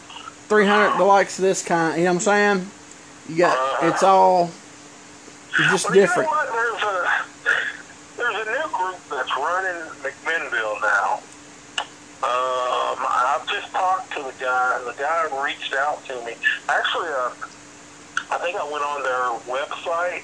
300 0.49 0.97
that 0.97 1.03
likes 1.03 1.37
of 1.37 1.43
this 1.43 1.63
kind 1.63 1.97
you 1.97 2.05
know 2.05 2.11
what 2.11 2.15
i'm 2.15 2.21
saying 2.21 2.67
you 3.29 3.37
got 3.37 3.83
it's 3.83 4.03
all 4.03 4.49
it's 5.59 5.71
just 5.71 5.85
Well, 5.85 5.93
different 5.93 6.29
You 6.29 6.35
know 6.35 6.41
what? 6.41 6.51
There's 6.51 6.83
a 6.83 6.95
there's 8.17 8.47
a 8.47 8.51
new 8.51 8.67
group 8.73 8.99
that's 9.09 9.33
running 9.37 9.81
McMinnville 10.03 10.81
now. 10.81 11.19
Um, 12.21 12.97
I've 12.99 13.47
just 13.47 13.71
talked 13.71 14.11
to 14.13 14.23
the 14.23 14.33
guy, 14.39 14.77
and 14.77 14.87
the 14.87 14.97
guy 14.99 15.43
reached 15.43 15.73
out 15.73 16.03
to 16.07 16.15
me. 16.25 16.33
Actually, 16.67 17.07
uh, 17.07 17.31
I 18.31 18.37
think 18.39 18.57
I 18.57 18.63
went 18.69 18.83
on 18.83 19.03
their 19.03 19.39
website 19.47 20.23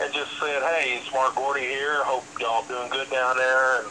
and 0.00 0.12
just 0.14 0.32
said, 0.40 0.62
"Hey, 0.62 0.98
it's 1.00 1.12
Mark 1.12 1.34
Gordy 1.34 1.60
here. 1.60 2.02
Hope 2.04 2.24
y'all 2.40 2.64
doing 2.64 2.88
good 2.88 3.10
down 3.10 3.36
there." 3.36 3.80
And 3.80 3.88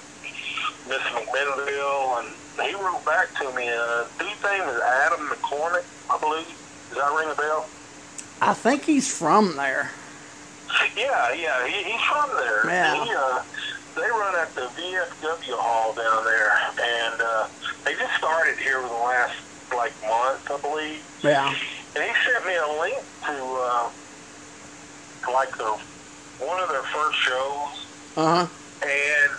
Miss 0.87 0.99
McMinnville, 0.99 2.19
and 2.19 2.67
he 2.67 2.75
wrote 2.75 3.03
back 3.05 3.33
to 3.39 3.55
me. 3.55 3.69
Uh, 3.69 4.05
dude's 4.19 4.43
name 4.43 4.67
is 4.67 4.81
Adam 4.81 5.27
McCormick, 5.29 5.85
I 6.09 6.19
believe. 6.19 6.47
Does 6.89 6.97
that 6.97 7.15
ring 7.17 7.29
a 7.31 7.35
bell? 7.35 7.67
i 8.41 8.53
think 8.53 8.83
he's 8.83 9.07
from 9.07 9.55
there 9.55 9.89
Yeah, 10.97 11.33
yeah, 11.33 11.65
he, 11.67 11.83
he's 11.83 12.01
from 12.01 12.29
there. 12.35 12.67
Yeah. 12.67 13.03
He, 13.05 13.11
uh, 13.15 13.43
they 13.95 14.09
run 14.09 14.35
at 14.35 14.53
the 14.55 14.67
VFW 14.75 15.53
hall 15.55 15.93
down 15.93 16.25
there, 16.25 16.51
and 16.81 17.21
uh, 17.21 17.47
they 17.85 17.93
just 17.93 18.13
started 18.17 18.57
here 18.57 18.79
in 18.79 18.87
the 18.87 18.93
last 18.93 19.35
like 19.73 19.93
month, 20.01 20.51
I 20.51 20.57
believe. 20.61 21.01
yeah 21.23 21.47
And 21.95 22.03
he 22.03 22.11
sent 22.25 22.45
me 22.45 22.55
a 22.55 22.67
link 22.81 22.97
to 23.25 23.33
uh, 23.33 23.89
like 25.31 25.55
their 25.57 25.75
one 26.47 26.61
of 26.61 26.69
their 26.69 26.83
first 26.83 27.17
shows, 27.19 27.87
uh-huh 28.17 28.47
and 28.83 29.31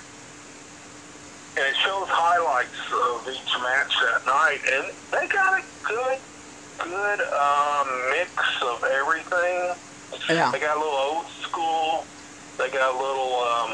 and 1.57 1.65
it 1.65 1.77
shows 1.85 2.07
highlights 2.11 2.83
of 2.91 3.29
each 3.31 3.53
match 3.63 3.93
that 4.03 4.27
night, 4.27 4.61
and 4.75 4.85
they 5.13 5.27
got 5.29 5.61
a 5.61 5.63
good 5.87 6.19
good 6.79 7.21
um, 7.31 7.89
mix 8.11 8.33
of 8.63 8.83
everything. 8.83 9.75
yeah 10.29 10.51
They 10.51 10.59
got 10.59 10.77
a 10.77 10.81
little 10.81 10.99
old 10.99 11.27
school. 11.43 12.05
They 12.59 12.71
got 12.71 12.95
a 12.95 12.99
little. 12.99 13.35
Um, 13.39 13.73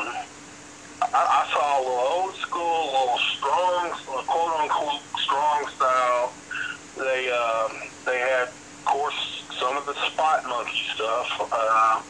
I, 1.01 1.21
I 1.25 1.43
saw 1.53 1.81
a 1.81 1.83
little 1.83 2.05
old 2.21 2.35
school, 2.37 2.61
a 2.61 2.91
little 2.93 3.21
strong, 3.37 3.91
quote 4.29 4.53
unquote 4.61 5.03
strong 5.25 5.61
style. 5.77 6.35
They 6.97 7.31
um, 7.33 7.73
they 8.05 8.19
had, 8.19 8.49
of 8.49 8.85
course, 8.85 9.45
some 9.59 9.77
of 9.77 9.87
the 9.87 9.95
spot 10.13 10.45
monkey 10.47 10.85
stuff, 10.95 11.29
uh, 11.51 12.03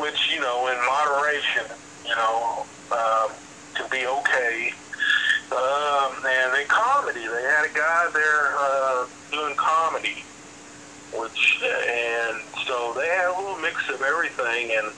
which 0.00 0.30
you 0.32 0.40
know, 0.40 0.68
in 0.70 0.78
moderation, 0.86 1.66
you 2.04 2.14
know, 2.14 2.66
um, 2.92 3.30
can 3.88 4.00
be 4.00 4.06
okay. 4.06 4.72
Um, 5.52 6.12
and 6.26 6.54
then 6.54 6.66
comedy. 6.66 7.20
They 7.20 7.42
had 7.42 7.66
a 7.66 7.74
guy 7.74 8.10
there 8.12 8.54
uh, 8.58 9.06
doing 9.30 9.54
comedy 9.56 10.22
which 11.14 11.62
and 11.62 12.42
so 12.66 12.92
they 12.98 13.06
had 13.06 13.30
a 13.30 13.38
little 13.38 13.56
mix 13.58 13.88
of 13.88 14.02
everything 14.02 14.72
and 14.72 14.92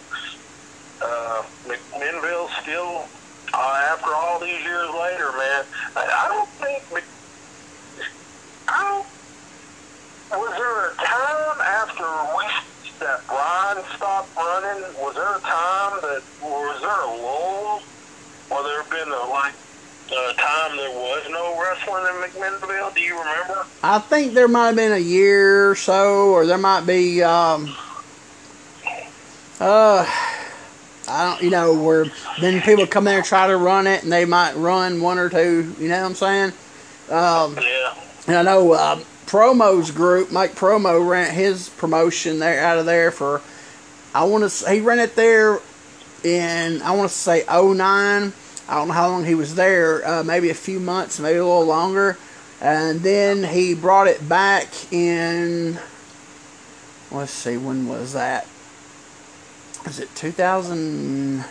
uh 1.02 1.42
McMinnville 1.66 2.48
still 2.62 3.04
uh, 3.52 3.92
after 3.92 4.10
all 4.14 4.40
these 4.40 4.60
years 4.64 4.88
later 4.88 5.30
man 5.36 5.64
I, 5.94 6.08
I 6.08 6.28
don't 6.28 6.48
think 6.48 7.04
I 8.68 9.04
don't 10.30 10.40
was 10.40 10.56
there 10.56 10.90
a 10.90 10.94
time 10.96 11.60
after 11.60 12.08
we 12.36 12.44
that 13.00 13.20
Brian 13.28 13.84
stopped 13.94 14.34
running 14.34 14.82
was 14.98 15.14
there 15.14 15.36
a 15.36 15.40
time 15.40 16.00
that 16.02 16.22
was 16.42 16.80
there 16.80 17.02
a 17.02 17.22
lull 17.22 17.82
or 18.50 18.62
there 18.62 18.82
have 18.82 18.90
been 18.90 19.08
a 19.08 19.30
like 19.30 19.54
a 20.08 20.34
time 20.34 20.76
there 20.76 20.90
was 20.90 21.26
no 21.30 21.60
wrestling 21.60 22.04
in 22.04 22.22
McMinnville 22.22 22.94
do 22.94 23.00
you 23.00 23.18
remember 23.18 23.66
I 23.82 23.98
think 23.98 24.32
there 24.34 24.48
might 24.48 24.68
have 24.68 24.76
been 24.76 24.92
a 24.92 24.98
year 24.98 25.70
or 25.70 25.74
so, 25.76 26.30
or 26.30 26.46
there 26.46 26.58
might 26.58 26.86
be, 26.86 27.22
um, 27.22 27.74
uh, 29.60 30.04
I 31.08 31.30
don't, 31.30 31.42
you 31.42 31.50
know, 31.50 31.74
where 31.74 32.06
then 32.40 32.60
people 32.62 32.86
come 32.86 33.04
there 33.04 33.18
and 33.18 33.24
try 33.24 33.46
to 33.46 33.56
run 33.56 33.86
it, 33.86 34.02
and 34.02 34.10
they 34.10 34.24
might 34.24 34.56
run 34.56 35.00
one 35.00 35.18
or 35.18 35.28
two. 35.28 35.74
You 35.78 35.88
know 35.88 36.00
what 36.00 36.06
I'm 36.06 36.14
saying? 36.14 36.52
Um, 37.10 37.56
yeah 37.56 37.94
and 38.28 38.36
I 38.36 38.42
know 38.42 38.74
um, 38.74 39.00
Promo's 39.26 39.90
group, 39.90 40.30
Mike 40.30 40.54
Promo, 40.54 41.06
ran 41.08 41.34
his 41.34 41.70
promotion 41.70 42.38
there 42.38 42.62
out 42.64 42.78
of 42.78 42.86
there 42.86 43.10
for. 43.10 43.40
I 44.14 44.24
want 44.24 44.44
to. 44.44 44.50
Say, 44.50 44.76
he 44.76 44.80
ran 44.82 44.98
it 44.98 45.16
there 45.16 45.60
in 46.24 46.82
I 46.82 46.92
want 46.92 47.10
to 47.10 47.16
say 47.16 47.44
09. 47.48 48.32
I 48.70 48.74
don't 48.74 48.88
know 48.88 48.94
how 48.94 49.08
long 49.08 49.24
he 49.24 49.34
was 49.34 49.54
there. 49.54 50.06
Uh, 50.06 50.22
maybe 50.22 50.50
a 50.50 50.54
few 50.54 50.78
months, 50.78 51.18
maybe 51.18 51.38
a 51.38 51.44
little 51.44 51.64
longer. 51.64 52.18
And 52.60 53.00
then 53.00 53.44
he 53.44 53.74
brought 53.74 54.08
it 54.08 54.28
back 54.28 54.92
in. 54.92 55.78
Let's 57.10 57.32
see, 57.32 57.56
when 57.56 57.88
was 57.88 58.12
that? 58.12 58.46
Was 59.86 60.00
it 60.00 60.14
2000? 60.14 61.44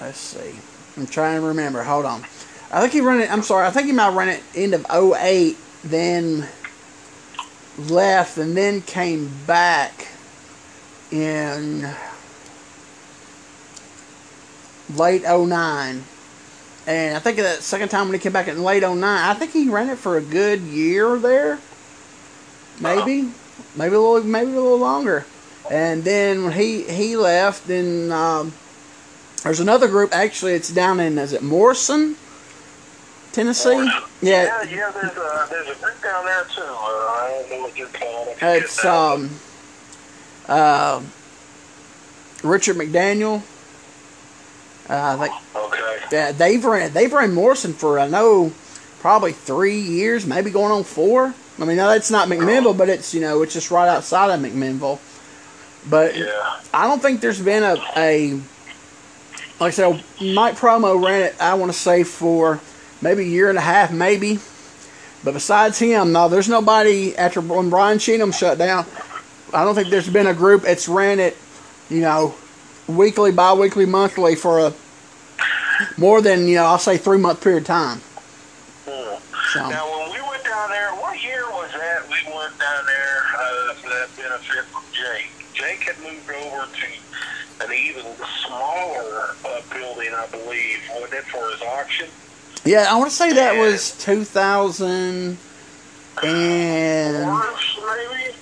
Let's 0.00 0.18
see. 0.18 0.60
I'm 0.96 1.06
trying 1.06 1.40
to 1.40 1.46
remember. 1.46 1.82
Hold 1.82 2.04
on. 2.04 2.22
I 2.70 2.80
think 2.80 2.92
he 2.92 3.00
ran 3.00 3.20
it. 3.20 3.32
I'm 3.32 3.42
sorry. 3.42 3.66
I 3.66 3.70
think 3.70 3.86
he 3.86 3.92
might 3.92 4.14
run 4.14 4.28
it 4.28 4.42
end 4.54 4.74
of 4.74 4.86
08. 4.90 5.56
Then 5.82 6.48
left 7.78 8.36
and 8.36 8.56
then 8.56 8.82
came 8.82 9.30
back 9.46 10.08
in 11.10 11.88
late 14.94 15.22
09. 15.22 16.04
And 16.86 17.16
I 17.16 17.18
think 17.18 17.36
that 17.36 17.62
second 17.62 17.90
time 17.90 18.08
when 18.08 18.14
he 18.14 18.18
came 18.18 18.32
back 18.32 18.48
in 18.48 18.62
late 18.62 18.82
09, 18.82 19.02
I 19.04 19.34
think 19.34 19.52
he 19.52 19.68
ran 19.68 19.90
it 19.90 19.98
for 19.98 20.16
a 20.16 20.22
good 20.22 20.60
year 20.60 21.18
there. 21.18 21.58
Maybe. 22.80 23.30
Maybe 23.76 23.94
a 23.94 24.00
little 24.00 24.22
maybe 24.22 24.52
a 24.52 24.54
little 24.54 24.78
longer. 24.78 25.26
And 25.70 26.02
then 26.02 26.44
when 26.44 26.52
he, 26.52 26.82
he 26.84 27.16
left, 27.16 27.66
then 27.66 28.10
um, 28.10 28.54
there's 29.42 29.60
another 29.60 29.88
group. 29.88 30.14
Actually, 30.14 30.52
it's 30.54 30.70
down 30.70 30.98
in 31.00 31.18
is 31.18 31.32
it 31.32 31.42
Morrison, 31.42 32.16
Tennessee? 33.32 33.74
Morrison. 33.74 34.02
Yeah, 34.22 34.44
Yeah, 34.44 34.62
yeah, 34.62 34.90
there's 34.90 35.16
a, 35.16 35.46
there's 35.50 35.68
a 35.68 35.80
group 35.80 36.02
down 36.02 36.24
there 36.24 36.44
too. 36.44 36.62
Uh, 36.62 36.64
I 36.64 37.44
don't 37.48 37.50
know 37.50 37.62
what 37.64 37.76
you're 37.76 37.88
calling 37.88 38.28
it. 38.30 38.38
it's 38.40 38.84
um, 38.84 39.30
uh, 40.48 41.02
Richard 42.42 42.76
McDaniel. 42.76 43.42
Uh, 44.88 45.16
I 45.18 45.28
think 45.28 45.34
Okay. 45.54 45.98
yeah, 46.10 46.32
they've 46.32 46.64
ran 46.64 46.92
they've 46.92 47.12
ran 47.12 47.34
Morrison 47.34 47.74
for 47.74 47.98
I 47.98 48.08
know 48.08 48.52
probably 49.00 49.32
three 49.32 49.78
years, 49.78 50.26
maybe 50.26 50.50
going 50.50 50.72
on 50.72 50.84
four. 50.84 51.34
I 51.60 51.64
mean, 51.64 51.76
now 51.76 51.88
that's 51.88 52.10
not 52.10 52.28
McMinnville, 52.28 52.76
but 52.76 52.88
it's 52.88 53.12
you 53.12 53.20
know 53.20 53.42
it's 53.42 53.52
just 53.52 53.70
right 53.70 53.88
outside 53.88 54.30
of 54.30 54.40
McMinnville. 54.40 54.98
But 55.88 56.16
Yeah. 56.16 56.60
I 56.72 56.86
don't 56.86 57.00
think 57.00 57.20
there's 57.20 57.40
been 57.40 57.62
a, 57.62 57.76
a 57.96 58.34
like 59.60 59.68
I 59.68 59.70
said, 59.70 60.04
Mike 60.20 60.54
Promo 60.56 61.04
ran 61.04 61.22
it. 61.22 61.36
I 61.40 61.54
want 61.54 61.72
to 61.72 61.78
say 61.78 62.04
for 62.04 62.60
maybe 63.02 63.22
a 63.24 63.26
year 63.26 63.48
and 63.48 63.58
a 63.58 63.62
half, 63.62 63.92
maybe. 63.92 64.38
But 65.24 65.34
besides 65.34 65.78
him, 65.80 66.12
no, 66.12 66.28
there's 66.28 66.48
nobody 66.48 67.16
after 67.16 67.40
when 67.40 67.68
Brian 67.70 67.98
Cheatham 67.98 68.30
shut 68.32 68.56
down. 68.56 68.86
I 69.52 69.64
don't 69.64 69.74
think 69.74 69.88
there's 69.88 70.08
been 70.08 70.26
a 70.26 70.34
group 70.34 70.62
that's 70.62 70.88
ran 70.88 71.20
it, 71.20 71.36
you 71.88 72.00
know, 72.00 72.34
weekly, 72.86 73.32
bi-weekly, 73.32 73.86
monthly 73.86 74.34
for 74.34 74.58
a 74.58 74.74
more 75.96 76.20
than 76.20 76.48
you 76.48 76.56
know. 76.56 76.64
I'll 76.64 76.78
say 76.78 76.96
three 76.96 77.18
month 77.18 77.42
period 77.42 77.62
of 77.62 77.66
time. 77.66 77.98
Hmm. 78.86 79.16
So 79.52 79.68
Now, 79.68 79.88
when 79.98 80.12
we 80.12 80.20
went 80.28 80.44
down 80.44 80.70
there, 80.70 80.90
what 80.96 81.22
year 81.22 81.44
was 81.50 81.70
that? 81.72 82.02
We 82.08 82.32
went 82.34 82.58
down 82.58 82.86
there 82.86 83.22
uh, 83.38 83.74
for 83.74 83.88
that 83.88 84.08
benefit 84.16 84.64
from 84.66 84.82
Jake. 84.92 85.30
Jake 85.54 85.80
had 85.80 85.98
moved 86.00 86.30
over 86.30 86.66
to 86.66 87.64
an 87.64 87.72
even 87.72 88.04
smaller 88.46 89.34
uh, 89.44 89.60
building, 89.72 90.12
I 90.14 90.26
believe, 90.30 90.78
wasn't 90.94 91.14
it, 91.14 91.24
for 91.24 91.48
his 91.50 91.62
auction? 91.62 92.08
yeah, 92.64 92.86
I 92.88 92.96
want 92.96 93.10
to 93.10 93.16
say 93.16 93.32
that 93.32 93.56
was 93.58 93.96
2000 93.98 95.38
and 96.22 97.24
Morris, 97.24 97.78
maybe? 97.78 98.34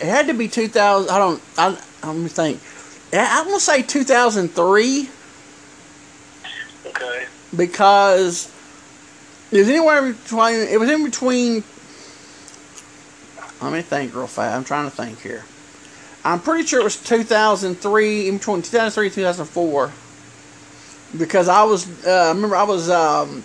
It 0.00 0.06
had 0.06 0.26
to 0.28 0.34
be 0.34 0.48
2000. 0.48 1.10
I 1.10 1.18
don't. 1.18 1.42
I, 1.56 1.68
let 2.06 2.16
me 2.16 2.28
think. 2.28 2.60
I 3.12 3.42
want 3.42 3.54
to 3.54 3.60
say 3.64 3.82
2003 3.82 5.08
Okay. 6.86 7.26
because 7.56 8.52
it 9.50 9.58
was 9.58 9.68
anywhere 9.68 10.12
between. 10.12 10.54
It 10.54 10.78
was 10.78 10.90
in 10.90 11.04
between. 11.04 11.64
Let 13.60 13.72
me 13.72 13.82
think 13.82 14.14
real 14.14 14.26
fast. 14.26 14.56
I'm 14.56 14.64
trying 14.64 14.88
to 14.88 14.94
think 14.94 15.20
here. 15.20 15.44
I'm 16.24 16.40
pretty 16.40 16.64
sure 16.64 16.80
it 16.80 16.84
was 16.84 16.96
2003, 16.96 18.28
in 18.28 18.38
between 18.38 18.62
2003 18.62 19.06
and 19.06 19.14
2004. 19.14 19.92
Because 21.16 21.48
I 21.48 21.62
was, 21.64 22.06
uh, 22.06 22.10
I 22.10 22.28
remember 22.28 22.54
I 22.54 22.64
was, 22.64 22.90
um, 22.90 23.42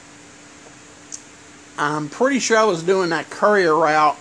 I'm 1.78 2.10
pretty 2.10 2.40
sure 2.40 2.58
I 2.58 2.66
was 2.66 2.84
doing 2.84 3.10
that 3.12 3.30
courier 3.30 3.76
route 3.76 4.18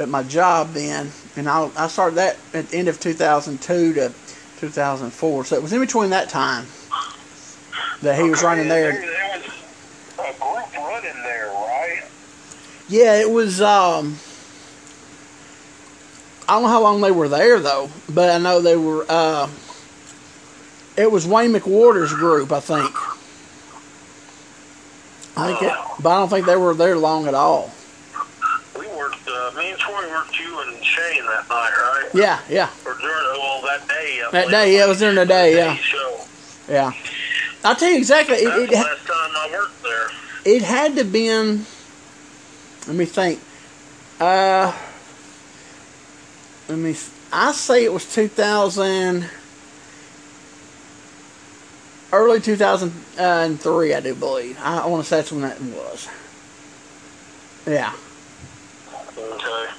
at 0.00 0.08
my 0.08 0.22
job 0.22 0.72
then. 0.72 1.10
And 1.36 1.48
I, 1.48 1.70
I 1.76 1.88
started 1.88 2.16
that 2.16 2.36
at 2.54 2.68
the 2.68 2.76
end 2.76 2.88
of 2.88 3.00
2002 3.00 3.94
to 3.94 4.12
2004. 4.58 5.44
So 5.44 5.56
it 5.56 5.62
was 5.62 5.72
in 5.72 5.80
between 5.80 6.10
that 6.10 6.28
time 6.28 6.66
that 8.02 8.20
he 8.20 8.30
was 8.30 8.42
running 8.42 8.68
there. 8.68 8.92
There, 8.92 9.00
there 9.00 9.38
was 9.38 10.36
a 10.36 10.38
group 10.38 10.74
running 10.76 11.22
there, 11.22 11.48
right? 11.48 12.02
Yeah, 12.88 13.20
it 13.20 13.30
was. 13.30 13.60
Um, 13.60 14.16
I 16.48 16.54
don't 16.54 16.62
know 16.62 16.68
how 16.68 16.82
long 16.82 17.00
they 17.00 17.10
were 17.10 17.28
there 17.28 17.60
though, 17.60 17.90
but 18.08 18.30
I 18.30 18.38
know 18.38 18.60
they 18.60 18.76
were. 18.76 19.04
Uh, 19.08 19.48
it 20.96 21.10
was 21.10 21.26
Wayne 21.26 21.52
McWater's 21.52 22.12
group, 22.12 22.50
I 22.50 22.60
think. 22.60 22.94
I 25.36 25.46
think, 25.46 25.62
it, 25.62 25.74
but 26.02 26.10
I 26.10 26.18
don't 26.18 26.28
think 26.28 26.46
they 26.46 26.56
were 26.56 26.74
there 26.74 26.96
long 26.96 27.28
at 27.28 27.34
all. 27.34 27.70
Uh, 29.38 29.52
me 29.56 29.70
and 29.70 29.78
Troy 29.78 30.08
worked 30.10 30.38
you 30.40 30.60
and 30.62 30.84
Shane 30.84 31.24
that 31.26 31.48
night, 31.48 31.70
right? 31.76 32.08
Yeah, 32.12 32.40
yeah, 32.48 32.70
Or 32.84 32.94
during, 32.94 33.14
well, 33.38 33.62
that 33.62 33.86
day. 33.88 34.20
I 34.26 34.30
that 34.32 34.48
day. 34.48 34.74
Yeah, 34.76 34.84
it 34.86 34.88
was 34.88 34.98
during 34.98 35.14
the 35.14 35.26
day. 35.26 35.54
Yeah, 35.56 35.76
Show. 35.76 36.20
yeah. 36.68 36.92
I'll 37.64 37.76
tell 37.76 37.88
you 37.90 37.98
exactly. 37.98 38.44
That's 38.44 38.56
It, 38.58 38.70
the 38.70 38.76
last 38.76 39.06
time 39.06 39.30
I 39.36 39.48
worked 39.52 39.82
there. 39.82 40.08
it 40.44 40.62
had 40.62 40.96
to 40.96 41.04
been. 41.04 41.64
Let 42.88 42.96
me 42.96 43.04
think. 43.04 43.40
Uh, 44.20 44.76
let 46.68 46.78
me. 46.78 46.96
I 47.32 47.52
say 47.52 47.84
it 47.84 47.92
was 47.92 48.12
2000. 48.12 49.28
Early 52.10 52.40
2003, 52.40 53.94
I 53.94 54.00
do 54.00 54.14
believe. 54.14 54.58
I, 54.62 54.78
I 54.78 54.86
want 54.86 55.02
to 55.04 55.08
say 55.08 55.16
that's 55.16 55.30
when 55.30 55.42
that 55.42 55.60
was. 55.60 56.08
Yeah, 57.66 57.92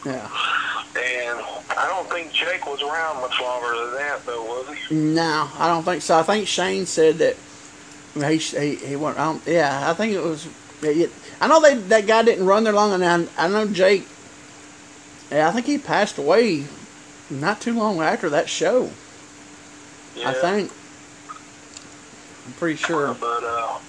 Yeah. 0.06 0.30
And 0.98 1.40
I 1.78 1.88
don't 1.88 2.10
think 2.10 2.32
Jake 2.34 2.66
was 2.66 2.82
around 2.82 3.22
much 3.22 3.40
longer 3.40 3.86
than 3.86 3.94
that, 3.96 4.26
though, 4.26 4.44
was 4.44 4.76
he? 4.76 4.96
No, 4.96 5.50
I 5.58 5.68
don't 5.68 5.84
think 5.84 6.02
so. 6.02 6.18
I 6.18 6.24
think 6.24 6.48
Shane 6.48 6.86
said 6.86 7.18
that 7.20 7.36
he 8.16 8.38
he, 8.38 8.76
he 8.76 8.96
went. 8.96 9.20
I 9.20 9.26
don't, 9.26 9.46
yeah, 9.46 9.90
I 9.90 9.94
think 9.94 10.14
it 10.14 10.22
was. 10.22 10.48
It, 10.82 11.12
I 11.42 11.48
know 11.48 11.62
they, 11.62 11.76
that 11.76 12.08
guy 12.08 12.24
didn't 12.24 12.46
run 12.46 12.64
there 12.64 12.74
long, 12.74 12.94
and 12.94 13.30
I, 13.38 13.46
I 13.46 13.48
know 13.48 13.68
Jake. 13.68 14.08
Yeah, 15.32 15.48
I 15.48 15.52
think 15.52 15.68
he 15.68 15.78
passed 15.78 16.18
away 16.18 16.66
not 17.30 17.62
too 17.62 17.74
long 17.74 18.02
after 18.02 18.30
that 18.30 18.50
show. 18.50 18.90
Yeah. 20.16 20.30
I 20.30 20.34
think. 20.34 20.72
I'm 22.48 22.54
pretty 22.54 22.78
sure. 22.78 23.16
But, 23.20 23.44
uh, 23.44 23.80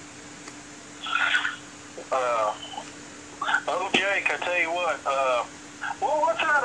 uh, 2.11 2.53
oh, 3.67 3.89
Jake, 3.93 4.29
I 4.29 4.37
tell 4.37 4.59
you 4.59 4.71
what, 4.71 4.99
uh, 5.05 5.05
well, 5.05 5.45
what's 5.45 5.49
that, 5.49 5.60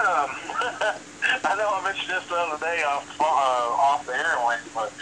um, 0.07 0.31
I 1.45 1.55
know 1.59 1.69
I 1.75 1.81
mentioned 1.85 2.11
this 2.11 2.27
the 2.29 2.35
other 2.37 2.65
day 2.65 2.83
off, 2.87 3.05
uh, 3.21 3.25
off 3.25 4.07
the 4.07 4.15
airways, 4.15 4.61
but 4.75 4.93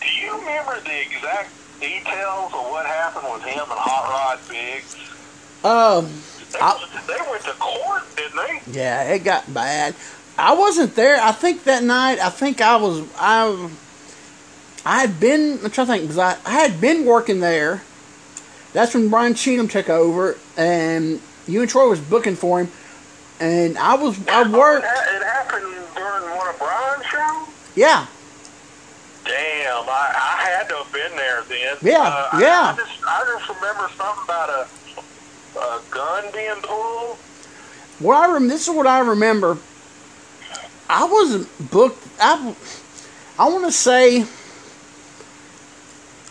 do 0.00 0.08
you 0.20 0.38
remember 0.38 0.78
the 0.80 1.00
exact 1.00 1.50
details 1.80 2.52
of 2.52 2.70
what 2.70 2.86
happened 2.86 3.32
with 3.32 3.42
him 3.44 3.60
and 3.62 3.78
Hot 3.80 4.08
Rod 4.10 4.48
Biggs? 4.48 4.96
Um. 5.64 6.10
They, 6.52 6.58
I- 6.60 7.02
they 7.06 7.30
went 7.30 7.42
to 7.44 7.52
court, 7.52 8.02
didn't 8.16 8.36
they? 8.36 8.78
Yeah, 8.78 9.02
it 9.14 9.20
got 9.20 9.52
bad. 9.54 9.94
I 10.36 10.54
wasn't 10.54 10.94
there. 10.96 11.20
I 11.20 11.32
think 11.32 11.64
that 11.64 11.82
night. 11.84 12.18
I 12.18 12.28
think 12.30 12.60
I 12.60 12.76
was. 12.76 13.06
I. 13.16 13.70
I 14.84 15.00
had 15.02 15.20
been. 15.20 15.60
I'm 15.62 15.70
trying 15.70 15.86
to 15.86 15.92
think 15.92 16.02
because 16.04 16.18
I, 16.18 16.36
I 16.44 16.50
had 16.50 16.80
been 16.80 17.04
working 17.04 17.40
there. 17.40 17.82
That's 18.72 18.94
when 18.94 19.08
Brian 19.10 19.34
Cheatham 19.34 19.68
took 19.68 19.88
over, 19.90 20.36
and 20.56 21.20
you 21.46 21.60
and 21.60 21.70
Troy 21.70 21.88
was 21.88 22.00
booking 22.00 22.36
for 22.36 22.60
him, 22.60 22.68
and 23.40 23.76
I 23.78 23.94
was. 23.94 24.18
I 24.28 24.42
It, 24.42 24.48
worked. 24.48 24.86
ha- 24.86 25.16
it 25.16 25.22
happened 25.24 25.66
during 25.96 26.36
one 26.36 26.48
of 26.48 26.58
Brian's 26.58 27.06
shows? 27.06 27.54
Yeah, 27.76 28.06
Damn, 29.24 29.84
I, 29.88 30.12
I 30.16 30.50
had 30.50 30.68
to 30.70 30.76
have 30.76 30.92
been 30.92 31.14
there 31.16 31.42
then. 31.48 31.76
Yeah, 31.82 32.00
uh, 32.02 32.38
yeah. 32.40 32.74
I, 32.74 32.76
just 32.76 33.04
I 33.06 33.24
just 33.38 33.48
remember 33.48 33.88
something 33.96 34.24
about 34.24 34.48
a 34.50 34.66
a 35.58 35.80
gun 35.90 36.24
being 36.32 36.62
pulled. 36.62 37.16
what 37.98 38.16
I 38.16 38.32
rem- 38.32 38.48
This 38.48 38.66
is 38.68 38.74
what 38.74 38.86
I 38.86 39.00
remember. 39.00 39.58
I 40.88 41.04
wasn't 41.04 41.70
booked. 41.70 42.02
I. 42.20 42.54
I 43.38 43.48
want 43.48 43.64
to 43.66 43.72
say. 43.72 44.24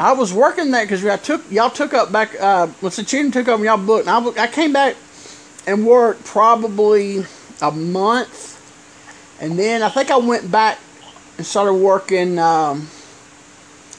I 0.01 0.13
was 0.13 0.33
working 0.33 0.71
that 0.71 0.83
because 0.83 1.05
I 1.05 1.17
took 1.17 1.49
y'all 1.51 1.69
took 1.69 1.93
up 1.93 2.11
back. 2.11 2.39
Uh, 2.39 2.67
let's 2.81 2.95
Cheatham 3.03 3.31
took 3.31 3.47
up 3.47 3.55
and 3.57 3.65
y'all 3.65 3.77
booked. 3.77 4.07
And 4.07 4.09
I, 4.15 4.19
booked- 4.21 4.39
I 4.39 4.47
came 4.47 4.73
back 4.73 4.95
and 5.69 5.85
worked 5.85 6.25
probably 6.25 7.23
a 7.61 7.71
month, 7.71 8.57
and 9.39 9.57
then 9.59 9.83
I 9.83 9.89
think 9.89 10.09
I 10.09 10.17
went 10.17 10.51
back 10.51 10.79
and 11.37 11.45
started 11.45 11.75
working 11.75 12.39
um, 12.39 12.87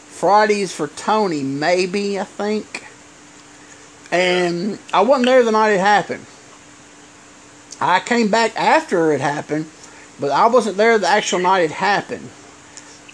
Fridays 0.08 0.72
for 0.74 0.88
Tony. 0.88 1.44
Maybe 1.44 2.18
I 2.18 2.24
think, 2.24 2.86
and 4.10 4.80
I 4.92 5.02
wasn't 5.02 5.26
there 5.26 5.44
the 5.44 5.52
night 5.52 5.70
it 5.70 5.80
happened. 5.80 6.26
I 7.80 8.00
came 8.00 8.32
back 8.32 8.56
after 8.56 9.12
it 9.12 9.20
happened, 9.20 9.66
but 10.18 10.32
I 10.32 10.48
wasn't 10.48 10.76
there 10.76 10.98
the 10.98 11.06
actual 11.06 11.38
night 11.38 11.60
it 11.60 11.70
happened. 11.70 12.28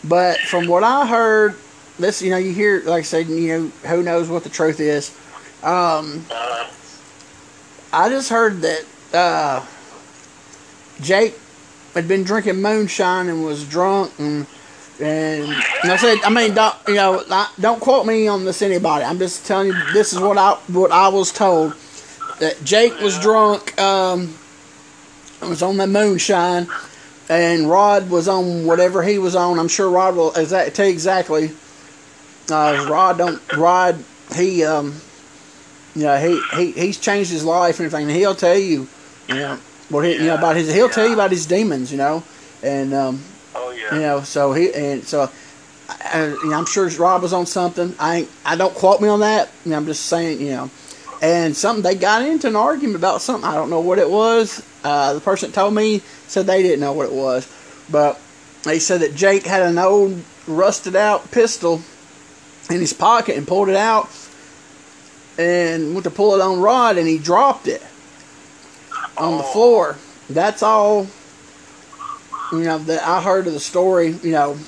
But 0.02 0.38
from 0.38 0.66
what 0.66 0.82
I 0.82 1.06
heard, 1.06 1.56
this 1.98 2.22
you 2.22 2.30
know 2.30 2.38
you 2.38 2.52
hear 2.54 2.80
like 2.84 3.00
I 3.00 3.02
said 3.02 3.26
you 3.26 3.48
know 3.48 3.68
who 3.88 4.02
knows 4.02 4.30
what 4.30 4.44
the 4.44 4.50
truth 4.50 4.80
is. 4.80 5.14
Um, 5.62 6.24
Uh, 6.30 6.68
I 7.92 8.08
just 8.08 8.30
heard 8.30 8.62
that 8.62 8.84
uh, 9.12 9.66
Jake 11.00 11.38
had 11.94 12.08
been 12.08 12.24
drinking 12.24 12.60
moonshine 12.60 13.28
and 13.28 13.44
was 13.44 13.66
drunk 13.68 14.12
and 14.18 14.46
and, 14.98 15.52
and 15.82 15.92
I 15.92 15.96
said, 15.96 16.18
I 16.24 16.30
mean, 16.30 16.54
don't 16.54 16.74
you 16.88 16.94
know? 16.94 17.22
Don't 17.60 17.80
quote 17.80 18.06
me 18.06 18.28
on 18.28 18.46
this, 18.46 18.62
anybody. 18.62 19.04
I'm 19.04 19.18
just 19.18 19.46
telling 19.46 19.68
you, 19.68 19.74
this 19.92 20.14
is 20.14 20.20
what 20.20 20.38
I 20.38 20.54
what 20.68 20.90
I 20.90 21.08
was 21.08 21.32
told. 21.32 21.74
That 22.40 22.62
Jake 22.64 22.98
was 23.00 23.18
drunk. 23.18 23.78
Um, 23.78 24.34
was 25.42 25.62
on 25.62 25.76
the 25.76 25.86
moonshine, 25.86 26.68
and 27.28 27.68
Rod 27.68 28.10
was 28.10 28.28
on 28.28 28.64
whatever 28.64 29.02
he 29.02 29.18
was 29.18 29.36
on. 29.36 29.58
I'm 29.58 29.68
sure 29.68 29.90
Rod 29.90 30.16
will 30.16 30.32
exact, 30.34 30.74
tell 30.74 30.86
you 30.86 30.92
exactly. 30.92 31.50
Uh, 32.50 32.86
Rod 32.88 33.18
don't 33.18 33.52
Rod 33.56 34.02
he 34.34 34.64
um, 34.64 34.94
you 35.96 36.02
know 36.04 36.16
he, 36.18 36.40
he 36.56 36.72
he's 36.72 36.98
changed 36.98 37.30
his 37.32 37.44
life 37.44 37.80
and 37.80 37.86
everything. 37.86 38.06
And 38.08 38.16
he'll 38.16 38.34
tell 38.34 38.56
you, 38.56 38.86
you 39.28 39.34
know 39.34 39.58
what 39.88 40.04
he, 40.04 40.12
you 40.14 40.26
know 40.26 40.34
about 40.34 40.54
his. 40.56 40.72
He'll 40.72 40.88
tell 40.88 41.06
you 41.06 41.14
about 41.14 41.30
his 41.32 41.46
demons, 41.46 41.90
you 41.90 41.98
know, 41.98 42.22
and 42.62 42.94
um, 42.94 43.22
Oh 43.54 43.70
yeah. 43.70 43.94
you 43.94 44.00
know, 44.02 44.20
so 44.22 44.52
he 44.52 44.72
and 44.72 45.02
so 45.04 45.30
I, 45.88 46.26
you 46.26 46.50
know, 46.50 46.56
I'm 46.58 46.66
sure 46.66 46.88
Rob 46.90 47.22
was 47.22 47.32
on 47.32 47.46
something. 47.46 47.94
I 47.98 48.16
ain't- 48.18 48.30
I 48.44 48.56
don't 48.56 48.74
quote 48.74 49.00
me 49.00 49.08
on 49.08 49.20
that. 49.20 49.48
You 49.64 49.70
know, 49.72 49.76
I'm 49.78 49.86
just 49.86 50.06
saying, 50.06 50.40
you 50.40 50.50
know, 50.50 50.70
and 51.22 51.56
something 51.56 51.82
they 51.82 51.94
got 51.94 52.22
into 52.22 52.48
an 52.48 52.56
argument 52.56 52.96
about 52.96 53.22
something. 53.22 53.48
I 53.48 53.54
don't 53.54 53.70
know 53.70 53.80
what 53.80 53.98
it 53.98 54.10
was. 54.10 54.62
Uh, 54.84 55.14
the 55.14 55.20
person 55.20 55.50
that 55.50 55.54
told 55.54 55.74
me 55.74 56.02
said 56.28 56.46
they 56.46 56.62
didn't 56.62 56.80
know 56.80 56.92
what 56.92 57.06
it 57.06 57.12
was, 57.12 57.50
but 57.90 58.20
they 58.64 58.78
said 58.80 59.00
that 59.00 59.14
Jake 59.14 59.44
had 59.46 59.62
an 59.62 59.78
old 59.78 60.20
rusted 60.48 60.94
out 60.96 61.30
pistol 61.30 61.80
in 62.68 62.80
his 62.80 62.92
pocket 62.92 63.36
and 63.36 63.46
pulled 63.46 63.68
it 63.68 63.76
out 63.76 64.08
and 65.38 65.92
went 65.92 66.04
to 66.04 66.10
pull 66.10 66.34
it 66.34 66.40
on 66.40 66.60
Rod 66.60 66.96
and 66.98 67.06
he 67.06 67.18
dropped 67.18 67.66
it 67.66 67.82
on 69.16 69.36
the 69.38 69.44
floor. 69.44 69.96
That's 70.28 70.62
all. 70.62 71.06
You 72.52 72.62
know 72.62 72.78
that 72.78 73.02
I 73.02 73.20
heard 73.20 73.46
of 73.46 73.52
the 73.52 73.60
story. 73.60 74.10
You 74.22 74.32
know 74.32 74.58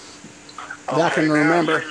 that 0.88 0.98
I 0.98 1.10
can 1.10 1.30
remember. 1.30 1.82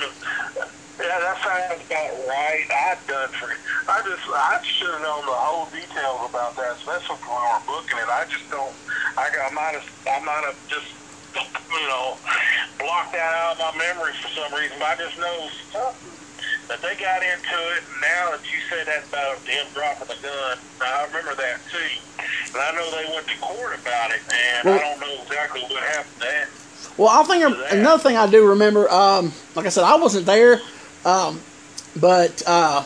Yeah, 0.98 1.16
that 1.20 1.38
sounds 1.40 1.80
about 1.86 2.28
right. 2.28 2.66
I'd 2.68 2.98
done 3.06 3.30
for. 3.38 3.48
I 3.88 4.02
just, 4.04 4.20
I 4.28 4.60
should 4.62 4.90
have 4.90 5.00
known 5.00 5.24
the 5.24 5.32
whole 5.32 5.64
details 5.72 6.28
about 6.28 6.56
that, 6.56 6.76
especially 6.76 7.16
when 7.24 7.40
we 7.40 7.48
were 7.48 7.64
booking 7.64 7.96
it. 7.96 8.08
I 8.10 8.26
just 8.28 8.50
don't. 8.50 8.74
I 9.16 9.30
got, 9.32 9.48
I 9.48 9.54
might 9.54 9.74
have, 9.78 9.88
I 10.04 10.20
might 10.20 10.44
have 10.44 10.58
just, 10.68 10.92
you 11.72 11.86
know, 11.88 12.18
blocked 12.76 13.16
that 13.16 13.32
out 13.32 13.56
of 13.56 13.64
my 13.64 13.72
memory 13.80 14.12
for 14.20 14.28
some 14.28 14.52
reason. 14.52 14.76
But 14.76 14.92
I 14.92 14.96
just 15.00 15.16
know 15.16 15.48
something 15.72 16.17
that 16.68 16.80
they 16.82 16.94
got 16.96 17.22
into 17.22 17.56
it. 17.76 17.82
And 17.92 18.00
now 18.00 18.30
that 18.36 18.40
you 18.44 18.58
said 18.68 18.86
that 18.86 19.04
about 19.08 19.38
him 19.48 19.66
dropping 19.74 20.08
the 20.08 20.16
gun, 20.22 20.58
I 20.80 21.04
remember 21.06 21.34
that 21.34 21.58
too. 21.70 21.78
And 22.52 22.56
I 22.56 22.72
know 22.72 22.90
they 22.90 23.10
went 23.12 23.26
to 23.28 23.36
court 23.40 23.78
about 23.80 24.10
it, 24.10 24.20
and 24.32 24.68
I 24.68 24.78
don't 24.78 25.00
know 25.00 25.22
exactly 25.22 25.62
what 25.62 25.82
happened 25.82 26.20
then. 26.20 26.46
Well, 26.96 27.08
I 27.08 27.22
think 27.24 27.72
another 27.72 28.02
thing 28.02 28.16
I 28.16 28.28
do 28.30 28.46
remember. 28.48 28.90
Um, 28.90 29.32
like 29.54 29.66
I 29.66 29.68
said, 29.68 29.84
I 29.84 29.96
wasn't 29.96 30.26
there, 30.26 30.60
um, 31.04 31.40
but 31.96 32.42
uh, 32.46 32.84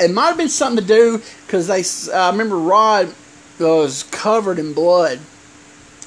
it 0.00 0.10
might 0.10 0.26
have 0.28 0.36
been 0.36 0.48
something 0.48 0.84
to 0.84 0.86
do 0.88 1.22
because 1.46 1.66
they. 1.68 1.84
I 2.12 2.30
remember 2.30 2.56
Rod 2.58 3.14
was 3.60 4.02
covered 4.04 4.58
in 4.58 4.72
blood, 4.72 5.20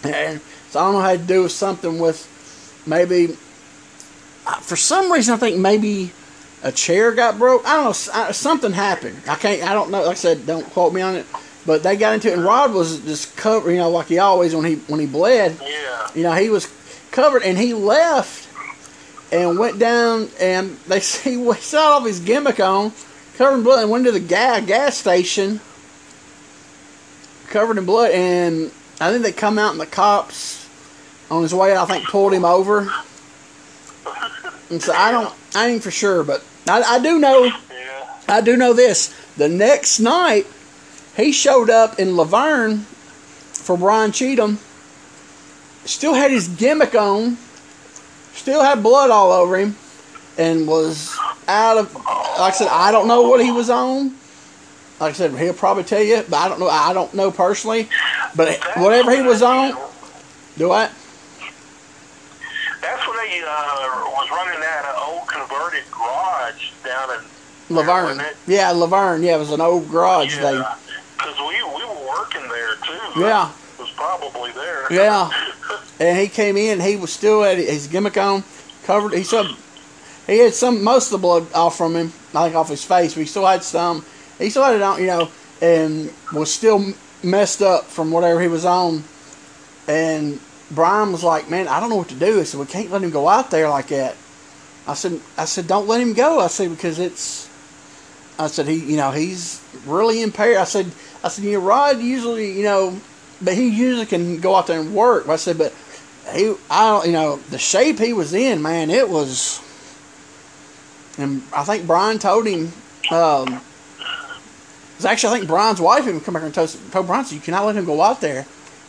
and 0.03 0.41
so 0.69 0.79
I 0.79 0.83
don't 0.83 0.93
know 0.93 1.01
how 1.01 1.11
to 1.13 1.17
do 1.17 1.43
with 1.43 1.53
something 1.53 1.99
with 1.99 2.83
maybe. 2.85 3.37
uh, 4.45 4.55
For 4.59 4.75
some 4.75 5.09
reason, 5.11 5.33
I 5.33 5.37
think 5.37 5.57
maybe 5.57 6.11
a 6.65 6.71
chair 6.71 7.13
got 7.13 7.37
broke. 7.37 7.63
I 7.65 7.75
don't 7.75 7.85
know. 7.85 8.31
Something 8.31 8.73
happened. 8.73 9.21
I 9.27 9.35
can't. 9.35 9.63
I 9.63 9.73
don't 9.73 9.91
know. 9.91 10.01
Like 10.01 10.11
I 10.11 10.13
said, 10.15 10.47
don't 10.47 10.65
quote 10.71 10.93
me 10.93 11.01
on 11.01 11.15
it. 11.15 11.25
But 11.63 11.83
they 11.83 11.95
got 11.95 12.15
into 12.15 12.29
it, 12.29 12.33
and 12.33 12.43
Rod 12.43 12.73
was 12.73 13.01
just 13.01 13.37
covered. 13.37 13.71
You 13.71 13.77
know, 13.77 13.89
like 13.91 14.07
he 14.07 14.17
always 14.17 14.55
when 14.55 14.65
he 14.65 14.75
when 14.87 14.99
he 14.99 15.05
bled. 15.05 15.57
Yeah. 15.61 16.07
You 16.15 16.23
know, 16.23 16.33
he 16.33 16.49
was 16.49 16.67
covered, 17.11 17.43
and 17.43 17.55
he 17.55 17.75
left 17.75 18.49
and 19.31 19.59
went 19.59 19.77
down, 19.77 20.29
and 20.39 20.75
they 20.87 20.99
see 21.01 21.35
he 21.35 21.53
set 21.53 21.79
off 21.79 22.03
his 22.03 22.19
gimmick 22.19 22.59
on, 22.59 22.91
covered 23.35 23.57
in 23.57 23.63
blood, 23.63 23.83
and 23.83 23.91
went 23.91 24.05
to 24.05 24.11
the 24.11 24.19
gas 24.19 24.65
gas 24.65 24.97
station, 24.97 25.61
covered 27.47 27.77
in 27.77 27.85
blood, 27.85 28.09
and 28.09 28.71
I 28.99 29.11
think 29.11 29.21
they 29.21 29.31
come 29.31 29.59
out, 29.59 29.71
and 29.71 29.79
the 29.79 29.85
cops 29.85 30.67
on 31.29 31.43
his 31.43 31.53
way, 31.53 31.75
out, 31.75 31.89
I 31.89 31.93
think, 31.93 32.09
pulled 32.09 32.33
him 32.33 32.43
over. 32.43 32.91
And 34.67 34.81
so 34.81 34.93
I 34.93 35.11
don't, 35.11 35.31
I 35.53 35.67
ain't 35.67 35.83
for 35.83 35.91
sure, 35.91 36.23
but 36.23 36.43
I, 36.67 36.81
I 36.81 36.99
do 36.99 37.19
know, 37.19 37.45
Yeah. 37.45 37.51
I 38.27 38.41
do 38.41 38.57
know 38.57 38.73
this. 38.73 39.13
The 39.37 39.47
next 39.49 39.99
night, 39.99 40.47
he 41.15 41.31
showed 41.31 41.69
up 41.69 41.99
in 41.99 42.15
La 42.15 42.23
Vergne 42.23 42.79
for 43.53 43.77
Brian 43.77 44.11
Cheatham. 44.11 44.59
Still 45.85 46.13
had 46.13 46.31
his 46.31 46.47
gimmick 46.47 46.95
on. 46.95 47.37
Still 48.33 48.63
had 48.63 48.81
blood 48.83 49.11
all 49.11 49.31
over 49.31 49.57
him, 49.57 49.75
and 50.37 50.67
was 50.67 51.15
out 51.47 51.77
of. 51.77 51.93
Like 51.95 52.05
I 52.05 52.51
said, 52.51 52.67
I 52.69 52.91
don't 52.91 53.07
know 53.07 53.21
what 53.21 53.43
he 53.43 53.51
was 53.51 53.69
on. 53.69 54.15
Like 54.99 55.11
I 55.11 55.13
said, 55.13 55.35
he'll 55.35 55.53
probably 55.53 55.83
tell 55.83 56.01
you, 56.01 56.23
but 56.29 56.37
I 56.37 56.47
don't 56.49 56.59
know. 56.59 56.69
I 56.69 56.93
don't 56.93 57.13
know 57.13 57.31
personally. 57.31 57.87
But 58.35 58.57
whatever 58.77 59.11
he 59.15 59.21
was 59.21 59.41
on, 59.41 59.77
do 60.57 60.71
I? 60.71 60.89
That's 62.81 63.07
when 63.07 63.17
they 63.17 63.41
uh, 63.45 64.03
was 64.13 64.29
running 64.31 64.59
that 64.59 64.85
uh, 64.85 65.05
old 65.07 65.27
converted 65.27 65.83
garage 65.91 66.71
down 66.83 67.09
in 67.11 67.25
La 67.69 67.83
Vergne. 67.83 68.21
Yeah, 68.47 68.71
La 68.71 68.87
Vergne. 68.87 69.23
Yeah, 69.23 69.35
it 69.35 69.39
was 69.39 69.51
an 69.51 69.61
old 69.61 69.89
garage 69.89 70.35
thing. 70.35 70.55
Yeah, 70.55 70.75
because 71.17 71.37
we 71.39 71.55
we 71.63 71.85
were 71.85 72.07
working 72.07 72.47
there 72.49 72.75
too. 72.75 73.19
Yeah. 73.19 73.51
It 73.77 73.81
was 73.81 73.91
probably 73.91 74.51
there. 74.51 74.87
Yeah. 74.91 75.29
And 75.99 76.19
he 76.19 76.27
came 76.27 76.57
in, 76.57 76.81
he 76.81 76.97
was 76.97 77.11
still 77.11 77.43
at 77.43 77.57
his 77.57 77.87
gimmick 77.87 78.17
on, 78.17 78.43
covered. 78.83 79.13
He 79.13 79.23
said 79.23 79.47
he 80.27 80.39
had 80.39 80.53
some, 80.53 80.83
most 80.83 81.07
of 81.07 81.11
the 81.11 81.17
blood 81.19 81.51
off 81.53 81.77
from 81.77 81.95
him, 81.95 82.11
like 82.33 82.55
off 82.55 82.69
his 82.69 82.83
face, 82.83 83.13
but 83.13 83.21
he 83.21 83.25
still 83.25 83.45
had 83.45 83.63
some. 83.63 84.05
He 84.37 84.49
still 84.49 84.63
had 84.63 84.75
it 84.75 84.81
on, 84.81 84.99
you 84.99 85.07
know, 85.07 85.29
and 85.61 86.11
was 86.33 86.53
still 86.53 86.93
messed 87.23 87.61
up 87.61 87.85
from 87.85 88.11
whatever 88.11 88.41
he 88.41 88.47
was 88.47 88.65
on. 88.65 89.03
And 89.87 90.39
Brian 90.71 91.11
was 91.11 91.23
like, 91.23 91.49
"Man, 91.49 91.67
I 91.67 91.79
don't 91.79 91.89
know 91.89 91.95
what 91.95 92.09
to 92.09 92.15
do." 92.15 92.39
I 92.39 92.43
said, 92.43 92.59
"We 92.59 92.65
can't 92.65 92.91
let 92.91 93.03
him 93.03 93.11
go 93.11 93.29
out 93.29 93.51
there 93.51 93.69
like 93.69 93.87
that." 93.87 94.15
I 94.87 94.93
said, 94.95 95.19
"I 95.37 95.45
said, 95.45 95.67
don't 95.67 95.87
let 95.87 96.01
him 96.01 96.13
go." 96.13 96.39
I 96.39 96.47
said 96.47 96.71
because 96.71 96.99
it's. 96.99 97.44
I 98.37 98.47
said 98.47 98.67
he, 98.67 98.75
you 98.75 98.97
know, 98.97 99.11
he's 99.11 99.63
really 99.85 100.21
impaired. 100.21 100.57
I 100.57 100.65
said, 100.65 100.91
I 101.23 101.29
said, 101.29 101.45
you 101.45 101.53
know, 101.53 101.59
Rod 101.65 101.99
usually, 101.99 102.51
you 102.51 102.63
know, 102.63 102.99
but 103.41 103.53
he 103.53 103.69
usually 103.69 104.05
can 104.05 104.39
go 104.39 104.55
out 104.55 104.67
there 104.67 104.79
and 104.79 104.93
work. 104.93 105.27
I 105.29 105.35
said, 105.37 105.57
but 105.57 105.73
he, 106.33 106.53
I 106.69 106.89
don't, 106.89 107.05
you 107.05 107.13
know, 107.13 107.37
the 107.37 107.57
shape 107.57 107.99
he 107.99 108.13
was 108.13 108.33
in, 108.33 108.61
man, 108.61 108.89
it 108.89 109.09
was. 109.09 109.61
And 111.17 111.43
I 111.55 111.63
think 111.63 111.87
Brian 111.87 112.19
told 112.19 112.45
him. 112.45 112.71
Um, 113.11 113.53
it 113.53 114.97
was 114.97 115.05
actually, 115.05 115.33
I 115.33 115.37
think 115.37 115.47
Brian's 115.47 115.81
wife 115.81 116.07
even 116.07 116.21
come 116.21 116.33
back 116.33 116.43
and 116.43 116.53
told, 116.53 116.75
told 116.91 117.07
Brian, 117.07 117.25
said, 117.25 117.35
you 117.35 117.41
cannot 117.41 117.65
let 117.65 117.75
him 117.75 117.85
go 117.85 118.01
out 118.01 118.21
there 118.21 118.45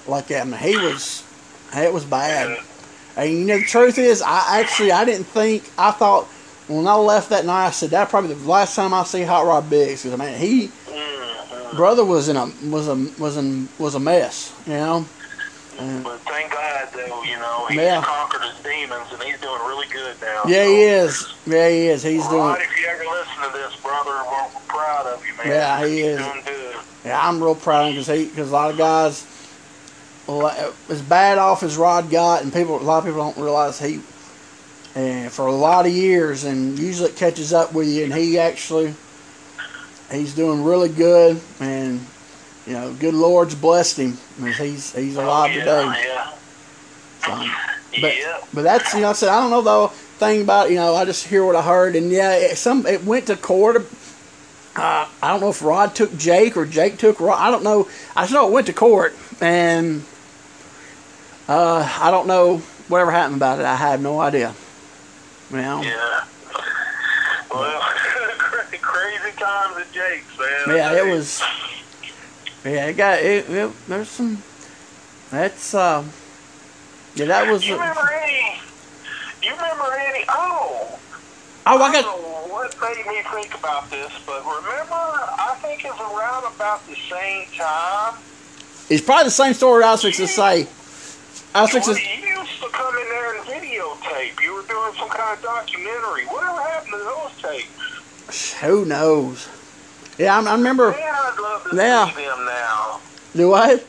like 0.07 0.29
that. 0.29 0.43
I 0.43 0.45
mean, 0.45 0.59
he 0.59 0.77
was, 0.77 1.25
it 1.75 1.93
was 1.93 2.05
bad. 2.05 2.59
And 3.17 3.31
you 3.31 3.45
know, 3.47 3.59
the 3.59 3.65
truth 3.65 3.99
is, 3.99 4.23
I 4.23 4.61
actually, 4.61 4.93
I 4.93 5.05
didn't 5.05 5.27
think, 5.27 5.71
I 5.79 5.91
thought 5.91 6.29
when 6.69 6.87
I 6.89 6.95
left 6.95 7.31
that 7.31 7.45
night, 7.47 7.67
I 7.67 7.71
said 7.71 7.91
that 7.91 8.09
probably 8.09 8.35
the 8.35 8.49
last 8.49 8.75
time 8.75 8.93
I 8.95 9.05
see 9.05 9.23
Hot 9.23 9.47
Rod 9.47 9.69
Biggs 9.71 10.03
because 10.03 10.19
man, 10.19 10.39
he 10.39 10.69
Mhm. 10.89 11.77
brother 11.77 12.05
was 12.05 12.29
in 12.29 12.37
a 12.37 12.51
was 12.71 12.89
a 12.89 12.95
was 13.19 13.37
in 13.37 13.69
was 13.79 13.95
a 13.95 14.01
mess, 14.01 14.53
you 14.67 14.73
know. 14.75 15.07
And, 15.79 16.03
But 16.05 16.21
thank 16.23 16.51
God, 16.53 16.89
though, 16.95 17.23
you 17.25 17.37
know, 17.37 17.67
he's 17.69 17.77
Yeah. 17.79 18.01
conquered 18.03 18.41
his 18.43 18.55
demons 18.65 19.13
and 19.13 19.23
he's 19.23 19.39
doing 19.41 19.61
really 19.67 19.87
good 19.89 20.17
now. 20.23 20.43
yeah, 20.47 20.65
so. 20.65 20.71
he 20.71 20.83
is. 20.85 21.27
Yeah, 21.45 21.69
he 21.69 21.89
is. 21.89 22.03
He's 22.03 22.27
doing. 22.29 22.41
Rod, 22.41 22.61
if 22.63 22.81
you 22.81 22.87
ever 22.87 23.05
listen 23.05 23.43
to 23.43 23.51
this, 23.59 23.77
brother, 23.83 24.11
we're, 24.25 24.43
we're 24.55 24.61
proud 24.69 25.07
of 25.07 25.23
you, 25.27 25.35
man. 25.37 25.49
Yeah, 25.49 25.87
he 25.87 26.01
You're 26.01 26.11
is. 26.19 26.25
doing 26.25 26.43
good. 26.47 26.77
Yeah, 27.05 27.29
I'm 27.29 27.43
real 27.43 27.55
proud 27.55 27.81
of 27.83 27.87
him 27.89 27.93
because 27.95 28.07
he 28.07 28.25
because 28.25 28.49
a 28.49 28.53
lot 28.55 28.71
of 28.71 28.79
guys, 28.79 29.27
well, 30.27 30.73
as 30.89 31.03
bad 31.03 31.37
off 31.37 31.63
as 31.63 31.77
Rod 31.77 32.11
got, 32.11 32.43
and 32.43 32.53
people 32.53 32.77
a 32.77 32.83
lot 32.83 32.99
of 32.99 33.05
people 33.05 33.21
don't 33.21 33.37
realize 33.37 33.79
he, 33.79 34.01
and 34.97 35.31
for 35.31 35.47
a 35.47 35.53
lot 35.53 35.87
of 35.87 35.93
years, 35.93 36.45
and 36.45 36.79
usually 36.79 37.11
it 37.11 37.17
catches 37.17 37.53
up 37.53 37.75
with 37.75 37.87
you, 37.87 38.05
and 38.05 38.15
he 38.15 38.39
actually, 38.39 38.95
he's 40.11 40.35
doing 40.35 40.65
really 40.65 40.89
good, 40.89 41.39
and 41.61 42.01
you 42.67 42.73
know, 42.73 42.93
good 42.95 43.15
Lord's 43.15 43.55
blessed 43.55 43.99
him, 43.99 44.17
he's 44.39 44.95
he's 44.95 45.17
alive 45.17 45.51
oh, 45.53 45.55
yeah, 45.55 45.61
today. 45.61 46.05
Yeah. 46.07 46.33
So, 47.25 48.01
but 48.01 48.17
yeah. 48.17 48.39
but 48.55 48.63
that's 48.63 48.95
you 48.95 49.03
know 49.03 49.11
I 49.11 49.13
said 49.13 49.29
I 49.29 49.41
don't 49.41 49.51
know 49.51 49.63
the 49.89 49.95
thing 49.95 50.43
about 50.43 50.71
you 50.71 50.77
know 50.77 50.95
I 50.95 51.05
just 51.05 51.27
hear 51.27 51.45
what 51.45 51.57
I 51.57 51.63
heard 51.63 51.95
and 51.95 52.11
yeah 52.11 52.33
it, 52.35 52.57
some 52.57 52.87
it 52.87 53.05
went 53.05 53.27
to 53.27 53.37
court. 53.37 53.87
Uh, 54.77 55.09
I 55.23 55.29
don't 55.29 55.41
know 55.41 55.49
if 55.49 55.63
Rod 55.63 55.95
took 55.95 56.17
Jake 56.19 56.57
or 56.57 56.67
Jake 56.67 56.99
took 56.99 57.19
Rod. 57.21 57.39
I 57.39 57.51
don't 57.51 57.65
know. 57.65 57.89
I 58.15 58.23
just 58.23 58.35
know 58.35 58.47
it 58.47 58.53
went 58.53 58.67
to 58.67 58.75
court 58.75 59.15
and 59.41 60.05
uh, 61.49 61.99
I 62.01 62.11
don't 62.11 62.27
know 62.27 62.59
whatever 62.89 63.11
happened 63.11 63.37
about 63.37 63.59
it. 63.59 63.65
I 63.65 63.75
have 63.75 64.03
no 64.03 64.21
idea. 64.21 64.55
You? 65.51 65.59
Yeah. 65.59 66.25
Well, 67.53 67.81
crazy 68.83 69.37
times 69.39 69.77
at 69.77 69.93
Jake's, 69.93 70.39
man. 70.39 70.77
Yeah, 70.77 70.93
it 70.93 71.07
was. 71.07 71.43
Yeah, 72.65 72.87
it 72.87 72.97
got 72.97 73.19
it, 73.21 73.49
it 73.49 73.73
there's 73.87 74.09
some 74.09 74.43
that's 75.31 75.73
uh 75.75 76.05
yeah 77.15 77.27
that 77.27 77.51
was 77.51 77.67
You 77.67 77.75
remember 77.75 78.11
any? 78.13 78.59
You 79.43 79.53
remember 79.53 79.93
any? 79.93 80.25
Oh, 80.29 80.89
oh 80.91 80.99
I 81.65 81.75
I 81.75 81.79
don't 81.79 81.93
got 81.93 82.05
know 82.05 82.53
what 82.53 82.75
made 82.81 83.07
me 83.07 83.23
think 83.31 83.55
about 83.55 83.89
this, 83.91 84.11
but 84.27 84.41
remember, 84.45 84.95
I 84.95 85.57
think 85.63 85.85
it's 85.85 86.01
around 86.01 86.53
about 86.55 86.85
the 86.89 86.97
same 87.09 87.47
time. 87.57 88.19
it's 88.91 89.05
probably 89.05 89.25
the 89.25 89.31
same 89.31 89.55
story 89.55 89.85
I 89.85 89.93
was 89.93 90.03
fixing 90.03 90.27
to 90.27 90.33
say. 90.33 90.67
I 91.55 91.63
was 91.63 91.71
fixing 91.71 91.95
you 91.95 92.39
used 92.41 92.61
to 92.63 92.69
come 92.71 92.97
in 92.97 93.16
videotape. 94.17 94.43
You 94.43 94.55
were 94.55 94.63
doing 94.63 94.93
some 94.99 95.09
kind 95.09 95.37
of 95.37 95.43
documentary. 95.43 96.25
Whatever 96.27 96.61
happened 96.61 96.93
to 96.93 96.99
those 96.99 97.33
tapes? 97.43 98.55
who 98.61 98.85
knows? 98.85 99.49
Yeah, 100.19 100.39
I, 100.39 100.43
I 100.43 100.55
remember. 100.57 100.91
Man, 100.91 101.01
I'd 101.03 101.39
love 101.41 101.71
to 101.71 101.77
Yeah. 101.77 102.11
see 102.15 102.25
them 102.25 102.45
now. 102.45 103.01
Do 103.35 103.49
what? 103.51 103.85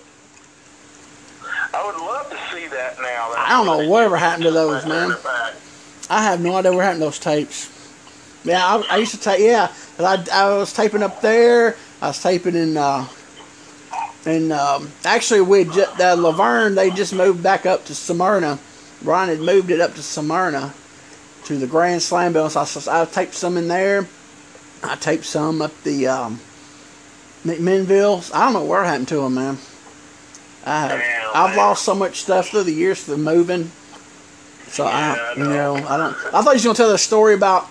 I 1.73 1.85
would 1.85 1.95
love 2.01 2.29
to 2.29 2.37
see 2.53 2.67
that 2.67 2.97
now. 3.01 3.33
I 3.37 3.49
don't 3.49 3.65
know 3.65 3.89
whatever 3.89 4.17
happened 4.17 4.43
to 4.43 4.51
those, 4.51 4.85
man. 4.85 5.13
I 6.09 6.23
have 6.23 6.41
no 6.41 6.55
idea 6.55 6.71
what 6.73 6.83
happened 6.83 7.01
to 7.01 7.05
those 7.05 7.19
tapes. 7.19 7.73
Yeah, 8.43 8.63
I, 8.65 8.85
I 8.89 8.97
used 8.97 9.11
to 9.11 9.19
tape. 9.19 9.39
Yeah, 9.39 9.73
I, 9.99 10.25
I 10.31 10.49
was 10.57 10.71
taping 10.73 11.03
up 11.03 11.21
there. 11.21 11.75
I 12.01 12.07
was 12.07 12.21
taping 12.21 12.55
in. 12.55 12.77
Uh, 12.77 13.07
and 14.25 14.51
um, 14.51 14.89
actually, 15.05 15.41
we 15.41 15.63
had 15.63 15.73
ju- 15.73 16.03
uh, 16.03 16.15
La 16.17 16.31
Vergne. 16.31 16.75
They 16.75 16.89
just 16.89 17.13
moved 17.13 17.41
back 17.43 17.65
up 17.65 17.85
to 17.85 17.95
Smyrna. 17.95 18.59
Ron 19.03 19.29
had 19.29 19.39
moved 19.39 19.69
it 19.71 19.79
up 19.79 19.93
to 19.95 20.01
Smyrna 20.03 20.73
to 21.45 21.57
the 21.57 21.67
Grand 21.67 22.01
Slam 22.01 22.33
building. 22.33 22.49
So 22.65 22.91
I, 22.91 23.01
I 23.01 23.05
taped 23.05 23.33
some 23.33 23.57
in 23.57 23.67
there. 23.67 24.07
I 24.83 24.95
taped 24.95 25.25
some 25.25 25.61
up 25.61 25.71
the 25.83 26.07
um, 26.07 26.39
McMinnville. 27.45 28.33
I 28.33 28.45
don't 28.45 28.53
know 28.53 28.63
what 28.63 28.85
happened 28.85 29.07
to 29.09 29.17
them, 29.21 29.35
man. 29.35 29.57
I 30.65 30.81
have, 30.81 30.99
Damn, 30.99 31.29
I've 31.33 31.49
man. 31.51 31.57
lost 31.57 31.83
so 31.85 31.95
much 31.95 32.17
stuff 32.21 32.49
through 32.49 32.63
the 32.63 32.73
years 32.73 33.03
through 33.03 33.17
moving. 33.17 33.71
So 34.67 34.83
Yeah, 34.83 35.15
I, 35.15 35.37
you 35.37 35.43
know. 35.45 35.75
know, 35.77 35.87
I 35.87 35.97
don't. 35.97 36.13
I 36.33 36.41
thought 36.41 36.47
you 36.47 36.53
was 36.53 36.63
gonna 36.65 36.75
tell 36.75 36.91
the 36.91 36.97
story 36.97 37.33
about, 37.33 37.67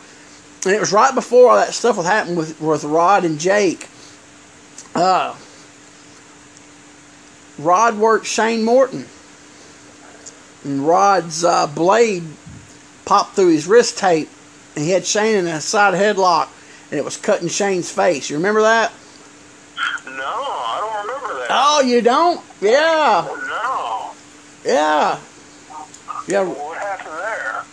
and 0.65 0.75
it 0.75 0.81
was 0.81 0.93
right 0.93 1.15
before 1.15 1.51
all 1.51 1.57
that 1.57 1.75
stuff 1.75 1.99
was 1.99 2.07
happening 2.07 2.37
with 2.37 2.59
with 2.61 2.85
Rod 2.85 3.25
and 3.25 3.39
Jake. 3.39 3.89
Uh, 4.95 5.35
Rod 7.59 7.99
worked 7.99 8.27
Shane 8.27 8.65
Morton, 8.65 9.07
and 10.67 10.87
Rod's 10.87 11.45
uh, 11.45 11.67
blade 11.69 12.25
popped 13.05 13.35
through 13.37 13.51
his 13.53 13.67
wrist 13.67 13.99
tape, 13.99 14.29
and 14.75 14.85
he 14.85 14.91
had 14.91 15.07
Shane 15.07 15.37
in 15.37 15.47
a 15.47 15.61
side 15.61 15.95
headlock, 15.95 16.49
and 16.91 16.99
it 16.99 17.05
was 17.05 17.17
cutting 17.17 17.49
Shane's 17.49 17.91
face. 17.91 18.29
You 18.29 18.37
remember 18.37 18.63
that? 18.63 18.93
No, 20.07 20.13
I 20.15 20.79
don't 20.81 21.07
remember 21.07 21.41
that. 21.41 21.49
Oh, 21.51 21.81
you 21.83 22.03
don't? 22.03 22.41
Yeah, 22.61 23.27
No. 23.49 24.11
yeah, 24.65 25.19
yeah. 26.27 26.43
What 26.43 26.79
happened 26.79 27.15
there? 27.19 27.65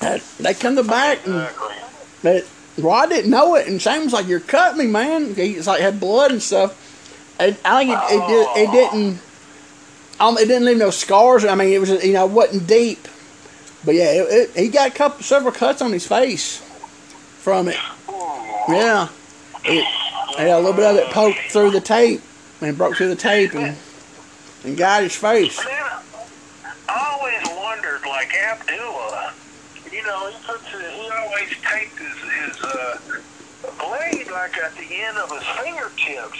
That- 0.00 0.22
They 0.38 0.54
come 0.54 0.76
to 0.76 0.82
back 0.82 1.24
and. 1.26 1.36
Exactly. 1.42 1.74
But 2.22 2.46
Rod 2.78 3.08
didn't 3.10 3.30
know 3.30 3.54
it, 3.56 3.66
and 3.68 3.80
Shane 3.80 4.04
was 4.04 4.12
like, 4.12 4.26
"You're 4.26 4.40
cutting 4.40 4.78
me, 4.78 4.86
man." 4.86 5.34
He's 5.34 5.66
like 5.66 5.80
had 5.80 6.00
blood 6.00 6.30
and 6.32 6.42
stuff. 6.42 6.78
And 7.38 7.56
I 7.64 7.84
think 7.84 7.90
it 7.90 8.14
it, 8.14 8.26
did, 8.28 8.48
it 8.56 8.72
didn't. 8.72 9.18
Um, 10.22 10.38
it 10.38 10.46
didn't 10.46 10.66
leave 10.66 10.78
no 10.78 10.90
scars. 10.90 11.44
I 11.44 11.56
mean, 11.56 11.70
it 11.70 11.80
was 11.80 11.90
you 12.04 12.12
know 12.12 12.26
it 12.26 12.30
wasn't 12.30 12.68
deep, 12.68 13.08
but 13.84 13.96
yeah, 13.96 14.04
it, 14.04 14.50
it, 14.54 14.56
he 14.56 14.68
got 14.68 14.88
a 14.88 14.92
couple 14.92 15.20
several 15.24 15.52
cuts 15.52 15.82
on 15.82 15.92
his 15.92 16.06
face 16.06 16.58
from 17.38 17.66
it. 17.66 17.76
Yeah, 18.68 19.08
it, 19.64 19.84
yeah, 20.38 20.56
a 20.56 20.60
little 20.60 20.74
bit 20.74 20.84
of 20.84 20.96
it 20.96 21.12
poked 21.12 21.40
through 21.50 21.72
the 21.72 21.80
tape 21.80 22.20
and 22.60 22.78
broke 22.78 22.94
through 22.94 23.08
the 23.08 23.16
tape 23.16 23.52
and 23.54 23.76
and 24.62 24.76
got 24.76 25.02
his 25.02 25.16
face. 25.16 25.58
Man, 25.64 25.74
I 26.88 27.18
always 27.18 27.42
wondered, 27.60 28.06
like 28.06 28.32
Abdullah, 28.32 29.32
you 29.90 30.04
know, 30.04 30.30
he 30.30 30.36
puts 30.46 30.70
he 30.70 31.10
always 31.10 31.48
taped 31.48 31.98
his, 31.98 32.54
his 32.54 32.62
uh, 32.62 32.98
blade 33.80 34.30
like 34.30 34.56
at 34.56 34.72
the 34.76 34.86
end 34.88 35.18
of 35.18 35.32
his 35.32 35.42
fingertips. 35.58 36.38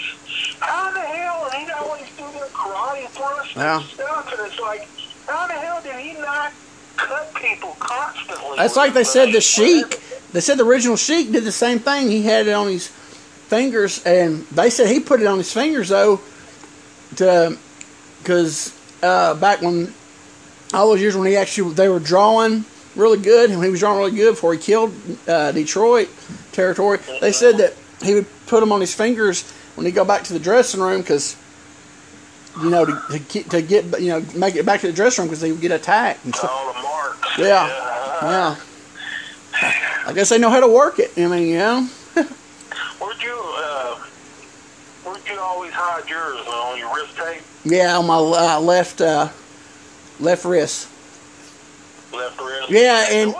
How 0.59 0.91
the 0.91 0.99
hell, 0.99 1.49
and 1.51 1.63
he'd 1.63 1.71
always 1.73 2.03
do 2.17 2.23
their 2.37 2.47
karate 2.47 3.07
thrusts 3.09 3.55
Yeah. 3.55 3.77
and 3.77 3.85
stuff, 3.85 4.31
and 4.37 4.47
it's 4.51 4.59
like, 4.59 4.87
how 5.27 5.47
the 5.47 5.53
hell 5.53 5.81
did 5.83 5.95
he 5.95 6.13
not 6.19 6.51
cut 6.97 7.33
people 7.35 7.75
constantly? 7.79 8.57
That's 8.57 8.75
like 8.75 8.93
they 8.93 9.03
said 9.03 9.31
the? 9.33 9.41
Sheik. 9.41 9.99
They 10.31 10.41
said 10.41 10.57
the 10.57 10.65
original 10.65 10.95
Sheik 10.97 11.31
did 11.31 11.43
the 11.43 11.51
same 11.51 11.79
thing. 11.79 12.09
He 12.09 12.23
had 12.23 12.47
it 12.47 12.53
on 12.53 12.67
his 12.67 12.87
fingers, 12.87 14.03
and 14.05 14.43
they 14.47 14.69
said 14.69 14.87
he 14.87 14.99
put 14.99 15.21
it 15.21 15.27
on 15.27 15.37
his 15.37 15.51
fingers 15.53 15.89
though, 15.89 16.19
to 17.17 17.57
because 18.19 18.73
uh, 19.03 19.35
back 19.35 19.61
when 19.61 19.93
all 20.73 20.89
those 20.89 21.01
years 21.01 21.15
when 21.15 21.27
he 21.27 21.35
actually 21.35 21.73
they 21.73 21.87
were 21.89 21.99
drawing 21.99 22.65
really 22.95 23.19
good, 23.19 23.49
and 23.51 23.63
he 23.63 23.69
was 23.69 23.79
drawing 23.79 23.99
really 23.99 24.15
good 24.15 24.31
before 24.31 24.53
he 24.53 24.59
killed 24.59 24.93
uh, 25.27 25.51
Detroit 25.51 26.09
territory. 26.51 26.99
They 27.21 27.31
said 27.31 27.57
that 27.57 27.73
he 28.01 28.13
would 28.15 28.25
put 28.47 28.59
them 28.59 28.71
on 28.71 28.81
his 28.81 28.93
fingers 28.95 29.51
when 29.75 29.85
he 29.85 29.91
go 29.91 30.05
back 30.05 30.23
to 30.25 30.33
the 30.33 30.39
dressing 30.39 30.81
room 30.81 31.01
because. 31.01 31.35
You 32.61 32.69
know, 32.69 32.85
to, 32.85 33.01
to 33.09 33.17
get 33.17 33.49
to 33.49 33.63
get 33.63 33.99
you 33.99 34.09
know 34.09 34.23
make 34.35 34.53
it 34.55 34.63
back 34.63 34.81
to 34.81 34.87
the 34.87 34.93
dressing 34.93 35.23
room 35.23 35.27
because 35.29 35.41
they 35.41 35.51
would 35.51 35.59
get 35.59 35.71
attacked 35.71 36.23
and 36.23 36.35
stuff. 36.35 36.51
All 36.53 36.71
the 36.71 36.79
marks. 36.83 37.37
Yeah. 37.39 37.65
Yeah. 38.21 38.55
I 40.05 40.13
guess 40.13 40.29
they 40.29 40.37
know 40.37 40.51
how 40.51 40.59
to 40.59 40.67
work 40.67 40.99
it. 40.99 41.11
I 41.17 41.25
mean, 41.25 41.47
you 41.47 41.57
know. 41.57 41.81
Where'd 42.99 43.23
you, 43.23 43.35
uh, 43.57 43.95
where'd 45.03 45.27
you 45.27 45.39
always 45.39 45.71
hide 45.73 46.07
yours? 46.07 46.45
On 46.47 46.77
your 46.77 46.93
wrist 46.95 47.17
tape? 47.17 47.41
Yeah, 47.65 47.97
on 47.97 48.05
my 48.05 48.17
uh, 48.17 48.59
left 48.59 49.01
uh, 49.01 49.29
left 50.19 50.45
wrist. 50.45 50.87
Left 52.13 52.39
wrist? 52.39 52.69
Yeah, 52.69 53.03
and- 53.09 53.33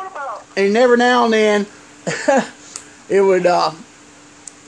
And 0.58 0.76
every 0.76 0.98
now 0.98 1.26
and 1.26 1.34
then, 1.34 1.68
it 3.10 3.22
would. 3.22 3.46
Uh, 3.46 3.74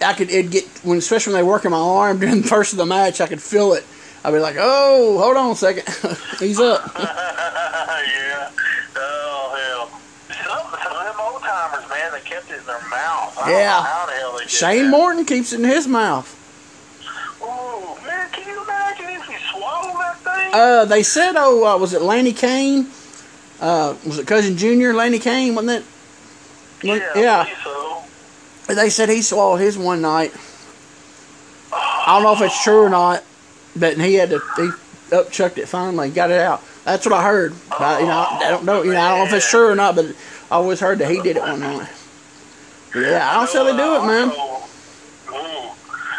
I 0.06 0.14
could. 0.14 0.30
It 0.30 0.50
get 0.52 0.66
when, 0.84 0.98
especially 0.98 1.34
when 1.34 1.42
they 1.44 1.48
work 1.48 1.66
in 1.66 1.72
my 1.72 1.78
arm 1.78 2.20
during 2.22 2.42
the 2.42 2.48
first 2.48 2.72
of 2.74 2.78
the 2.78 2.86
match, 2.86 3.20
I 3.22 3.28
could 3.28 3.42
feel 3.42 3.74
it. 3.74 3.84
I'd 4.24 4.32
be 4.32 4.40
like, 4.40 4.56
"Oh, 4.58 5.20
hold 5.20 5.38
on 5.38 5.52
a 5.52 5.56
second, 5.56 5.84
he's 6.40 6.60
up." 6.60 6.82
yeah. 6.98 8.50
Oh 8.98 9.88
hell. 9.90 10.02
Some 10.44 10.80
some 10.84 10.98
of 10.98 11.04
them 11.06 11.16
old 11.20 11.42
timers, 11.42 11.88
man, 11.90 12.12
they 12.12 12.22
kept 12.22 12.50
it 12.52 12.60
in 12.60 12.66
their 12.66 12.80
mouth. 12.90 13.38
I 13.38 13.50
don't 13.52 13.60
Yeah. 13.60 13.66
know 13.68 13.82
how 13.82 14.06
the 14.08 14.12
hell 14.14 14.38
they 14.40 14.48
Shane 14.48 14.86
that. 14.86 14.90
Morton 14.92 15.26
keeps 15.26 15.54
it 15.54 15.60
in 15.60 15.66
his 15.66 15.88
mouth. 15.88 16.32
Ooh, 17.42 17.96
man, 18.08 18.30
can 18.32 18.48
you 18.48 18.64
imagine 18.64 19.06
if 19.10 19.26
he 19.26 19.36
swallowed 19.52 20.00
that 20.00 20.18
thing? 20.20 20.52
Uh, 20.54 20.86
they 20.86 21.04
said, 21.04 21.34
"Oh, 21.38 21.64
uh, 21.76 21.78
was 21.78 21.94
it 21.94 22.02
Lanny 22.02 22.34
Kane? 22.34 22.88
Uh, 23.62 23.94
was 24.06 24.18
it 24.18 24.26
cousin 24.28 24.58
Junior 24.58 24.94
Lanny 24.94 25.20
Kane? 25.20 25.54
Wasn't 25.56 25.72
it?" 25.72 25.86
yeah. 26.84 27.12
yeah. 27.16 27.46
So. 27.64 27.95
They 28.68 28.90
said 28.90 29.10
he 29.10 29.22
swallowed 29.22 29.62
his 29.62 29.78
one 29.78 30.02
night. 30.02 30.34
I 31.72 32.16
don't 32.16 32.24
know 32.24 32.34
if 32.34 32.42
it's 32.42 32.64
true 32.64 32.82
or 32.82 32.90
not, 32.90 33.24
but 33.76 33.98
he 33.98 34.16
had 34.16 34.30
to 34.32 34.40
he 34.58 34.70
upchucked 35.10 35.58
it 35.58 35.68
finally, 35.68 36.08
and 36.08 36.16
got 36.16 36.32
it 36.32 36.40
out. 36.40 36.64
That's 36.84 37.06
what 37.06 37.14
I 37.14 37.24
heard. 37.24 37.54
I, 37.72 38.00
you 38.00 38.06
know, 38.06 38.28
I 38.30 38.50
don't 38.50 38.66
know. 38.66 38.84
You 38.84 38.94
know, 38.94 39.00
I 39.00 39.10
don't 39.10 39.20
know 39.20 39.26
if 39.26 39.34
it's 39.34 39.50
true 39.50 39.68
or 39.68 39.76
not, 39.76 39.96
but 39.96 40.06
I 40.52 40.56
always 40.56 40.80
heard 40.80 41.00
that 41.00 41.10
he 41.10 41.22
did 41.22 41.38
it 41.38 41.42
one 41.42 41.60
night. 41.60 41.90
Yeah, 42.96 43.30
I 43.30 43.34
don't 43.36 43.50
see 43.50 43.58
how 43.58 43.64
they 43.66 43.76
do 43.76 43.96
it, 43.96 44.06
man. 44.06 44.32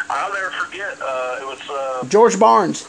I'll 0.09 0.33
never 0.33 0.51
forget. 0.51 0.99
Uh, 1.01 1.39
it 1.41 1.47
was. 1.47 1.61
Uh, 1.71 2.09
George 2.09 2.39
Barnes. 2.39 2.87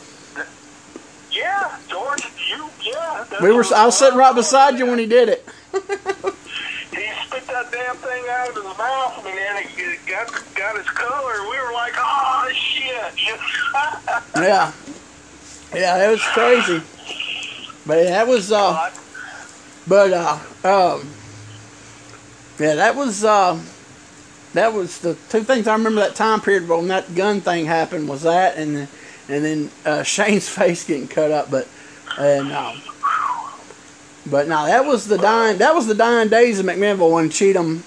yeah, 1.32 1.78
George. 1.88 2.24
You. 2.50 2.70
Yeah. 2.84 3.26
We 3.42 3.52
were. 3.52 3.64
I 3.76 3.86
was 3.86 3.98
sitting 3.98 4.18
right 4.18 4.36
beside 4.36 4.78
you 4.78 4.86
when 4.86 5.00
he 5.00 5.06
did 5.06 5.30
it. 5.30 5.48
Damn 7.88 7.96
thing 7.96 8.26
out 8.30 8.50
of 8.50 8.56
his 8.56 8.64
mouth, 8.78 9.26
and 9.26 9.38
then 9.38 9.64
it 9.78 10.00
got 10.06 10.28
got 10.56 10.78
his 10.78 10.88
color. 10.88 11.44
We 11.44 11.58
were 11.58 11.72
like, 11.72 11.94
oh 11.96 12.50
shit! 12.54 13.14
Yeah, 14.36 14.74
yeah, 15.74 16.06
it 16.06 16.12
was 16.12 16.22
crazy. 16.34 16.82
But 17.86 18.04
that 18.04 18.28
was. 18.28 18.52
Uh, 18.52 18.92
But 19.88 20.12
uh, 20.12 20.38
um, 20.66 21.08
yeah, 22.60 22.76
that 22.76 22.98
was 22.98 23.24
uh, 23.24 23.58
that 24.54 24.74
was 24.74 25.00
the 25.00 25.16
two 25.30 25.44
things 25.44 25.66
I 25.66 25.74
remember 25.74 26.02
that 26.02 26.16
time 26.16 26.42
period 26.42 26.68
when 26.68 26.90
that 26.90 27.16
gun 27.16 27.40
thing 27.40 27.68
happened 27.68 28.10
was 28.10 28.24
that 28.24 28.58
and 28.58 28.90
and 29.30 29.46
then 29.46 29.72
uh, 29.86 30.04
Shane's 30.04 30.50
face 30.50 30.86
getting 30.86 31.08
cut 31.08 31.32
up. 31.32 31.50
But 31.50 31.70
and 32.18 32.52
um, 32.52 32.82
but 34.30 34.48
now 34.48 34.66
that 34.66 34.86
was 34.86 35.08
the 35.08 35.18
dying 35.18 35.58
that 35.60 35.74
was 35.74 35.88
the 35.88 35.96
dying 35.96 36.30
days 36.30 36.60
of 36.60 36.66
McMinnville 36.66 37.12
when 37.12 37.30
Cheatham 37.30 37.84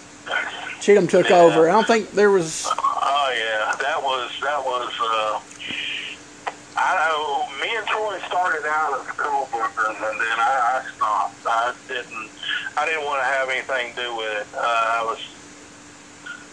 Cheatham 0.80 1.06
took 1.06 1.28
Yeah. 1.28 1.40
over. 1.40 1.68
I 1.68 1.72
don't 1.72 1.86
think 1.86 2.10
there 2.12 2.30
was. 2.30 2.66
Oh 2.66 3.32
yeah, 3.36 3.74
that 3.80 4.02
was 4.02 4.30
that 4.42 4.64
was. 4.64 4.92
Uh, 5.00 5.40
I 6.76 6.96
know. 6.96 7.46
Me 7.60 7.68
and 7.76 7.86
Troy 7.86 8.18
started 8.26 8.64
out 8.66 9.00
as 9.00 9.06
co-bookers, 9.16 9.88
and 10.10 10.18
then 10.20 10.38
I, 10.38 10.80
I 10.82 10.90
stopped. 10.96 11.34
I 11.46 11.74
didn't. 11.88 12.30
I 12.76 12.86
didn't 12.86 13.04
want 13.04 13.20
to 13.20 13.26
have 13.26 13.48
anything 13.50 13.94
to 13.94 14.02
do 14.02 14.16
with 14.16 14.40
it. 14.40 14.46
Uh, 14.56 14.60
I 14.62 15.02
was. 15.04 15.18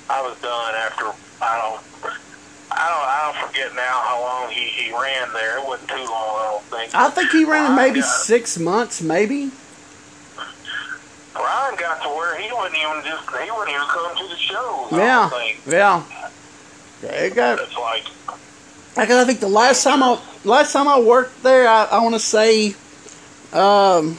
I 0.09 0.21
was 0.21 0.37
done 0.41 0.75
after. 0.75 1.05
I 1.41 1.57
don't. 1.61 1.81
I 2.69 2.89
don't. 2.89 3.07
I 3.07 3.31
don't 3.31 3.47
forget 3.47 3.73
now 3.75 4.01
how 4.03 4.19
long 4.21 4.51
he, 4.51 4.65
he 4.65 4.91
ran 4.91 5.31
there. 5.31 5.59
It 5.59 5.65
wasn't 5.65 5.89
too 5.89 5.95
long, 5.95 6.05
I 6.09 6.49
don't 6.51 6.63
think. 6.65 6.93
I 6.95 7.09
think 7.09 7.31
he 7.31 7.45
ran 7.45 7.73
Brian 7.73 7.75
maybe 7.75 8.01
six 8.01 8.57
months, 8.59 9.01
maybe. 9.01 9.51
Brian 11.37 11.75
got 11.75 12.01
to 12.03 12.09
where 12.09 12.39
he 12.39 12.49
wouldn't 12.53 12.75
even 12.75 13.03
just 13.03 13.29
he 13.29 13.51
wouldn't 13.51 13.69
even 13.69 13.87
come 13.87 14.17
to 14.17 14.27
the 14.27 14.35
shows. 14.35 14.87
Yeah, 14.91 15.29
yeah. 15.67 16.03
It 17.03 17.35
got. 17.35 17.59
It's 17.59 17.77
Like 17.77 19.09
I 19.09 19.25
think 19.25 19.39
the 19.39 19.47
last 19.47 19.83
time 19.83 20.01
I 20.01 20.19
last 20.43 20.73
time 20.73 20.87
I 20.87 20.99
worked 20.99 21.43
there, 21.43 21.67
I, 21.67 21.85
I 21.85 21.99
want 22.01 22.15
to 22.15 22.19
say, 22.19 22.69
um, 23.53 24.17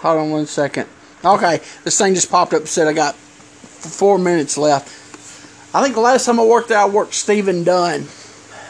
hold 0.00 0.18
on 0.18 0.30
one 0.30 0.46
second. 0.46 0.88
Okay, 1.24 1.60
this 1.84 1.98
thing 1.98 2.14
just 2.14 2.30
popped 2.30 2.52
up 2.52 2.60
and 2.60 2.68
said 2.68 2.86
I 2.86 2.92
got 2.92 3.14
four 3.14 4.18
minutes 4.18 4.56
left. 4.58 4.88
I 5.74 5.82
think 5.82 5.94
the 5.94 6.00
last 6.00 6.24
time 6.26 6.38
I 6.38 6.44
worked 6.44 6.68
there, 6.68 6.78
I 6.78 6.86
worked 6.86 7.14
Stephen 7.14 7.64
Dunn. 7.64 8.06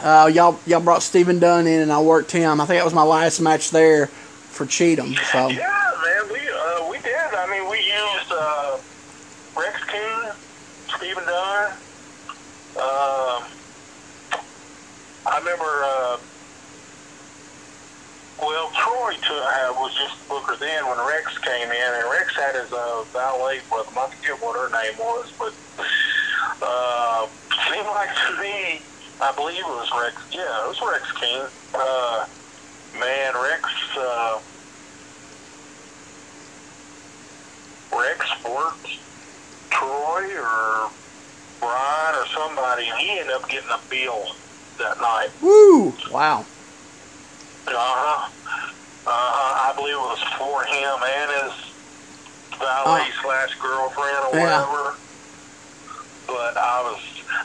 Uh, 0.04 0.26
y'all 0.26 0.60
y'all 0.66 0.82
brought 0.82 1.02
Stephen 1.02 1.38
Dunn 1.38 1.66
in, 1.66 1.80
and 1.80 1.90
I 1.90 1.98
worked 1.98 2.30
him. 2.30 2.60
I 2.60 2.66
think 2.66 2.78
that 2.78 2.84
was 2.84 2.92
my 2.92 3.02
last 3.02 3.40
match 3.40 3.70
there 3.70 4.08
for 4.08 4.66
Cheatham. 4.66 5.14
So 5.32 5.48
yeah, 5.48 5.64
man. 6.04 6.30
We 6.30 6.40
uh, 6.40 6.90
we 6.90 6.98
did. 6.98 7.16
I 7.16 7.48
mean, 7.50 7.70
we 7.70 7.78
used 7.78 8.30
uh, 8.30 8.76
Rex 9.58 9.82
King, 9.84 10.32
Stephen 10.94 11.24
Dunn. 11.24 11.72
Um, 12.76 13.48
I 15.24 15.38
remember. 15.38 15.64
Uh, 15.64 16.18
well, 18.42 18.68
Troy 18.76 19.14
to, 19.14 19.32
uh, 19.32 19.72
was 19.80 19.94
just 19.94 20.28
Booker 20.28 20.56
then 20.60 20.84
when 20.86 20.98
Rex 20.98 21.38
came 21.38 21.70
in, 21.70 21.94
and 21.94 22.10
Rex 22.10 22.36
had 22.36 22.54
his 22.56 22.70
uh, 22.74 23.04
valet 23.04 23.60
with 23.72 23.88
him. 23.88 23.96
I 23.96 24.10
forget 24.10 24.42
what 24.42 24.54
her 24.54 24.68
name 24.68 24.98
was, 24.98 25.32
but 25.38 25.54
uh, 26.60 27.26
seemed 27.70 27.86
like 27.86 28.10
to 28.26 28.42
me, 28.42 28.82
I 29.20 29.32
believe 29.32 29.58
it 29.58 29.66
was 29.66 29.88
Rex. 30.00 30.16
Yeah, 30.32 30.64
it 30.64 30.68
was 30.68 30.80
Rex 30.82 31.12
King. 31.12 31.42
Uh, 31.74 32.26
man, 32.98 33.34
Rex. 33.34 33.68
Uh, 33.96 34.38
Rex 37.96 38.26
worked 38.44 38.88
Troy 39.70 40.36
or 40.36 40.90
Brian 41.60 42.14
or 42.16 42.26
somebody, 42.34 42.88
and 42.88 42.98
he 42.98 43.18
ended 43.18 43.34
up 43.34 43.48
getting 43.48 43.70
a 43.70 43.78
bill 43.88 44.34
that 44.78 45.00
night. 45.00 45.28
woo, 45.40 45.94
wow, 46.10 46.40
Uh-huh. 47.66 48.30
Uh-huh. 49.06 49.70
I 49.70 49.74
believe 49.76 49.94
it 49.94 49.98
was 49.98 50.18
for 50.38 50.64
him 50.64 50.98
and 51.04 51.30
his 51.44 52.58
valet 52.58 53.06
slash 53.22 53.54
girlfriend 53.60 54.16
or 54.32 54.36
Yeah. 54.38 54.64
whatever. 54.66 54.94
But 56.26 56.56
I 56.56 56.82
was, 56.82 57.00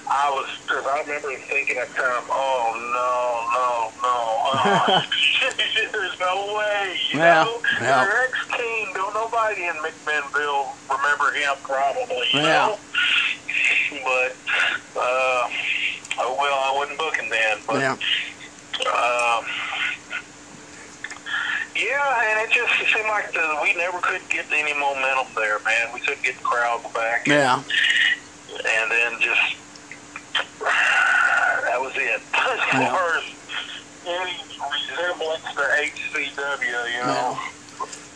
I 0.07 0.29
was, 0.31 0.47
because 0.65 0.85
I 0.85 1.01
remember 1.01 1.29
thinking 1.49 1.77
at 1.77 1.89
the 1.89 1.95
time, 2.01 2.23
oh 2.29 2.73
no, 2.75 3.49
no, 3.53 3.91
no, 4.01 4.15
uh, 4.53 5.01
there's 5.93 6.19
no 6.19 6.55
way, 6.57 6.99
you 7.11 7.19
Yeah, 7.19 7.43
know. 7.43 7.61
yeah. 7.81 8.05
Rex 8.05 8.33
King, 8.51 8.91
don't 8.93 9.13
nobody 9.13 9.65
in 9.65 9.75
McMinnville 9.83 10.67
remember 10.89 11.31
him 11.33 11.55
probably, 11.63 12.25
you 12.33 12.39
Yeah. 12.41 12.67
know. 12.67 12.79
But, 14.03 14.35
uh, 14.95 15.49
oh 16.19 16.35
well, 16.39 16.59
I 16.59 16.73
wasn't 16.77 16.97
booking 16.99 17.29
then, 17.29 17.57
but. 17.67 17.79
yeah, 17.79 17.91
Um, 18.79 19.45
yeah, 21.75 22.31
and 22.31 22.39
it 22.49 22.51
just 22.53 22.73
it 22.81 22.87
seemed 22.93 23.07
like 23.09 23.31
the, 23.33 23.59
we 23.63 23.73
never 23.75 23.99
could 23.99 24.21
get 24.29 24.45
any 24.51 24.73
momentum 24.73 25.27
there, 25.35 25.59
man. 25.65 25.93
We 25.93 25.99
couldn't 26.01 26.23
get 26.23 26.35
the 26.37 26.43
crowds 26.43 26.85
back. 26.93 27.27
yeah. 27.27 27.61
And 28.49 28.91
then 28.91 29.13
just, 29.21 29.39
that 29.39 29.47
was 29.47 29.47
it. 29.47 29.58
As 32.39 32.59
Yeah. 32.73 32.91
far 32.95 33.17
as 33.17 33.23
any 34.07 34.37
resemblance 34.71 35.43
to 35.55 35.61
HCW, 35.61 36.93
you 36.93 37.05
know. 37.05 37.37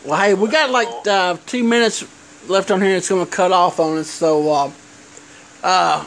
Well, 0.04 0.20
hey, 0.20 0.34
we 0.34 0.48
got 0.48 0.70
like 0.70 0.88
uh, 1.06 1.36
two 1.46 1.64
minutes 1.64 2.04
left 2.48 2.70
on 2.70 2.80
here. 2.82 2.96
It's 2.96 3.08
going 3.08 3.24
to 3.24 3.30
cut 3.30 3.52
off 3.52 3.80
on 3.80 3.98
us. 3.98 4.08
So, 4.10 4.50
uh, 4.52 4.70
uh, 5.62 6.04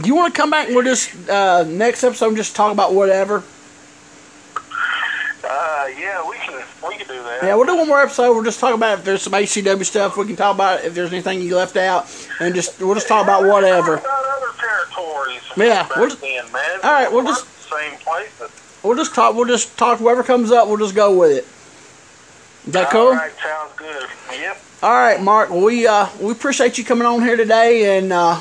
do 0.00 0.06
you 0.06 0.14
want 0.14 0.32
to 0.34 0.40
come 0.40 0.50
back 0.50 0.66
and 0.66 0.76
we'll 0.76 0.84
just 0.84 1.28
uh, 1.28 1.64
next 1.64 2.04
episode 2.04 2.36
just 2.36 2.54
talk 2.54 2.72
about 2.72 2.94
whatever? 2.94 3.42
Uh, 5.44 5.86
yeah, 5.98 6.28
we 6.28 6.36
can 6.36 6.62
we 6.86 6.96
can 6.96 7.06
do 7.08 7.22
that. 7.22 7.38
Yeah, 7.42 7.54
we'll 7.54 7.64
do 7.66 7.76
one 7.76 7.88
more 7.88 8.02
episode. 8.02 8.34
We'll 8.34 8.44
just 8.44 8.60
talk 8.60 8.74
about 8.74 8.98
if 8.98 9.04
there's 9.04 9.22
some 9.22 9.32
HCW 9.32 9.84
stuff. 9.84 10.16
We 10.16 10.26
can 10.26 10.36
talk 10.36 10.54
about 10.54 10.84
if 10.84 10.94
there's 10.94 11.12
anything 11.12 11.40
you 11.40 11.56
left 11.56 11.76
out, 11.76 12.06
and 12.40 12.54
just 12.54 12.78
we'll 12.80 12.94
just 12.94 13.08
talk 13.08 13.24
about 13.24 13.44
whatever. 13.44 13.96
Yeah, 15.56 15.82
back 15.88 15.96
we'll 15.96 16.08
just- 16.08 16.20
then, 16.20 16.52
man. 16.52 16.80
all 16.82 16.92
right, 16.92 17.12
we'll 17.12 17.24
just- 17.24 17.46
same 17.70 17.96
places. 17.98 18.50
We'll 18.82 18.96
just 18.96 19.14
talk. 19.14 19.34
We'll 19.34 19.44
just 19.46 19.76
talk. 19.76 19.98
Whoever 19.98 20.22
comes 20.22 20.50
up, 20.52 20.68
we'll 20.68 20.76
just 20.78 20.94
go 20.94 21.12
with 21.18 21.32
it. 21.32 21.46
Is 22.66 22.72
that 22.74 22.90
cool? 22.90 23.08
All 23.08 23.14
right, 23.14 23.32
sounds 23.42 23.72
good. 23.76 24.06
Yep. 24.32 24.60
All 24.82 24.90
right, 24.92 25.20
Mark. 25.20 25.50
We 25.50 25.86
uh, 25.86 26.06
we 26.20 26.30
appreciate 26.32 26.78
you 26.78 26.84
coming 26.84 27.06
on 27.06 27.20
here 27.22 27.36
today, 27.36 27.98
and 27.98 28.12
uh, 28.12 28.38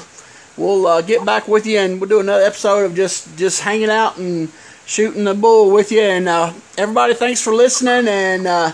we'll 0.55 0.85
uh, 0.85 1.01
get 1.01 1.25
back 1.25 1.47
with 1.47 1.65
you, 1.65 1.79
and 1.79 1.99
we'll 1.99 2.09
do 2.09 2.19
another 2.19 2.43
episode 2.43 2.85
of 2.85 2.95
just 2.95 3.35
just 3.37 3.61
hanging 3.61 3.89
out 3.89 4.17
and 4.17 4.49
shooting 4.85 5.23
the 5.23 5.33
bull 5.33 5.71
with 5.71 5.91
you. 5.91 6.01
And 6.01 6.29
uh, 6.29 6.53
everybody, 6.77 7.13
thanks 7.15 7.41
for 7.41 7.53
listening, 7.53 8.07
and 8.07 8.45
uh, 8.47 8.71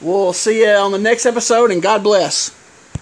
we'll 0.00 0.32
see 0.32 0.60
you 0.60 0.68
on 0.70 0.92
the 0.92 0.98
next 0.98 1.24
episode. 1.24 1.70
And 1.70 1.80
God 1.82 2.02
bless. 2.02 2.50